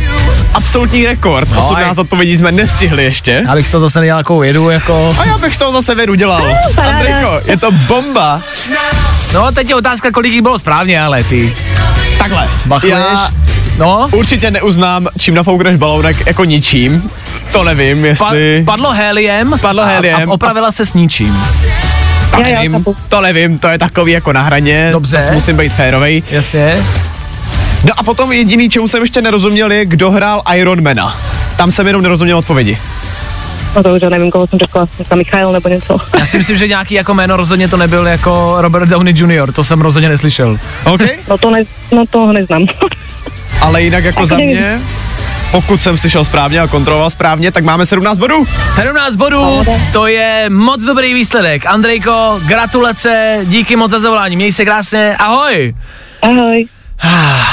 Absolutní 0.54 1.06
rekord. 1.06 1.48
No, 1.54 1.66
18 1.66 1.98
odpovědí 1.98 2.36
jsme 2.36 2.52
nestihli 2.52 3.04
ještě. 3.04 3.44
Abych 3.48 3.70
to 3.70 3.80
zase 3.80 4.00
nedělal 4.00 4.20
jako 4.20 4.42
jedu, 4.42 4.70
jako... 4.70 5.16
A 5.18 5.24
já 5.24 5.38
bych 5.38 5.54
z 5.54 5.58
toho 5.58 5.72
zase 5.72 5.94
vědu 5.94 6.14
dělal. 6.14 6.56
Andrejko, 6.88 7.40
je 7.44 7.56
to 7.56 7.70
bomba. 7.72 8.42
No, 9.34 9.52
teď 9.52 9.68
je 9.68 9.74
otázka, 9.74 10.10
kolik 10.10 10.32
jich 10.32 10.42
bylo 10.42 10.58
správně, 10.58 11.00
ale 11.02 11.24
ty. 11.24 11.56
Takhle. 12.18 12.48
Bachluješ? 12.66 12.96
Já 12.98 13.30
No, 13.78 14.08
určitě 14.12 14.50
neuznám, 14.50 15.08
čím 15.18 15.34
nafoukneš 15.34 15.76
balónek 15.76 16.26
jako 16.26 16.44
ničím. 16.44 17.10
To 17.52 17.64
nevím, 17.64 18.00
pa- 18.02 18.06
jestli... 18.06 18.62
padlo 18.66 18.90
heliem. 18.92 19.54
Padlo 19.60 19.82
a- 19.82 19.86
heliem. 19.86 20.30
A 20.30 20.32
opravila 20.32 20.72
se 20.72 20.86
s 20.86 20.94
ničím. 20.94 21.42
to 22.30 22.40
Já, 22.40 22.46
já, 22.46 22.54
nevím, 22.54 22.72
chápu. 22.72 22.96
to 23.08 23.20
nevím, 23.20 23.58
to 23.58 23.68
je 23.68 23.78
takový 23.78 24.12
jako 24.12 24.32
na 24.32 24.42
hraně. 24.42 24.88
Dobře. 24.92 25.16
Zas 25.20 25.30
musím 25.30 25.56
být 25.56 25.72
férovej. 25.72 26.22
Jasně. 26.30 26.78
No 27.84 27.90
a 27.96 28.02
potom 28.02 28.32
jediný, 28.32 28.68
čemu 28.68 28.88
jsem 28.88 29.02
ještě 29.02 29.22
nerozuměl, 29.22 29.72
je, 29.72 29.84
kdo 29.86 30.10
hrál 30.10 30.42
Ironmana. 30.54 31.16
Tam 31.56 31.70
jsem 31.70 31.86
jenom 31.86 32.02
nerozuměl 32.02 32.38
odpovědi. 32.38 32.78
No 33.76 33.82
to 33.82 33.94
už 33.94 34.02
já 34.02 34.08
nevím, 34.08 34.30
koho 34.30 34.46
jsem 34.46 34.58
řekla. 34.58 34.86
Myslím 34.98 35.18
Michael 35.18 35.52
nebo 35.52 35.68
něco. 35.68 35.98
Já 36.18 36.26
si 36.26 36.38
myslím, 36.38 36.56
že 36.58 36.68
nějaký 36.68 36.94
jako 36.94 37.14
jméno 37.14 37.36
rozhodně 37.36 37.68
to 37.68 37.76
nebyl 37.76 38.06
jako 38.06 38.54
Robert 38.58 38.88
Downey 38.88 39.14
Jr., 39.16 39.52
to 39.52 39.64
jsem 39.64 39.80
rozhodně 39.80 40.08
neslyšel. 40.08 40.58
OK? 40.84 41.00
No 41.28 41.38
to 41.38 41.50
ne, 41.50 41.62
no 41.92 42.04
to 42.10 42.32
neznám. 42.32 42.66
Ale 43.60 43.82
jinak 43.82 44.04
jako 44.04 44.20
Tak 44.20 44.28
za 44.28 44.36
nevím. 44.36 44.56
mě, 44.56 44.80
pokud 45.50 45.82
jsem 45.82 45.98
slyšel 45.98 46.24
správně 46.24 46.60
a 46.60 46.66
kontroloval 46.66 47.10
správně, 47.10 47.52
tak 47.52 47.64
máme 47.64 47.86
17 47.86 48.18
bodů. 48.18 48.44
17 48.74 49.16
bodů, 49.16 49.64
to 49.92 50.06
je 50.06 50.50
moc 50.50 50.82
dobrý 50.84 51.14
výsledek. 51.14 51.66
Andrejko, 51.66 52.40
gratulace, 52.46 53.38
díky 53.44 53.76
moc 53.76 53.90
za 53.90 53.98
zavolání, 53.98 54.36
měj 54.36 54.52
se 54.52 54.64
krásně, 54.64 55.16
ahoj. 55.18 55.74
Ahoj. 56.22 56.66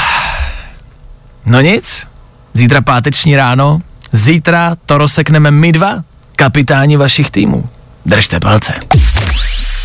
No 1.46 1.60
nic, 1.60 2.06
zítra 2.54 2.80
páteční 2.80 3.36
ráno, 3.36 3.80
zítra 4.12 4.76
to 4.86 4.98
rozsekneme 4.98 5.50
my 5.50 5.72
dva, 5.72 5.94
kapitáni 6.36 6.96
vašich 6.96 7.30
týmů. 7.30 7.64
Držte 8.06 8.40
palce. 8.40 8.72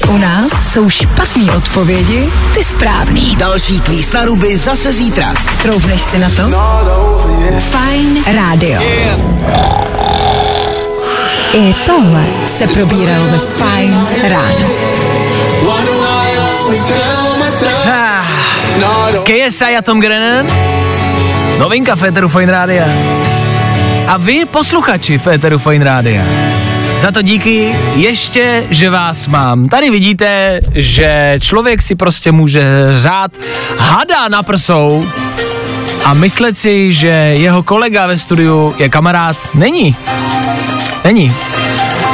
U 0.08 0.18
nás 0.18 0.52
jsou 0.72 0.90
špatné 0.90 1.52
odpovědi, 1.52 2.30
ty 2.54 2.64
správný. 2.64 3.36
Další 3.36 3.80
kvíz 3.80 4.14
na 4.14 4.26
ruby 4.26 4.58
zase 4.58 4.94
zítra. 4.94 5.34
Troubneš 5.62 6.02
si 6.02 6.20
na 6.20 6.30
to? 6.30 6.44
Fajn 7.60 8.24
rádio. 8.36 8.82
I 11.54 11.76
tohle 11.86 12.24
se 12.48 12.68
probíralo 12.68 13.26
ve 13.26 13.40
Fine 13.40 14.06
ráno. 14.30 14.70
Ah, 17.86 18.26
KSI 19.24 19.78
a 19.78 19.82
Tom 19.82 20.00
Grennan, 20.00 20.48
novinka 21.60 21.96
Féteru 21.96 22.30
Fine 22.30 22.52
Rádia. 22.52 22.86
A 24.10 24.18
vy, 24.18 24.46
posluchači 24.46 25.18
Féteru 25.18 25.60
Fine 25.60 25.86
Rádia, 25.86 26.24
za 27.02 27.12
to 27.12 27.22
díky 27.22 27.76
ještě, 27.96 28.68
že 28.70 28.90
vás 28.90 29.28
mám. 29.28 29.68
Tady 29.68 29.90
vidíte, 29.90 30.60
že 30.76 31.38
člověk 31.42 31.82
si 31.82 31.96
prostě 31.96 32.32
může 32.32 32.64
řád 32.96 33.32
hada 33.78 34.28
na 34.28 34.44
prsou 34.44 35.06
a 36.06 36.14
myslet 36.14 36.58
si, 36.58 36.94
že 36.94 37.08
jeho 37.38 37.64
kolega 37.64 38.08
ve 38.08 38.18
studiu 38.18 38.76
je 38.80 38.90
kamarád. 38.90 39.38
Není. 39.54 39.96
Není. 41.04 41.36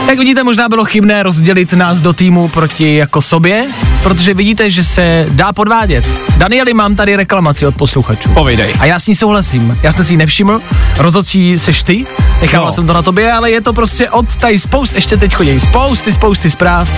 Jak 0.08 0.20
vidíte, 0.20 0.44
možná 0.44 0.70
bylo 0.70 0.86
chybné 0.86 1.24
rozdělit 1.24 1.74
nás 1.74 2.00
do 2.00 2.14
týmu 2.14 2.48
proti 2.48 2.96
jako 2.96 3.22
sobě, 3.22 3.66
protože 4.06 4.34
vidíte, 4.34 4.70
že 4.70 4.84
se 4.84 5.26
dá 5.30 5.54
podvádět. 5.54 6.10
Danieli, 6.38 6.74
mám 6.74 6.96
tady 6.96 7.16
reklamaci 7.16 7.66
od 7.68 7.76
posluchačů. 7.76 8.30
Povídej. 8.30 8.74
A 8.80 8.86
já 8.86 9.00
s 9.00 9.08
ní 9.08 9.16
souhlasím. 9.16 9.80
Já 9.84 9.92
jsem 9.92 10.06
si 10.06 10.14
ji 10.14 10.18
nevšiml, 10.18 10.60
rozhodčí 10.98 11.60
seš 11.60 11.84
ty, 11.84 12.06
nechával 12.42 12.66
No. 12.68 12.72
jsem 12.72 12.88
to 12.88 12.94
na 12.94 13.02
tobě, 13.02 13.32
ale 13.32 13.52
je 13.52 13.62
to 13.62 13.74
prostě 13.74 14.10
od 14.10 14.36
tady 14.36 14.60
spoust, 14.60 14.96
ještě 14.96 15.18
teď 15.18 15.36
chodí 15.36 15.60
spousty, 15.60 16.14
spousty 16.14 16.50
zpráv. 16.50 16.90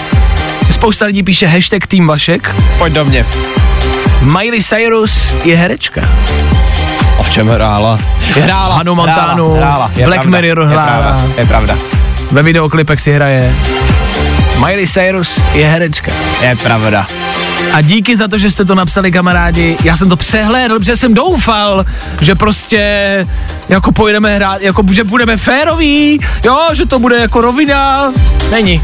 Spousta 0.71 1.05
lidí 1.05 1.23
píše 1.23 1.47
hashtag 1.47 1.87
Tým 1.87 2.07
Vašek. 2.07 2.55
Pojď 2.77 2.93
do 2.93 3.05
mě. 3.05 3.25
Miley 4.21 4.61
Cyrus 4.63 5.33
je 5.43 5.55
herečka. 5.55 6.01
A 7.19 7.23
v 7.23 7.29
čem 7.29 7.47
hrála? 7.49 7.99
Hrála. 8.41 8.75
Hanu 8.75 8.95
Montanu, 8.95 9.49
hrála, 9.53 9.67
hrála. 9.67 9.91
Je 9.95 10.05
Black 10.05 10.21
pravda, 10.21 10.41
Mirror 10.41 10.63
je 10.67 10.69
hrála. 10.69 10.87
pravda, 10.91 11.21
Je 11.37 11.45
pravda. 11.45 11.75
Ve 12.31 12.43
videoklipech 12.43 13.01
si 13.01 13.11
hraje. 13.13 13.53
Miley 14.59 14.87
Cyrus 14.87 15.41
je 15.53 15.67
herečka. 15.67 16.11
Je 16.41 16.55
pravda. 16.55 17.07
A 17.73 17.81
díky 17.81 18.17
za 18.17 18.27
to, 18.27 18.37
že 18.37 18.51
jste 18.51 18.65
to 18.65 18.75
napsali 18.75 19.11
kamarádi, 19.11 19.77
já 19.83 19.97
jsem 19.97 20.09
to 20.09 20.15
přehlédl, 20.15 20.79
protože 20.79 20.95
jsem 20.95 21.13
doufal, 21.13 21.85
že 22.21 22.35
prostě 22.35 23.27
jako 23.69 23.91
pojedeme 23.91 24.35
hrát, 24.35 24.61
jako 24.61 24.83
že 24.91 25.03
budeme 25.03 25.37
féroví, 25.37 26.19
jo, 26.45 26.57
že 26.73 26.85
to 26.85 26.99
bude 26.99 27.15
jako 27.15 27.41
rovina, 27.41 28.13
není. 28.51 28.83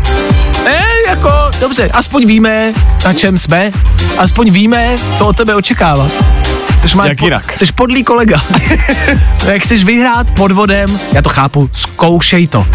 Ne, 0.65 0.85
jako, 1.07 1.29
dobře, 1.59 1.89
aspoň 1.93 2.25
víme, 2.25 2.73
na 3.05 3.13
čem 3.13 3.37
jsme, 3.37 3.71
aspoň 4.17 4.51
víme, 4.51 4.95
co 5.17 5.25
od 5.25 5.37
tebe 5.37 5.55
očekávat. 5.55 6.11
Chceš, 6.83 6.95
mít 6.95 7.07
Jak 7.07 7.21
jinak? 7.21 7.51
Chceš 7.51 7.71
podlý 7.71 8.03
kolega. 8.03 8.41
Jak 9.47 9.61
chceš 9.63 9.83
vyhrát 9.83 10.31
podvodem, 10.31 10.99
já 11.13 11.21
to 11.21 11.29
chápu, 11.29 11.69
zkoušej 11.73 12.47
to. 12.47 12.65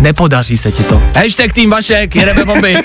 Nepodaří 0.00 0.58
se 0.58 0.72
ti 0.72 0.82
to. 0.82 1.02
Hashtag 1.16 1.52
tým 1.52 1.70
Vašek, 1.70 2.16
jedeme 2.16 2.44
bomby. 2.44 2.76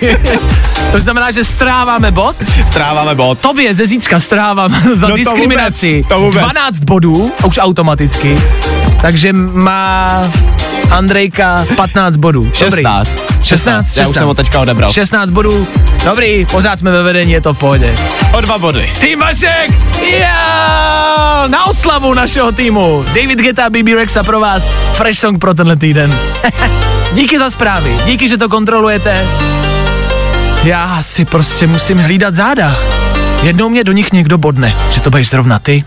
to 0.92 1.00
znamená, 1.00 1.32
že 1.32 1.44
stráváme 1.44 2.12
bod. 2.12 2.36
Stráváme 2.68 3.16
bod. 3.16 3.42
Tobě 3.42 3.76
ze 3.76 3.88
zítřka 3.88 4.20
strávám 4.20 4.70
za 4.94 5.08
to 5.08 5.16
diskriminaci 5.16 5.96
vůbec, 5.96 6.08
to 6.08 6.20
vůbec. 6.22 6.42
12 6.42 6.80
bodů, 6.80 7.32
už 7.48 7.58
automaticky. 7.62 8.42
Takže 9.02 9.34
má 9.34 10.10
Andrejka 10.92 11.66
15 11.76 12.16
bodů. 12.16 12.44
Dobrý. 12.44 12.84
16. 12.84 13.10
16, 13.44 13.98
Já 13.98 14.08
už 14.08 14.16
jsem 14.16 14.28
ho 14.28 14.34
teďka 14.34 14.60
odebral. 14.60 14.92
16 14.92 15.30
bodů. 15.30 15.68
Dobrý, 16.06 16.46
pořád 16.46 16.80
jsme 16.80 16.92
ve 16.92 17.04
vedení, 17.04 17.32
je 17.32 17.42
to 17.42 17.54
v 17.54 17.58
pohodě. 17.58 17.96
O 18.34 18.42
dva 18.42 18.58
body. 18.58 18.92
Tým 19.00 19.20
Vašek! 19.20 19.72
Yeah! 20.02 21.50
Na 21.50 21.66
oslavu 21.66 22.14
našeho 22.14 22.52
týmu. 22.52 23.06
David 23.08 23.40
Geta, 23.40 23.70
BB 23.70 23.88
Rexa 23.96 24.24
pro 24.24 24.40
vás. 24.40 24.70
Fresh 24.94 25.20
song 25.20 25.40
pro 25.40 25.54
tenhle 25.54 25.76
týden. 25.76 26.16
díky 27.14 27.40
za 27.40 27.52
zprávy, 27.52 27.98
díky, 28.06 28.30
že 28.30 28.38
to 28.38 28.50
kontrolujete. 28.50 29.28
Já 30.64 31.04
si 31.04 31.26
prostě 31.26 31.68
musím 31.68 31.98
hlídat 31.98 32.34
záda. 32.34 32.76
Jednou 33.44 33.70
mě 33.70 33.84
do 33.84 33.92
nich 33.92 34.12
někdo 34.14 34.38
bodne, 34.38 34.76
že 34.92 35.02
to 35.02 35.10
budeš 35.10 35.30
zrovna 35.30 35.60
ty. 35.60 35.84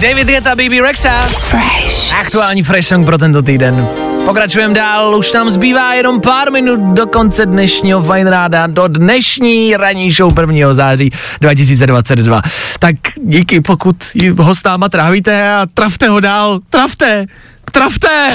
David 0.00 0.28
Geta, 0.28 0.54
BB 0.54 0.80
Rexa. 0.82 1.22
Fresh. 1.22 2.12
Aktuální 2.20 2.62
Fresh 2.62 2.88
song 2.88 3.06
pro 3.06 3.18
tento 3.18 3.42
týden. 3.42 3.88
Pokračujeme 4.24 4.74
dál, 4.74 5.16
už 5.16 5.32
nám 5.32 5.50
zbývá 5.50 5.94
jenom 5.94 6.20
pár 6.20 6.52
minut 6.52 6.80
do 6.80 7.06
konce 7.06 7.46
dnešního 7.46 8.02
Fine 8.02 8.30
Ráda, 8.30 8.66
do 8.66 8.88
dnešní 8.88 9.76
ranní 9.76 10.10
show 10.12 10.38
1. 10.40 10.74
září 10.74 11.10
2022. 11.40 12.42
Tak 12.78 12.94
díky, 13.24 13.60
pokud 13.60 13.96
ho 14.38 14.54
s 14.54 14.62
náma 14.62 14.88
trávíte 14.88 15.50
a 15.52 15.66
trafte 15.74 16.08
ho 16.08 16.20
dál, 16.20 16.60
trafte, 16.70 17.26
trafte! 17.72 18.28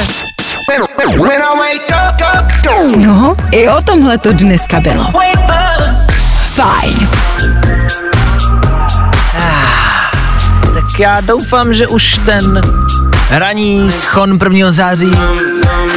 No, 2.97 3.35
i 3.51 3.69
o 3.69 3.81
tomhle 3.81 4.17
to 4.17 4.33
dneska 4.33 4.79
bylo. 4.79 5.11
Fajn. 6.55 7.09
Tak 10.91 10.99
já 10.99 11.21
doufám, 11.21 11.73
že 11.73 11.87
už 11.87 12.19
ten 12.25 12.61
ranní 13.29 13.91
schon 13.91 14.39
1. 14.43 14.71
září 14.71 15.11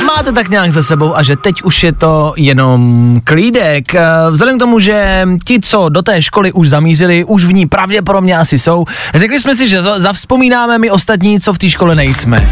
máte 0.06 0.32
tak 0.32 0.48
nějak 0.48 0.72
za 0.72 0.82
sebou 0.82 1.16
a 1.16 1.22
že 1.22 1.36
teď 1.36 1.62
už 1.62 1.82
je 1.82 1.92
to 1.92 2.32
jenom 2.36 3.20
klídek. 3.24 3.94
Eh, 3.94 4.02
Vzhledem 4.30 4.56
k 4.56 4.60
tomu, 4.60 4.78
že 4.80 5.22
ti, 5.44 5.60
co 5.60 5.88
do 5.88 6.02
té 6.02 6.22
školy 6.22 6.52
už 6.52 6.68
zamířili, 6.68 7.24
už 7.24 7.44
v 7.44 7.52
ní 7.52 7.66
pravděpodobně 7.66 8.38
asi 8.38 8.58
jsou, 8.58 8.84
řekli 9.14 9.40
jsme 9.40 9.54
si, 9.54 9.68
že 9.68 9.82
za- 9.82 10.00
zavzpomínáme 10.00 10.78
my 10.78 10.90
ostatní, 10.90 11.40
co 11.40 11.52
v 11.52 11.58
té 11.58 11.70
škole 11.70 11.94
nejsme. 11.94 12.48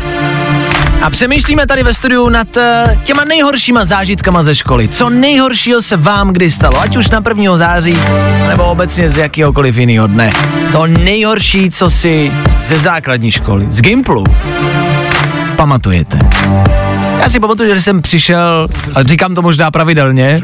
A 1.02 1.10
přemýšlíme 1.10 1.66
tady 1.66 1.82
ve 1.82 1.94
studiu 1.94 2.28
nad 2.28 2.56
eh, 2.56 2.98
těma 3.04 3.24
nejhoršíma 3.24 3.84
zážitkama 3.84 4.42
ze 4.42 4.54
školy. 4.54 4.88
Co 4.88 5.10
nejhoršího 5.10 5.82
se 5.82 5.96
vám 5.96 6.32
kdy 6.32 6.50
stalo, 6.50 6.80
ať 6.80 6.96
už 6.96 7.10
na 7.10 7.22
1. 7.28 7.56
září, 7.56 7.98
nebo 8.48 8.64
obecně 8.64 9.08
z 9.08 9.16
jakéhokoliv 9.16 9.78
jiného 9.78 10.06
dne. 10.06 10.30
To 10.72 10.86
nejhorší, 10.86 11.70
co 11.70 11.90
si 11.90 12.32
ze 12.60 12.78
základní 12.78 13.30
školy, 13.30 13.66
z 13.68 13.80
Gimplu, 13.80 14.24
pamatujete. 15.56 16.18
Já 17.20 17.28
si 17.28 17.40
pamatuju, 17.40 17.74
že 17.74 17.80
jsem 17.80 18.02
přišel, 18.02 18.68
a 18.96 19.02
říkám 19.02 19.34
to 19.34 19.42
možná 19.42 19.70
pravidelně, 19.70 20.40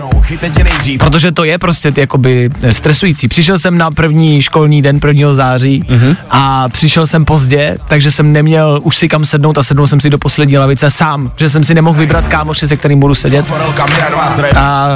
protože 0.98 1.32
to 1.32 1.44
je 1.44 1.58
prostě 1.58 1.92
jakoby 1.96 2.50
stresující. 2.72 3.28
Přišel 3.28 3.58
jsem 3.58 3.78
na 3.78 3.90
první 3.90 4.42
školní 4.42 4.82
den 4.82 5.00
1. 5.08 5.34
září 5.34 5.84
mm-hmm. 5.88 6.16
a 6.30 6.68
přišel 6.68 7.06
jsem 7.06 7.24
pozdě, 7.24 7.78
takže 7.88 8.10
jsem 8.10 8.32
neměl 8.32 8.80
už 8.82 8.96
si 8.96 9.08
kam 9.08 9.26
sednout 9.26 9.58
a 9.58 9.62
sednul 9.62 9.88
jsem 9.88 10.00
si 10.00 10.10
do 10.10 10.18
poslední 10.18 10.58
lavice 10.58 10.90
sám, 10.90 11.32
že 11.36 11.50
jsem 11.50 11.64
si 11.64 11.74
nemohl 11.74 11.98
vybrat 11.98 12.28
kámoše, 12.28 12.68
se 12.68 12.76
kterým 12.76 13.00
budu 13.00 13.14
sedět. 13.14 13.52
A 14.56 14.88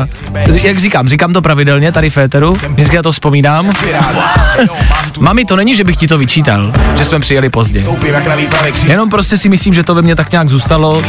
jak 0.62 0.78
říkám, 0.78 1.08
říkám 1.08 1.32
to 1.32 1.42
pravidelně 1.42 1.92
tady 1.92 2.10
v 2.10 2.18
éteru, 2.18 2.58
vždycky 2.68 2.96
já 2.96 3.02
to 3.02 3.12
vzpomínám. 3.12 3.72
Mami, 5.20 5.44
to 5.44 5.56
není, 5.56 5.74
že 5.74 5.84
bych 5.84 5.96
ti 5.96 6.08
to 6.08 6.18
vyčítal, 6.18 6.72
že 6.98 7.04
jsme 7.04 7.18
přijeli 7.18 7.48
pozdě. 7.48 7.84
Jenom 8.86 9.10
prostě 9.10 9.36
si 9.36 9.48
myslím, 9.48 9.74
že 9.74 9.82
to 9.82 9.94
ve 9.94 10.02
mně 10.02 10.16
tak 10.16 10.32
nějak 10.32 10.48
zůstalo. 10.48 11.02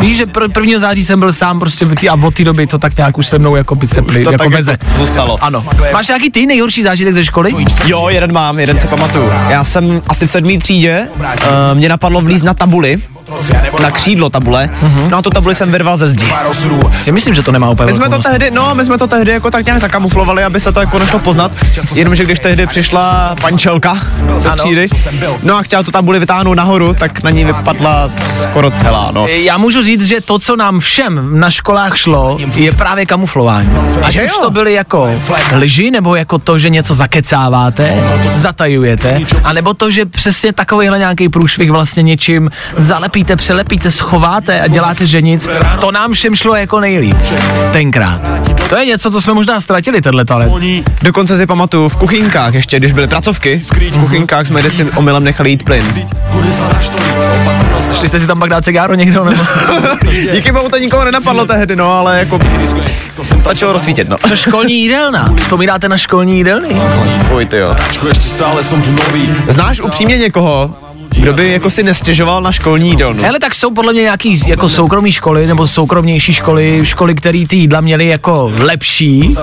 Víš, 0.00 0.11
že 0.14 0.26
pr- 0.26 0.60
1. 0.60 0.78
září 0.78 1.04
jsem 1.04 1.18
byl 1.20 1.32
sám 1.32 1.58
prostě 1.58 1.84
v 1.84 1.94
tý- 1.94 2.08
a 2.10 2.26
od 2.26 2.34
té 2.34 2.44
doby 2.44 2.66
to 2.66 2.78
tak 2.78 2.96
nějak 2.96 3.18
už 3.18 3.26
se 3.26 3.38
mnou 3.38 3.56
jako 3.56 3.74
by 3.74 3.86
se 3.88 4.02
pli, 4.02 4.24
To 4.24 4.32
jako 4.32 4.50
meze. 4.50 4.70
jako 4.70 4.86
zůstalo. 4.98 5.44
Ano. 5.44 5.64
Máš 5.92 6.08
nějaký 6.08 6.30
ty 6.30 6.46
nejhorší 6.46 6.82
zážitek 6.82 7.14
ze 7.14 7.24
školy? 7.24 7.50
Jo, 7.84 8.08
jeden 8.08 8.32
mám, 8.32 8.60
jeden 8.60 8.80
si 8.80 8.88
pamatuju. 8.88 9.30
Já 9.48 9.64
jsem 9.64 10.02
asi 10.08 10.26
v 10.26 10.30
sedmý 10.30 10.58
třídě, 10.58 11.08
uh, 11.16 11.78
mě 11.78 11.88
napadlo 11.88 12.20
vlíz 12.20 12.42
na 12.42 12.54
tabuli, 12.54 13.00
na 13.82 13.90
křídlo 13.90 14.30
tabule, 14.30 14.70
no 15.10 15.18
a 15.18 15.22
tu 15.22 15.30
tabuli 15.30 15.54
jsem 15.54 15.72
vyrval 15.72 15.96
ze 15.96 16.08
zdi. 16.08 16.26
Já 17.06 17.12
myslím, 17.12 17.34
že 17.34 17.42
to 17.42 17.52
nemá 17.52 17.70
úplně 17.70 17.86
My 17.86 17.92
jsme 17.92 18.08
to 18.08 18.18
tehdy, 18.18 18.50
no, 18.50 18.74
my 18.74 18.84
jsme 18.84 18.98
to 18.98 19.06
tehdy 19.06 19.32
jako 19.32 19.50
tak 19.50 19.64
nějak 19.66 19.80
zakamuflovali, 19.80 20.44
aby 20.44 20.60
se 20.60 20.72
to 20.72 20.80
jako 20.80 20.98
nešlo 20.98 21.18
poznat. 21.18 21.52
Jenomže 21.94 22.24
když 22.24 22.38
tehdy 22.38 22.66
přišla 22.66 23.36
pančelka 23.40 23.98
do 24.22 24.42
Ano. 24.46 24.56
třídy, 24.56 24.86
no 25.44 25.56
a 25.56 25.62
chtěla 25.62 25.82
tu 25.82 25.90
tabuli 25.90 26.18
vytáhnout 26.18 26.54
nahoru, 26.54 26.94
tak 26.94 27.22
na 27.22 27.30
ní 27.30 27.44
vypadla 27.44 28.08
skoro 28.42 28.70
celá, 28.70 29.10
no. 29.14 29.26
Já 29.26 29.58
můžu 29.58 29.82
říct, 29.82 30.06
že 30.06 30.20
to, 30.20 30.38
co 30.38 30.56
nám 30.56 30.80
všem 30.80 31.40
na 31.40 31.50
školách 31.50 31.96
šlo, 31.96 32.38
je 32.54 32.72
právě 32.72 33.06
kamuflování. 33.06 33.70
Ať 34.02 34.12
Že 34.12 34.24
už 34.24 34.32
to 34.32 34.50
byly 34.50 34.72
jako 34.72 35.10
lži, 35.56 35.90
nebo 35.90 36.16
jako 36.16 36.38
to, 36.38 36.58
že 36.58 36.70
něco 36.70 36.94
zakecáváte, 36.94 38.02
zatajujete, 38.26 39.20
anebo 39.44 39.74
to, 39.74 39.90
že 39.90 40.06
přesně 40.06 40.52
takovýhle 40.52 40.98
nějaký 40.98 41.28
průšvih 41.28 41.70
vlastně 41.70 42.02
něčím 42.02 42.50
zalepíte, 42.76 43.11
přelepíte, 43.36 43.90
schováte 43.90 44.60
a 44.60 44.66
děláte, 44.66 45.06
že 45.06 45.22
nic. 45.22 45.48
To 45.80 45.92
nám 45.92 46.12
všem 46.12 46.34
šlo 46.34 46.56
jako 46.56 46.80
nejlíp. 46.80 47.16
Tenkrát. 47.72 48.20
To 48.68 48.78
je 48.78 48.86
něco, 48.86 49.10
co 49.10 49.20
jsme 49.20 49.34
možná 49.34 49.60
ztratili, 49.60 50.00
tenhle 50.00 50.24
talent. 50.24 50.52
Dokonce 51.02 51.36
si 51.36 51.46
pamatuju 51.46 51.88
v 51.88 51.96
kuchynkách 51.96 52.54
ještě, 52.54 52.78
když 52.78 52.92
byly 52.92 53.06
pracovky, 53.06 53.60
v 53.92 53.98
kuchynkách 53.98 54.46
jsme 54.46 54.70
si 54.70 54.84
omylem 54.84 55.24
nechali 55.24 55.50
jít 55.50 55.62
plyn. 55.62 55.84
Šli 57.98 58.08
jste 58.08 58.20
si 58.20 58.26
tam 58.26 58.38
pak 58.38 58.50
dát 58.50 58.64
cigáro 58.64 58.94
někdo, 58.94 59.24
nebo? 59.24 59.42
Díky 60.32 60.52
bohu 60.52 60.68
to 60.68 60.78
nikoho 60.78 61.04
nenapadlo 61.04 61.46
tehdy, 61.46 61.76
no, 61.76 61.92
ale 61.92 62.18
jako 62.18 62.38
stačilo 63.40 63.72
rozsvítit, 63.72 64.08
no. 64.08 64.16
To 64.28 64.36
školní 64.36 64.82
jídelna. 64.82 65.34
To 65.48 65.56
mi 65.56 65.66
dáte 65.66 65.88
na 65.88 65.98
školní 65.98 66.36
jídelny. 66.36 66.68
Fuj, 67.28 67.46
ty 67.46 67.56
jo. 67.56 67.76
Znáš 69.48 69.80
upřímně 69.80 70.18
někoho, 70.18 70.76
kdo 71.16 71.32
by 71.32 71.52
jako 71.52 71.70
si 71.70 71.82
nestěžoval 71.82 72.42
na 72.42 72.52
školní 72.52 72.90
jídelnu? 72.90 73.18
Ale 73.28 73.38
tak 73.38 73.54
jsou 73.54 73.70
podle 73.70 73.92
mě 73.92 74.02
nějaký 74.02 74.40
jako 74.46 74.68
soukromí 74.68 75.12
školy 75.12 75.46
nebo 75.46 75.66
soukromnější 75.66 76.32
školy, 76.32 76.80
školy, 76.82 77.14
které 77.14 77.44
ty 77.48 77.56
jídla 77.56 77.80
měly 77.80 78.06
jako 78.06 78.52
lepší. 78.60 79.34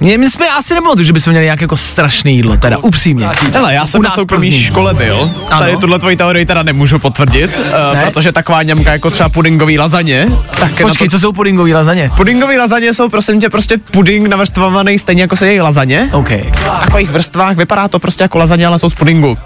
Mě, 0.00 0.18
my 0.18 0.30
jsme 0.30 0.48
asi 0.48 0.74
nepamatuju, 0.74 1.04
že 1.06 1.12
bychom 1.12 1.30
měli 1.30 1.44
nějaké 1.46 1.64
jako 1.64 1.76
strašné 1.76 2.30
jídlo, 2.30 2.56
teda 2.56 2.78
upřímně. 2.78 3.28
Hele, 3.54 3.74
já 3.74 3.86
jsem 3.86 4.02
na 4.02 4.10
soukromé 4.10 4.50
škole 4.50 4.94
byl. 4.94 5.30
Ano. 5.50 5.60
Tady 5.60 5.76
tuhle 5.76 5.98
tvoji 5.98 6.16
teorii 6.16 6.46
teda 6.46 6.62
nemůžu 6.62 6.98
potvrdit, 6.98 7.58
Ne? 7.94 8.04
uh, 8.04 8.10
protože 8.10 8.32
taková 8.32 8.62
němka 8.62 8.92
jako 8.92 9.10
třeba 9.10 9.28
pudingový 9.28 9.78
lazaně. 9.78 10.28
Tak 10.60 10.82
Počkej, 10.82 11.08
co 11.08 11.18
jsou 11.18 11.32
pudingový 11.32 11.74
lazaně? 11.74 12.10
Pudingový 12.16 12.58
lazaně 12.58 12.92
jsou 12.92 13.08
prosím 13.08 13.40
tě 13.40 13.50
prostě 13.50 13.78
puding 13.90 14.28
navrstvaný 14.28 14.98
stejně 14.98 15.22
jako 15.22 15.36
se 15.36 15.46
její 15.48 15.60
lazaně. 15.60 16.08
OK. 16.12 16.28
V 16.52 16.80
takových 16.80 17.10
vrstvách 17.10 17.56
vypadá 17.56 17.88
to 17.88 17.98
prostě 17.98 18.24
jako 18.24 18.38
lazaně, 18.38 18.66
ale 18.66 18.78
jsou 18.78 18.90
z 18.90 18.94
pudingu. 18.94 19.38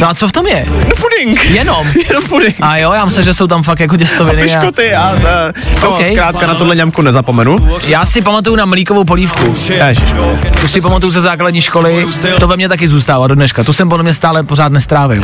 No 0.00 0.08
a 0.10 0.14
co 0.14 0.28
v 0.28 0.32
tom 0.32 0.46
je? 0.46 0.57
No 0.66 0.96
puding. 1.00 1.44
Jenom. 1.50 1.86
Jenom 2.08 2.24
puding. 2.28 2.56
A 2.60 2.76
jo, 2.76 2.92
já 2.92 3.04
myslím, 3.04 3.24
že 3.24 3.34
jsou 3.34 3.46
tam 3.46 3.62
fakt 3.62 3.80
jako 3.80 3.96
těstoviny. 3.96 4.42
a- 4.42 4.44
Piškoty 4.44 4.94
a 4.94 5.12
uh, 5.12 5.20
no, 5.82 5.90
OK. 5.90 6.04
zkrátka 6.06 6.46
na 6.46 6.54
tohle 6.54 6.76
němku 6.76 7.02
nezapomenu. 7.02 7.56
Já 7.88 8.06
si 8.06 8.22
pamatuju 8.22 8.56
na 8.56 8.64
mlíkovou 8.64 9.04
polívku. 9.04 9.54
Ježiš. 9.68 10.04
Tu 10.60 10.68
si 10.68 10.80
pamatuju 10.80 11.10
ze 11.10 11.20
základní 11.20 11.60
školy, 11.62 12.06
to 12.40 12.48
ve 12.48 12.56
mně 12.56 12.68
taky 12.68 12.88
zůstává 12.88 13.26
do 13.26 13.34
dneška. 13.34 13.64
Tu 13.64 13.72
jsem 13.72 13.88
podle 13.88 14.02
mě 14.02 14.14
stále 14.14 14.42
pořád 14.42 14.72
nestrávil. 14.72 15.22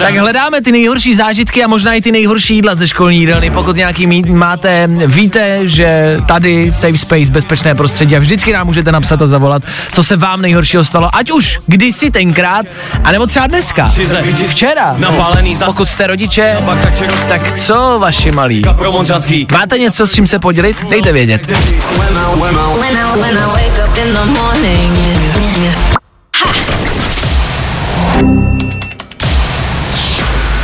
Tak 0.00 0.16
hledáme 0.16 0.62
ty 0.62 0.72
nejhorší 0.72 1.14
zážitky 1.14 1.64
a 1.64 1.66
možná 1.68 1.92
i 1.94 2.00
ty 2.02 2.12
nejhorší 2.12 2.54
jídla 2.54 2.74
ze 2.74 2.86
školní 2.88 3.18
jídelny. 3.18 3.50
Pokud 3.50 3.76
nějaký 3.76 4.06
mít 4.06 4.26
máte, 4.26 4.88
víte, 5.06 5.58
že 5.68 6.16
tady 6.26 6.72
Safe 6.72 6.96
Space, 6.98 7.32
bezpečné 7.32 7.74
prostředí 7.74 8.16
a 8.16 8.18
vždycky 8.18 8.52
nám 8.52 8.66
můžete 8.66 8.92
napsat 8.92 9.22
a 9.22 9.26
zavolat, 9.26 9.62
co 9.92 10.04
se 10.04 10.16
vám 10.16 10.42
nejhoršího 10.42 10.84
stalo, 10.84 11.10
ať 11.16 11.30
už 11.30 11.58
kdysi 11.66 12.10
tenkrát, 12.10 12.66
anebo 13.04 13.26
třeba 13.26 13.46
dneska, 13.46 13.90
včera. 14.32 14.96
Pokud 15.66 15.88
jste 15.88 16.06
rodiče, 16.06 16.56
tak 17.28 17.58
co 17.58 17.96
vaši 17.98 18.32
malí? 18.32 18.62
Máte 19.52 19.78
něco, 19.78 20.06
s 20.06 20.12
čím 20.12 20.26
se 20.26 20.38
podělit? 20.38 20.84
Dejte 20.90 21.12
vědět. 21.12 21.46
When 21.46 21.58
I, 22.96 23.20
when 23.20 23.38
I 23.38 23.46
wake 23.46 23.88
up 23.88 23.98
in 23.98 24.12
the 24.14 24.40
morning. 24.40 24.98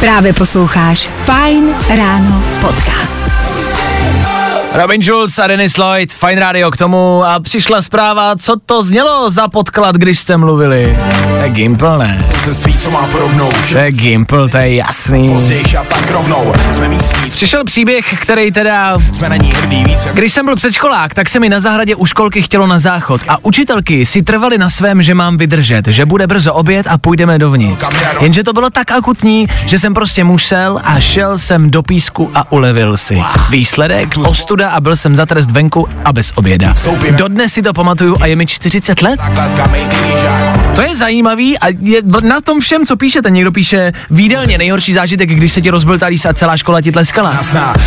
Právě 0.00 0.32
posloucháš 0.32 1.08
Fine 1.24 1.72
Ráno 1.96 2.42
podcast. 2.60 3.29
Robin 4.72 5.02
Schulz 5.02 5.38
a 5.38 5.46
Dennis 5.46 5.76
Lloyd, 5.76 6.12
Fine 6.14 6.40
Radio 6.40 6.70
k 6.70 6.76
tomu 6.76 7.24
a 7.24 7.40
přišla 7.40 7.82
zpráva, 7.82 8.36
co 8.36 8.56
to 8.66 8.82
znělo 8.82 9.30
za 9.30 9.48
podklad, 9.48 9.96
když 9.96 10.18
jste 10.18 10.36
mluvili. 10.36 10.98
To 11.28 11.36
je 11.36 11.50
Gimple, 11.50 11.98
ne? 11.98 12.18
To 13.72 13.78
je 13.78 13.92
Gimple, 13.92 14.48
to 14.48 14.56
je 14.56 14.74
jasný. 14.74 15.38
Přišel 17.26 17.64
příběh, 17.64 18.14
který 18.20 18.52
teda... 18.52 18.96
Když 20.12 20.32
jsem 20.32 20.44
byl 20.44 20.56
předškolák, 20.56 21.14
tak 21.14 21.28
se 21.28 21.40
mi 21.40 21.48
na 21.48 21.60
zahradě 21.60 21.94
u 21.94 22.06
školky 22.06 22.42
chtělo 22.42 22.66
na 22.66 22.78
záchod 22.78 23.20
a 23.28 23.44
učitelky 23.44 24.06
si 24.06 24.22
trvali 24.22 24.58
na 24.58 24.70
svém, 24.70 25.02
že 25.02 25.14
mám 25.14 25.38
vydržet, 25.38 25.88
že 25.88 26.06
bude 26.06 26.26
brzo 26.26 26.54
oběd 26.54 26.86
a 26.86 26.98
půjdeme 26.98 27.38
dovnitř. 27.38 27.88
Jenže 28.20 28.42
to 28.42 28.52
bylo 28.52 28.70
tak 28.70 28.90
akutní, 28.90 29.46
že 29.66 29.78
jsem 29.78 29.94
prostě 29.94 30.24
musel 30.24 30.80
a 30.84 31.00
šel 31.00 31.38
jsem 31.38 31.70
do 31.70 31.82
písku 31.82 32.30
a 32.34 32.52
ulevil 32.52 32.96
si. 32.96 33.22
Výsledek, 33.50 34.16
ostuda 34.60 34.70
a 34.70 34.80
byl 34.80 34.96
jsem 34.96 35.16
za 35.16 35.26
trest 35.26 35.50
venku 35.50 35.88
a 36.04 36.12
bez 36.12 36.32
oběda. 36.34 36.74
Dodnes 37.10 37.52
si 37.52 37.62
to 37.62 37.72
pamatuju 37.72 38.16
a 38.20 38.26
je 38.26 38.36
mi 38.36 38.46
40 38.46 39.02
let. 39.02 39.20
To 40.74 40.82
je 40.82 40.96
zajímavý 40.96 41.58
a 41.58 41.68
je 41.80 42.02
na 42.22 42.40
tom 42.40 42.60
všem, 42.60 42.86
co 42.86 42.96
píšete. 42.96 43.30
Někdo 43.30 43.52
píše 43.52 43.92
výdelně 44.10 44.58
nejhorší 44.58 44.92
zážitek, 44.92 45.28
když 45.30 45.52
se 45.52 45.62
ti 45.62 45.70
rozbil 45.70 45.98
talíř 45.98 46.26
a 46.26 46.32
celá 46.32 46.56
škola 46.56 46.80
ti 46.80 46.92
tleskala. 46.92 47.42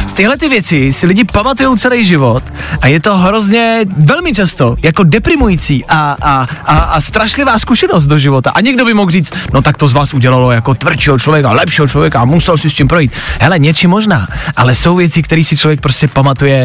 Z 0.07 0.13
tyhle 0.13 0.37
ty 0.37 0.49
věci 0.49 0.93
si 0.93 1.07
lidi 1.07 1.23
pamatují 1.23 1.77
celý 1.77 2.05
život 2.05 2.43
a 2.81 2.87
je 2.87 2.99
to 2.99 3.17
hrozně 3.17 3.85
velmi 3.97 4.33
často 4.33 4.75
jako 4.83 5.03
deprimující 5.03 5.85
a, 5.85 6.17
a, 6.21 6.47
a, 6.65 6.77
a 6.77 7.01
strašlivá 7.01 7.59
zkušenost 7.59 8.05
do 8.07 8.17
života. 8.17 8.51
A 8.51 8.61
někdo 8.61 8.85
by 8.85 8.93
mohl 8.93 9.11
říct, 9.11 9.33
no 9.53 9.61
tak 9.61 9.77
to 9.77 9.87
z 9.87 9.93
vás 9.93 10.13
udělalo 10.13 10.51
jako 10.51 10.73
tvrdšího 10.73 11.19
člověka, 11.19 11.51
lepšího 11.51 11.87
člověka 11.87 12.19
a 12.19 12.25
musel 12.25 12.57
si 12.57 12.69
s 12.69 12.73
tím 12.73 12.87
projít. 12.87 13.11
Hele, 13.39 13.59
něčím 13.59 13.89
možná, 13.89 14.27
ale 14.55 14.75
jsou 14.75 14.95
věci, 14.95 15.23
které 15.23 15.43
si 15.43 15.57
člověk 15.57 15.81
prostě 15.81 16.07
pamatuje. 16.07 16.62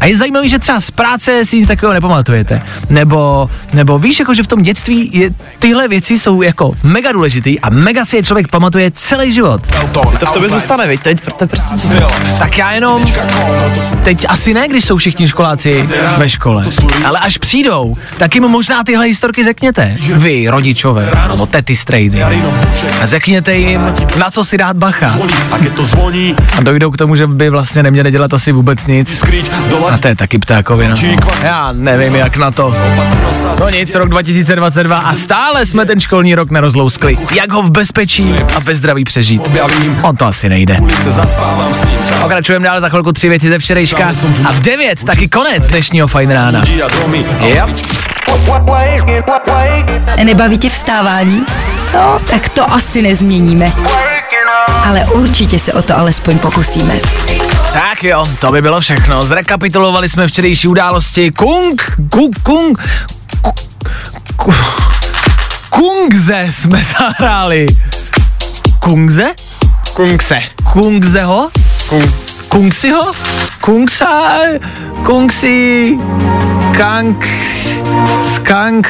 A 0.00 0.06
je 0.06 0.16
zajímavý, 0.16 0.48
že 0.48 0.58
třeba 0.58 0.80
z 0.80 0.90
práce 0.90 1.44
si 1.44 1.56
nic 1.56 1.68
takového 1.68 1.94
nepamatujete. 1.94 2.62
Nebo, 2.90 3.50
nebo 3.72 3.98
víš, 3.98 4.18
jako 4.18 4.34
že 4.34 4.42
v 4.42 4.46
tom 4.46 4.62
dětství 4.62 5.10
je, 5.12 5.30
tyhle 5.58 5.88
věci 5.88 6.18
jsou 6.18 6.42
jako 6.42 6.72
mega 6.82 7.12
důležitý 7.12 7.60
a 7.60 7.70
mega 7.70 8.04
si 8.04 8.16
je 8.16 8.22
člověk 8.22 8.48
pamatuje 8.48 8.90
celý 8.94 9.32
život. 9.32 9.62
To 9.92 10.26
v 10.26 10.32
tobě 10.32 10.48
zůstane, 10.48 10.86
viď, 10.86 11.00
teď, 11.00 11.20
protože 11.20 11.46
prostě... 11.46 11.88
Tak 12.38 12.58
já 12.58 12.72
jenom, 12.72 13.04
teď 14.04 14.26
asi 14.28 14.54
ne, 14.54 14.68
když 14.68 14.84
jsou 14.84 14.96
všichni 14.96 15.28
školáci 15.28 15.88
ve 16.18 16.28
škole, 16.28 16.64
ale 17.04 17.18
až 17.18 17.38
přijdou, 17.38 17.94
tak 18.18 18.34
jim 18.34 18.44
možná 18.44 18.84
tyhle 18.84 19.06
historky 19.06 19.44
řekněte. 19.44 19.96
Vy, 20.14 20.48
rodičové, 20.48 21.10
nebo 21.28 21.46
tety 21.46 21.76
strejdy. 21.76 22.22
A 22.22 23.06
řekněte 23.06 23.56
jim, 23.56 23.80
na 24.18 24.30
co 24.30 24.44
si 24.44 24.58
dát 24.58 24.76
bacha. 24.76 25.18
A 26.56 26.60
dojdou 26.62 26.90
k 26.90 26.96
tomu, 26.96 27.16
že 27.16 27.26
by 27.26 27.50
vlastně 27.50 27.82
neměli 27.82 28.10
dělat 28.10 28.34
asi 28.34 28.52
vůbec 28.52 28.86
nic. 28.86 29.24
A 29.92 29.98
to 29.98 30.08
je 30.08 30.16
taky 30.16 30.38
ptákovina. 30.38 30.94
Já 31.42 31.72
nevím, 31.72 32.14
jak 32.14 32.36
na 32.36 32.50
to. 32.50 32.74
No 33.60 33.68
nic, 33.70 33.94
rok 33.94 34.08
2022 34.08 34.98
a 34.98 35.14
stále 35.16 35.66
jsme 35.66 35.86
ten 35.86 36.00
školní 36.00 36.34
rok 36.34 36.50
nerozlouskli. 36.50 37.18
Jak 37.34 37.52
ho 37.52 37.62
v 37.62 37.70
bezpečí 37.70 38.34
a 38.56 38.58
ve 38.58 38.74
zdraví 38.74 39.04
přežít? 39.04 39.50
On 40.02 40.16
to 40.16 40.26
asi 40.26 40.48
nejde. 40.48 40.76
Pokračujeme 42.20 42.64
dál 42.64 42.80
za 42.80 42.88
chvilku 42.88 43.12
tři 43.12 43.28
věci 43.28 43.48
ze 43.52 43.58
včerejška 43.58 44.12
a 44.44 44.52
v 44.52 44.60
devět 44.60 45.04
taky 45.04 45.28
konec 45.28 45.66
dnešního 45.66 46.08
fajn 46.08 46.30
rána. 46.30 46.62
Yep. 47.40 47.68
Nebaví 50.24 50.58
tě 50.58 50.70
vstávání? 50.70 51.42
No, 51.94 52.20
tak 52.30 52.48
to 52.48 52.72
asi 52.72 53.02
nezměníme. 53.02 53.72
Ale 54.84 55.00
určitě 55.00 55.58
se 55.58 55.72
o 55.72 55.82
to 55.82 55.98
alespoň 55.98 56.38
pokusíme. 56.38 56.94
Tak 57.72 58.04
jo, 58.04 58.24
to 58.40 58.52
by 58.52 58.62
bylo 58.62 58.80
všechno. 58.80 59.22
Zrekapitulovali 59.22 60.08
jsme 60.08 60.26
včerejší 60.28 60.68
události. 60.68 61.30
Kung, 61.30 61.96
kung, 62.10 62.38
kung, 62.42 62.78
ku- 63.42 63.52
ku- 64.36 64.54
Kungze 65.70 66.48
jsme 66.52 66.82
zahráli. 66.98 67.66
Kungze? 68.80 69.26
Kungse. 69.94 70.40
Kungzeho? 70.72 71.50
Kung. 71.88 72.14
Kungsiho? 72.48 73.12
Kungsa? 73.60 74.22
Kungsi? 75.04 75.98
Kank? 76.76 77.26
Skank? 78.34 78.88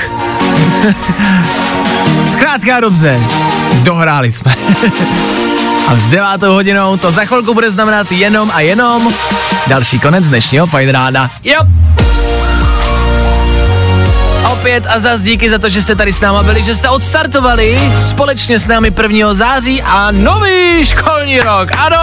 Zkrátka 2.32 2.80
dobře, 2.80 3.20
dohráli 3.82 4.32
jsme. 4.32 4.54
A 5.88 5.96
s 5.96 6.10
devátou 6.10 6.52
hodinou 6.52 6.96
to 6.96 7.10
za 7.10 7.24
chvilku 7.24 7.54
bude 7.54 7.70
znamenat 7.70 8.12
jenom 8.12 8.50
a 8.54 8.60
jenom 8.60 9.08
další 9.66 10.00
konec 10.00 10.28
dnešního 10.28 10.66
Fajn 10.66 10.88
rána. 10.88 11.30
Jo! 11.44 11.60
Opět 14.52 14.86
a 14.88 15.00
zas 15.00 15.22
díky 15.22 15.50
za 15.50 15.58
to, 15.58 15.68
že 15.70 15.82
jste 15.82 15.94
tady 15.94 16.12
s 16.12 16.20
náma 16.20 16.42
byli, 16.42 16.64
že 16.64 16.74
jste 16.74 16.88
odstartovali 16.88 17.92
společně 18.08 18.58
s 18.58 18.66
námi 18.66 18.92
1. 19.02 19.34
září 19.34 19.82
a 19.82 20.10
nový 20.10 20.84
školní 20.84 21.40
rok. 21.40 21.68
Ano! 21.78 22.02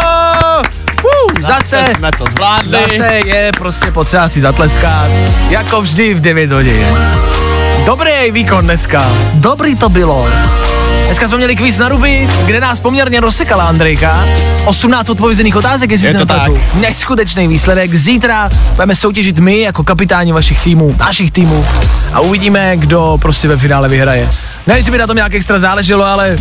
Uh, 1.04 1.42
zase, 1.42 1.78
Zase 1.82 1.94
jsme 1.98 2.12
to 2.18 2.26
zvládli. 2.32 2.80
Zase 2.90 3.20
je 3.26 3.52
prostě 3.58 3.92
potřeba 3.92 4.30
si 4.30 4.42
zatleskat, 4.42 5.10
jako 5.50 5.82
vždy 5.82 6.14
v 6.14 6.22
9 6.22 6.52
hodin. 6.52 6.98
Dobrý 7.86 8.32
výkon 8.32 8.66
dneska, 8.66 9.12
dobrý 9.34 9.76
to 9.76 9.90
bylo. 9.90 10.28
Dneska 11.16 11.28
jsme 11.28 11.38
měli 11.38 11.56
kvíz 11.56 11.78
na 11.78 11.90
ruby, 11.90 12.28
kde 12.46 12.60
nás 12.60 12.80
poměrně 12.80 13.20
rozsekala 13.20 13.64
Andrejka. 13.64 14.26
18 14.66 15.10
odpovězených 15.10 15.56
otázek, 15.56 15.92
jestli 15.92 16.08
Je 16.08 16.14
to 16.14 16.20
nepletu. 16.20 16.58
Neskutečný 16.80 17.48
výsledek. 17.48 17.92
Zítra 17.92 18.50
budeme 18.72 18.96
soutěžit 18.96 19.40
my 19.40 19.62
jako 19.62 19.84
kapitáni 19.84 20.32
vašich 20.32 20.62
týmů, 20.62 20.96
našich 21.00 21.32
týmů 21.32 21.66
a 22.14 22.20
uvidíme, 22.20 22.78
kdo 22.78 23.18
prostě 23.22 23.48
ve 23.48 23.58
finále 23.58 23.90
vyhraje. 23.90 24.30
Ne, 24.68 24.82
že 24.82 24.92
by 24.92 24.98
na 24.98 25.08
tom 25.08 25.16
nějak 25.16 25.34
extra 25.34 25.60
záleželo, 25.60 26.04
ale 26.06 26.38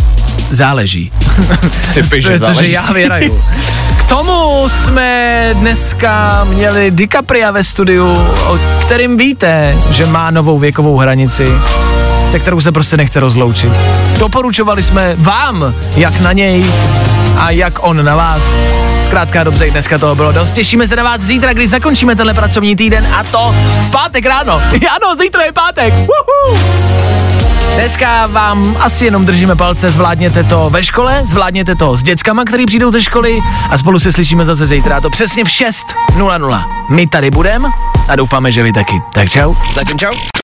záleží. 0.51 1.13
Si 1.93 2.03
že 2.03 2.09
Protože 2.09 2.39
záleží. 2.39 2.73
já 2.73 2.93
vyhraju. 2.93 3.43
K 3.97 4.09
tomu 4.09 4.69
jsme 4.69 5.51
dneska 5.53 6.45
měli 6.45 6.91
DiCapria 6.91 7.51
ve 7.51 7.65
studiu, 7.65 8.07
o 8.47 8.59
kterým 8.85 9.17
víte, 9.17 9.77
že 9.91 10.07
má 10.07 10.31
novou 10.31 10.59
věkovou 10.59 10.97
hranici, 10.97 11.53
se 12.35 12.41
kterou 12.41 12.61
se 12.61 12.73
prostě 12.73 12.97
nechce 12.97 13.21
rozloučit. 13.21 13.73
Doporučovali 14.19 14.83
jsme 14.83 15.15
vám, 15.19 15.75
jak 15.97 16.21
na 16.21 16.33
něj 16.33 16.65
a 17.37 17.51
jak 17.51 17.87
on 17.87 18.05
na 18.05 18.17
vás. 18.17 18.43
Zkrátka 19.05 19.45
dobře, 19.45 19.71
dneska 19.71 19.99
toho 19.99 20.15
bylo 20.15 20.33
dost. 20.33 20.51
Těšíme 20.51 20.89
se 20.89 20.97
na 20.97 21.03
vás 21.03 21.21
zítra, 21.21 21.53
když 21.53 21.71
zakončíme 21.71 22.17
tenhle 22.17 22.35
pracovní 22.35 22.77
týden 22.77 23.07
a 23.15 23.25
to 23.25 23.55
v 23.81 23.91
pátek 23.91 24.27
ráno. 24.27 24.53
ano, 24.73 25.17
zítra 25.21 25.43
je 25.43 25.53
pátek. 25.53 25.95
Uhu. 25.95 26.59
Dneska 27.75 28.27
vám 28.27 28.77
asi 28.81 29.05
jenom 29.05 29.25
držíme 29.25 29.57
palce, 29.57 29.91
zvládněte 29.91 30.45
to 30.45 30.71
ve 30.71 30.85
škole, 30.85 31.23
zvládněte 31.27 31.75
to 31.75 31.97
s 31.97 32.03
dětskama, 32.03 32.45
který 32.45 32.67
přijdou 32.67 32.91
ze 32.91 33.03
školy 33.03 33.41
a 33.71 33.79
spolu 33.79 33.99
se 33.99 34.13
slyšíme 34.13 34.45
zase 34.45 34.67
zítra. 34.67 35.01
To 35.01 35.11
přesně 35.11 35.45
v 35.45 35.49
6.00. 35.49 36.65
My 36.91 37.07
tady 37.07 37.31
budeme 37.31 37.69
a 38.09 38.17
doufáme, 38.17 38.53
že 38.53 38.63
vy 38.63 38.73
taky. 38.73 39.03
Tak 39.13 39.29
čau. 39.29 39.55
Čau. 39.99 40.44